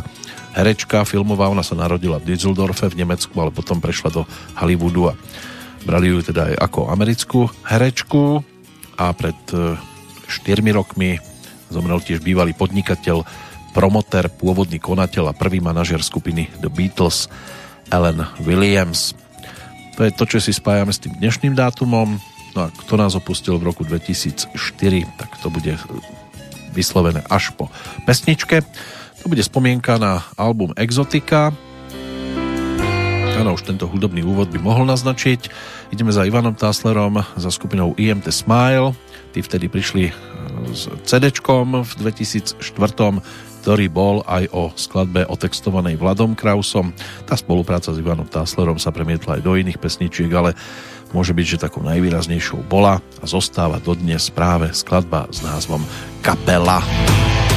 herečka 0.55 1.05
filmová. 1.09 1.51
Ona 1.51 1.65
sa 1.65 1.75
narodila 1.75 2.21
v 2.21 2.35
Düsseldorfe 2.35 2.89
v 2.93 3.03
Nemecku, 3.03 3.33
ale 3.41 3.51
potom 3.55 3.81
prešla 3.81 4.13
do 4.13 4.23
Hollywoodu 4.57 5.13
a 5.13 5.19
brali 5.83 6.13
ju 6.13 6.23
teda 6.23 6.53
aj 6.53 6.55
ako 6.71 6.81
americkú 6.93 7.41
herečku 7.67 8.45
a 9.01 9.11
pred 9.17 9.39
4 9.51 9.75
e, 10.31 10.71
rokmi 10.71 11.19
zomrel 11.73 11.99
tiež 12.05 12.21
bývalý 12.21 12.53
podnikateľ 12.53 13.25
promotér, 13.73 14.29
pôvodný 14.29 14.77
konateľ 14.77 15.33
a 15.33 15.37
prvý 15.37 15.65
manažer 15.65 16.05
skupiny 16.05 16.53
The 16.61 16.69
Beatles 16.69 17.33
Alan 17.89 18.29
Williams. 18.45 19.17
To 19.97 20.05
je 20.05 20.13
to, 20.13 20.25
čo 20.29 20.39
si 20.41 20.53
spájame 20.53 20.93
s 20.93 21.01
tým 21.01 21.17
dnešným 21.17 21.57
dátumom. 21.57 22.21
No 22.53 22.67
a 22.67 22.73
kto 22.73 23.01
nás 23.01 23.17
opustil 23.17 23.57
v 23.57 23.73
roku 23.73 23.83
2004, 23.85 24.53
tak 25.17 25.31
to 25.41 25.49
bude 25.49 25.73
vyslovené 26.77 27.25
až 27.29 27.53
po 27.57 27.73
pesničke. 28.05 28.61
To 29.23 29.27
bude 29.31 29.41
spomienka 29.41 29.97
na 29.97 30.25
album 30.37 30.77
Exotika. 30.77 31.53
Áno, 33.33 33.57
už 33.57 33.65
tento 33.65 33.89
hudobný 33.89 34.21
úvod 34.21 34.53
by 34.53 34.61
mohol 34.61 34.85
naznačiť. 34.85 35.49
Ideme 35.91 36.13
za 36.13 36.29
Ivanom 36.29 36.53
Táslerom, 36.53 37.25
za 37.35 37.51
skupinou 37.51 37.97
IMT 37.97 38.29
Smile. 38.29 38.93
Tí 39.33 39.41
vtedy 39.41 39.73
prišli 39.73 40.13
s 40.71 40.93
CD 41.09 41.33
v 41.33 41.93
2004 41.97 42.61
ktorý 43.63 43.87
bol 43.87 44.27
aj 44.27 44.51
o 44.51 44.75
skladbe 44.75 45.23
otextovanej 45.23 45.95
Vladom 45.95 46.35
Krausom. 46.35 46.91
Tá 47.31 47.39
spolupráca 47.39 47.95
s 47.95 48.03
Ivanom 48.03 48.27
Táslerom 48.27 48.75
sa 48.75 48.91
premietla 48.91 49.39
aj 49.39 49.43
do 49.47 49.55
iných 49.55 49.79
pesničiek, 49.79 50.27
ale 50.35 50.59
môže 51.13 51.37
byť, 51.37 51.47
že 51.47 51.63
takou 51.69 51.85
najvýraznejšou 51.85 52.65
bola 52.67 53.01
a 53.21 53.25
zostáva 53.25 53.79
dodnes 53.79 54.33
práve 54.33 54.73
skladba 54.75 55.29
s 55.31 55.45
názvom 55.45 55.85
Kapela. 56.25 56.81
Kapela. 56.83 57.52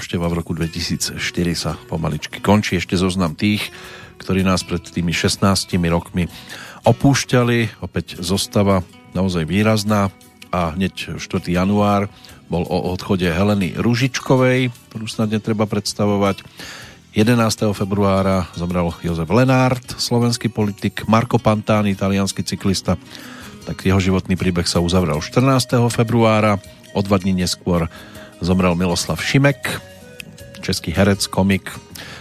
Návšteva 0.00 0.32
v 0.32 0.38
roku 0.40 0.56
2004 0.56 1.20
sa 1.52 1.76
pomaličky 1.76 2.40
končí. 2.40 2.80
Ešte 2.80 2.96
zoznam 2.96 3.36
tých, 3.36 3.68
ktorí 4.16 4.40
nás 4.40 4.64
pred 4.64 4.80
tými 4.80 5.12
16 5.12 5.44
rokmi 5.92 6.24
opúšťali. 6.88 7.84
Opäť 7.84 8.16
zostava 8.24 8.80
naozaj 9.12 9.44
výrazná 9.44 10.08
a 10.48 10.72
hneď 10.72 11.20
4. 11.20 11.52
január 11.52 12.08
bol 12.48 12.64
o 12.64 12.96
odchode 12.96 13.28
Heleny 13.28 13.76
Ružičkovej, 13.76 14.72
ktorú 14.88 15.04
snad 15.04 15.36
netreba 15.36 15.68
predstavovať. 15.68 16.48
11. 17.12 17.36
februára 17.76 18.48
zomrel 18.56 18.96
Jozef 19.04 19.28
Lenárt, 19.28 20.00
slovenský 20.00 20.48
politik, 20.48 21.04
Marko 21.12 21.36
Pantani, 21.36 21.92
italianský 21.92 22.40
cyklista. 22.40 22.96
Tak 23.68 23.84
jeho 23.84 24.00
životný 24.00 24.40
príbeh 24.40 24.64
sa 24.64 24.80
uzavrel 24.80 25.20
14. 25.20 25.92
februára. 25.92 26.56
O 26.96 27.04
dva 27.04 27.20
dní 27.20 27.36
neskôr 27.36 27.84
zomrel 28.40 28.72
Miloslav 28.74 29.20
Šimek, 29.20 29.80
český 30.64 30.92
herec, 30.96 31.24
komik, 31.28 31.68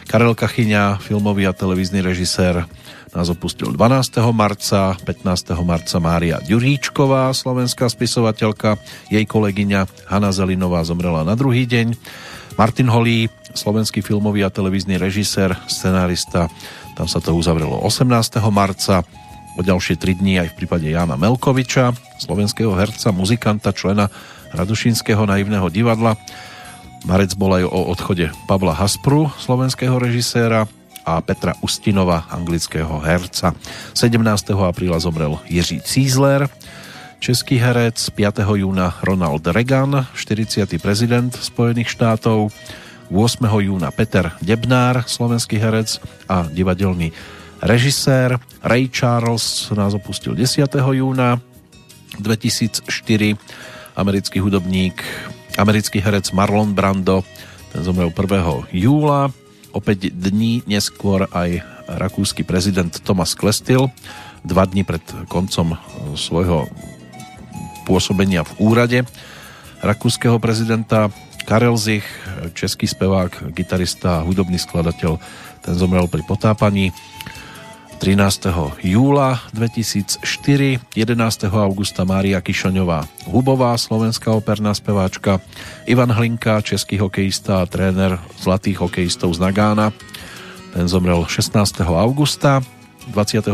Karel 0.08 0.36
Kachyňa, 0.36 1.00
filmový 1.00 1.48
a 1.48 1.56
televízny 1.56 2.04
režisér, 2.04 2.68
nás 3.16 3.28
opustil 3.32 3.74
12. 3.74 4.22
marca, 4.36 4.94
15. 5.02 5.66
marca 5.66 5.98
Mária 5.98 6.38
Ďuríčková, 6.46 7.34
slovenská 7.34 7.90
spisovateľka, 7.90 8.78
jej 9.10 9.26
kolegyňa 9.26 10.12
Hanna 10.12 10.30
Zelinová 10.30 10.86
zomrela 10.86 11.26
na 11.26 11.34
druhý 11.34 11.66
deň, 11.66 11.98
Martin 12.60 12.92
Holý, 12.92 13.32
slovenský 13.56 14.04
filmový 14.04 14.44
a 14.44 14.54
televízny 14.54 15.00
režisér, 15.00 15.56
scenárista, 15.66 16.52
tam 17.00 17.08
sa 17.08 17.24
to 17.24 17.32
uzavrelo 17.34 17.80
18. 17.82 18.12
marca, 18.52 19.08
o 19.58 19.62
ďalšie 19.64 20.00
3 20.00 20.20
dní 20.20 20.40
aj 20.40 20.56
v 20.56 20.58
prípade 20.64 20.88
Jana 20.88 21.20
Melkoviča, 21.20 21.96
slovenského 22.20 22.72
herca, 22.76 23.12
muzikanta, 23.12 23.76
člena 23.76 24.12
Radušinského 24.54 25.26
naivného 25.26 25.70
divadla. 25.70 26.18
Marec 27.08 27.34
bol 27.34 27.56
aj 27.56 27.64
o 27.68 27.80
odchode 27.90 28.28
Pavla 28.46 28.76
Haspru, 28.76 29.32
slovenského 29.40 29.96
režiséra, 29.96 30.68
a 31.10 31.22
Petra 31.26 31.58
Ustinova, 31.66 32.30
anglického 32.30 33.02
herca. 33.02 33.58
17. 33.98 34.22
apríla 34.54 35.02
zomrel 35.02 35.42
Jiří 35.50 35.82
Cízler, 35.82 36.46
český 37.20 37.58
herec, 37.58 37.98
5. 37.98 38.46
júna 38.54 38.94
Ronald 39.02 39.48
Reagan, 39.48 40.06
40. 40.14 40.70
prezident 40.78 41.34
Spojených 41.34 41.90
štátov, 41.90 42.54
8. 43.10 43.42
júna 43.42 43.90
Peter 43.90 44.32
Debnár, 44.42 45.02
slovenský 45.10 45.58
herec 45.58 45.98
a 46.30 46.46
divadelný 46.46 47.10
režisér. 47.62 48.38
Ray 48.62 48.86
Charles 48.94 49.66
nás 49.74 49.98
opustil 49.98 50.38
10. 50.38 50.70
júna 50.78 51.42
2004 52.22 52.86
americký 54.00 54.40
hudobník, 54.40 55.04
americký 55.60 56.00
herec 56.00 56.32
Marlon 56.32 56.72
Brando, 56.72 57.28
ten 57.76 57.84
zomrel 57.84 58.16
1. 58.16 58.72
júla. 58.72 59.28
Opäť 59.76 60.10
dní 60.16 60.64
neskôr 60.66 61.28
aj 61.30 61.60
rakúsky 61.86 62.48
prezident 62.48 62.90
Thomas 63.04 63.36
Klestil, 63.36 63.92
dva 64.48 64.64
dní 64.64 64.88
pred 64.88 65.04
koncom 65.28 65.76
svojho 66.16 66.72
pôsobenia 67.84 68.48
v 68.48 68.54
úrade 68.64 69.00
rakúskeho 69.84 70.40
prezidenta 70.40 71.12
Karel 71.48 71.76
Zich, 71.80 72.06
český 72.54 72.86
spevák, 72.86 73.52
gitarista 73.56 74.22
hudobný 74.22 74.62
skladateľ, 74.62 75.18
ten 75.66 75.74
zomrel 75.76 76.06
pri 76.06 76.22
potápaní. 76.22 76.94
13. 78.00 78.80
júla 78.80 79.44
2004, 79.52 80.24
11. 80.96 81.52
augusta 81.52 82.08
Mária 82.08 82.40
Kišoňová 82.40 83.04
Hubová, 83.28 83.76
slovenská 83.76 84.32
operná 84.32 84.72
speváčka, 84.72 85.44
Ivan 85.84 86.08
Hlinka, 86.08 86.64
český 86.64 86.96
hokejista 86.96 87.60
a 87.60 87.68
tréner 87.68 88.16
zlatých 88.40 88.80
hokejistov 88.88 89.36
z 89.36 89.44
Nagána, 89.44 89.92
ten 90.72 90.88
zomrel 90.88 91.28
16. 91.28 91.84
augusta, 91.84 92.64
26. 93.12 93.52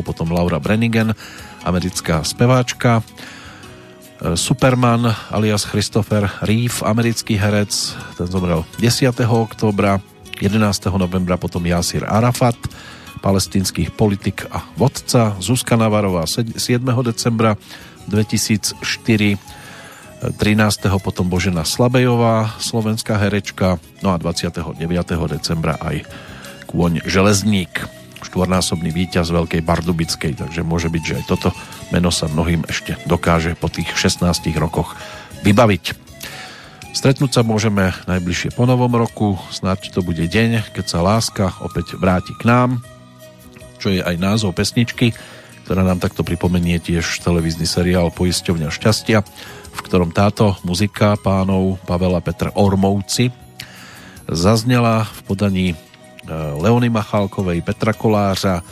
potom 0.00 0.32
Laura 0.32 0.56
Brennigan, 0.56 1.12
americká 1.60 2.24
speváčka, 2.24 3.04
Superman 4.32 5.12
alias 5.28 5.68
Christopher 5.68 6.32
Reeve, 6.40 6.80
americký 6.80 7.36
herec, 7.36 7.92
ten 8.16 8.24
zomrel 8.24 8.64
10. 8.80 9.12
októbra, 9.20 10.00
11. 10.40 10.88
novembra 10.96 11.36
potom 11.36 11.60
Yasir 11.60 12.08
Arafat, 12.08 12.56
palestinských 13.22 13.94
politik 13.94 14.50
a 14.50 14.66
vodca 14.74 15.38
Zuzka 15.38 15.78
Navarová 15.78 16.26
7. 16.26 16.58
decembra 17.06 17.54
2004 18.10 19.62
13. 20.22 20.86
potom 21.02 21.26
Božena 21.26 21.66
Slabejová, 21.66 22.54
slovenská 22.62 23.18
herečka, 23.18 23.82
no 24.06 24.14
a 24.14 24.16
29. 24.22 24.78
decembra 25.26 25.74
aj 25.82 26.06
Kôň 26.70 27.02
Železník, 27.02 27.82
štvornásobný 28.22 28.94
víťaz 28.94 29.34
Veľkej 29.34 29.66
Bardubickej, 29.66 30.38
takže 30.38 30.62
môže 30.62 30.86
byť, 30.86 31.02
že 31.02 31.16
aj 31.18 31.24
toto 31.26 31.50
meno 31.90 32.14
sa 32.14 32.30
mnohým 32.30 32.62
ešte 32.70 32.94
dokáže 33.10 33.58
po 33.58 33.66
tých 33.66 33.90
16 33.98 34.22
rokoch 34.62 34.94
vybaviť. 35.42 35.98
Stretnúť 36.94 37.34
sa 37.34 37.42
môžeme 37.42 37.90
najbližšie 38.06 38.54
po 38.54 38.62
novom 38.62 38.94
roku, 38.94 39.42
snáď 39.50 39.90
to 39.90 40.06
bude 40.06 40.22
deň, 40.22 40.70
keď 40.70 40.84
sa 40.86 41.02
láska 41.02 41.50
opäť 41.66 41.98
vráti 41.98 42.30
k 42.38 42.46
nám, 42.46 42.78
čo 43.82 43.90
je 43.90 43.98
aj 43.98 44.14
názov 44.14 44.54
pesničky, 44.54 45.10
ktorá 45.66 45.82
nám 45.82 45.98
takto 45.98 46.22
pripomenie 46.22 46.78
tiež 46.78 47.18
televízny 47.18 47.66
seriál 47.66 48.14
Poisťovňa 48.14 48.70
šťastia, 48.70 49.26
v 49.74 49.80
ktorom 49.82 50.14
táto 50.14 50.54
muzika 50.62 51.18
pánov 51.18 51.82
Pavela 51.82 52.22
Petr 52.22 52.54
Ormovci 52.54 53.34
zaznela 54.30 55.10
v 55.10 55.20
podaní 55.26 55.68
e, 55.74 55.76
Leony 56.62 56.94
Machálkovej, 56.94 57.66
Petra 57.66 57.90
Kolářa, 57.90 58.62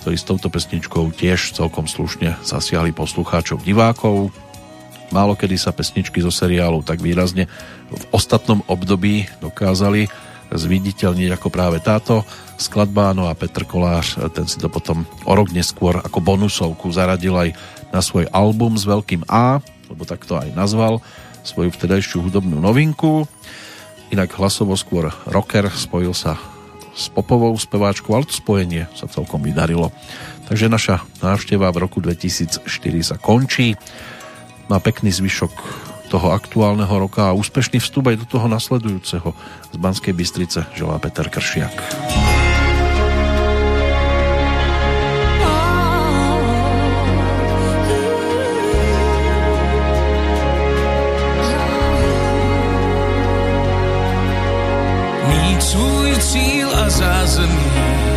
ktorí 0.00 0.16
s 0.16 0.24
touto 0.24 0.48
pesničkou 0.48 1.12
tiež 1.12 1.52
celkom 1.52 1.84
slušne 1.84 2.40
zasiahli 2.40 2.96
poslucháčov 2.96 3.60
divákov. 3.60 4.32
Málo 5.12 5.36
kedy 5.36 5.60
sa 5.60 5.76
pesničky 5.76 6.24
zo 6.24 6.32
seriálu 6.32 6.80
tak 6.80 7.04
výrazne 7.04 7.44
v 7.92 8.04
ostatnom 8.08 8.64
období 8.64 9.28
dokázali 9.44 10.08
zviditeľniť 10.50 11.30
ako 11.38 11.48
práve 11.48 11.78
táto 11.78 12.26
skladba, 12.58 13.14
no 13.14 13.30
a 13.30 13.38
Petr 13.38 13.62
Kolář, 13.64 14.30
ten 14.34 14.44
si 14.50 14.58
to 14.58 14.66
potom 14.66 15.06
o 15.24 15.32
rok 15.32 15.54
neskôr 15.54 16.02
ako 16.02 16.18
bonusovku 16.18 16.90
zaradil 16.90 17.32
aj 17.38 17.54
na 17.94 18.02
svoj 18.02 18.26
album 18.30 18.74
s 18.74 18.84
veľkým 18.86 19.26
A, 19.30 19.62
lebo 19.90 20.02
tak 20.06 20.26
to 20.26 20.38
aj 20.38 20.50
nazval, 20.54 21.02
svoju 21.42 21.72
vtedajšiu 21.74 22.22
hudobnú 22.26 22.58
novinku. 22.58 23.26
Inak 24.10 24.34
hlasovo 24.34 24.74
skôr 24.74 25.14
rocker, 25.30 25.70
spojil 25.70 26.14
sa 26.14 26.34
s 26.94 27.06
popovou 27.08 27.54
speváčkou, 27.54 28.12
ale 28.12 28.26
to 28.26 28.34
spojenie 28.34 28.90
sa 28.98 29.06
celkom 29.06 29.40
vydarilo. 29.40 29.94
Takže 30.50 30.66
naša 30.66 31.06
návšteva 31.22 31.70
v 31.70 31.80
roku 31.86 32.02
2004 32.02 32.66
sa 33.06 33.16
končí. 33.16 33.78
Má 34.66 34.82
pekný 34.82 35.14
zvyšok 35.14 35.54
toho 36.10 36.34
aktuálneho 36.34 36.90
roka 36.90 37.30
a 37.30 37.36
úspešný 37.38 37.78
vstup 37.78 38.10
aj 38.10 38.26
do 38.26 38.26
toho 38.26 38.50
nasledujúceho 38.50 39.30
z 39.70 39.76
Banskej 39.78 40.10
Bystrice 40.10 40.66
želá 40.74 40.98
Peter 40.98 41.30
Kršiak. 41.30 41.78
Mít 55.30 55.62
svůj 55.62 56.10
cíl 56.18 56.68
a 56.74 56.90
zázemí 56.90 58.09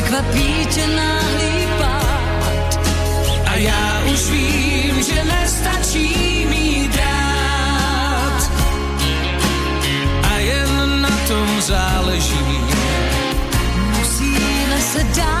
překvapí 0.00 0.66
tě 0.66 0.86
pád. 1.78 2.80
A 3.46 3.54
já 3.54 4.02
už 4.12 4.30
vím, 4.30 5.02
že 5.02 5.24
nestačí 5.24 6.46
mi 6.48 6.88
drát. 6.88 8.50
A 10.22 10.36
jen 10.36 11.02
na 11.02 11.18
tom 11.28 11.60
záleží. 11.60 12.60
Musíme 13.98 14.80
se 14.92 15.04
dát 15.04 15.39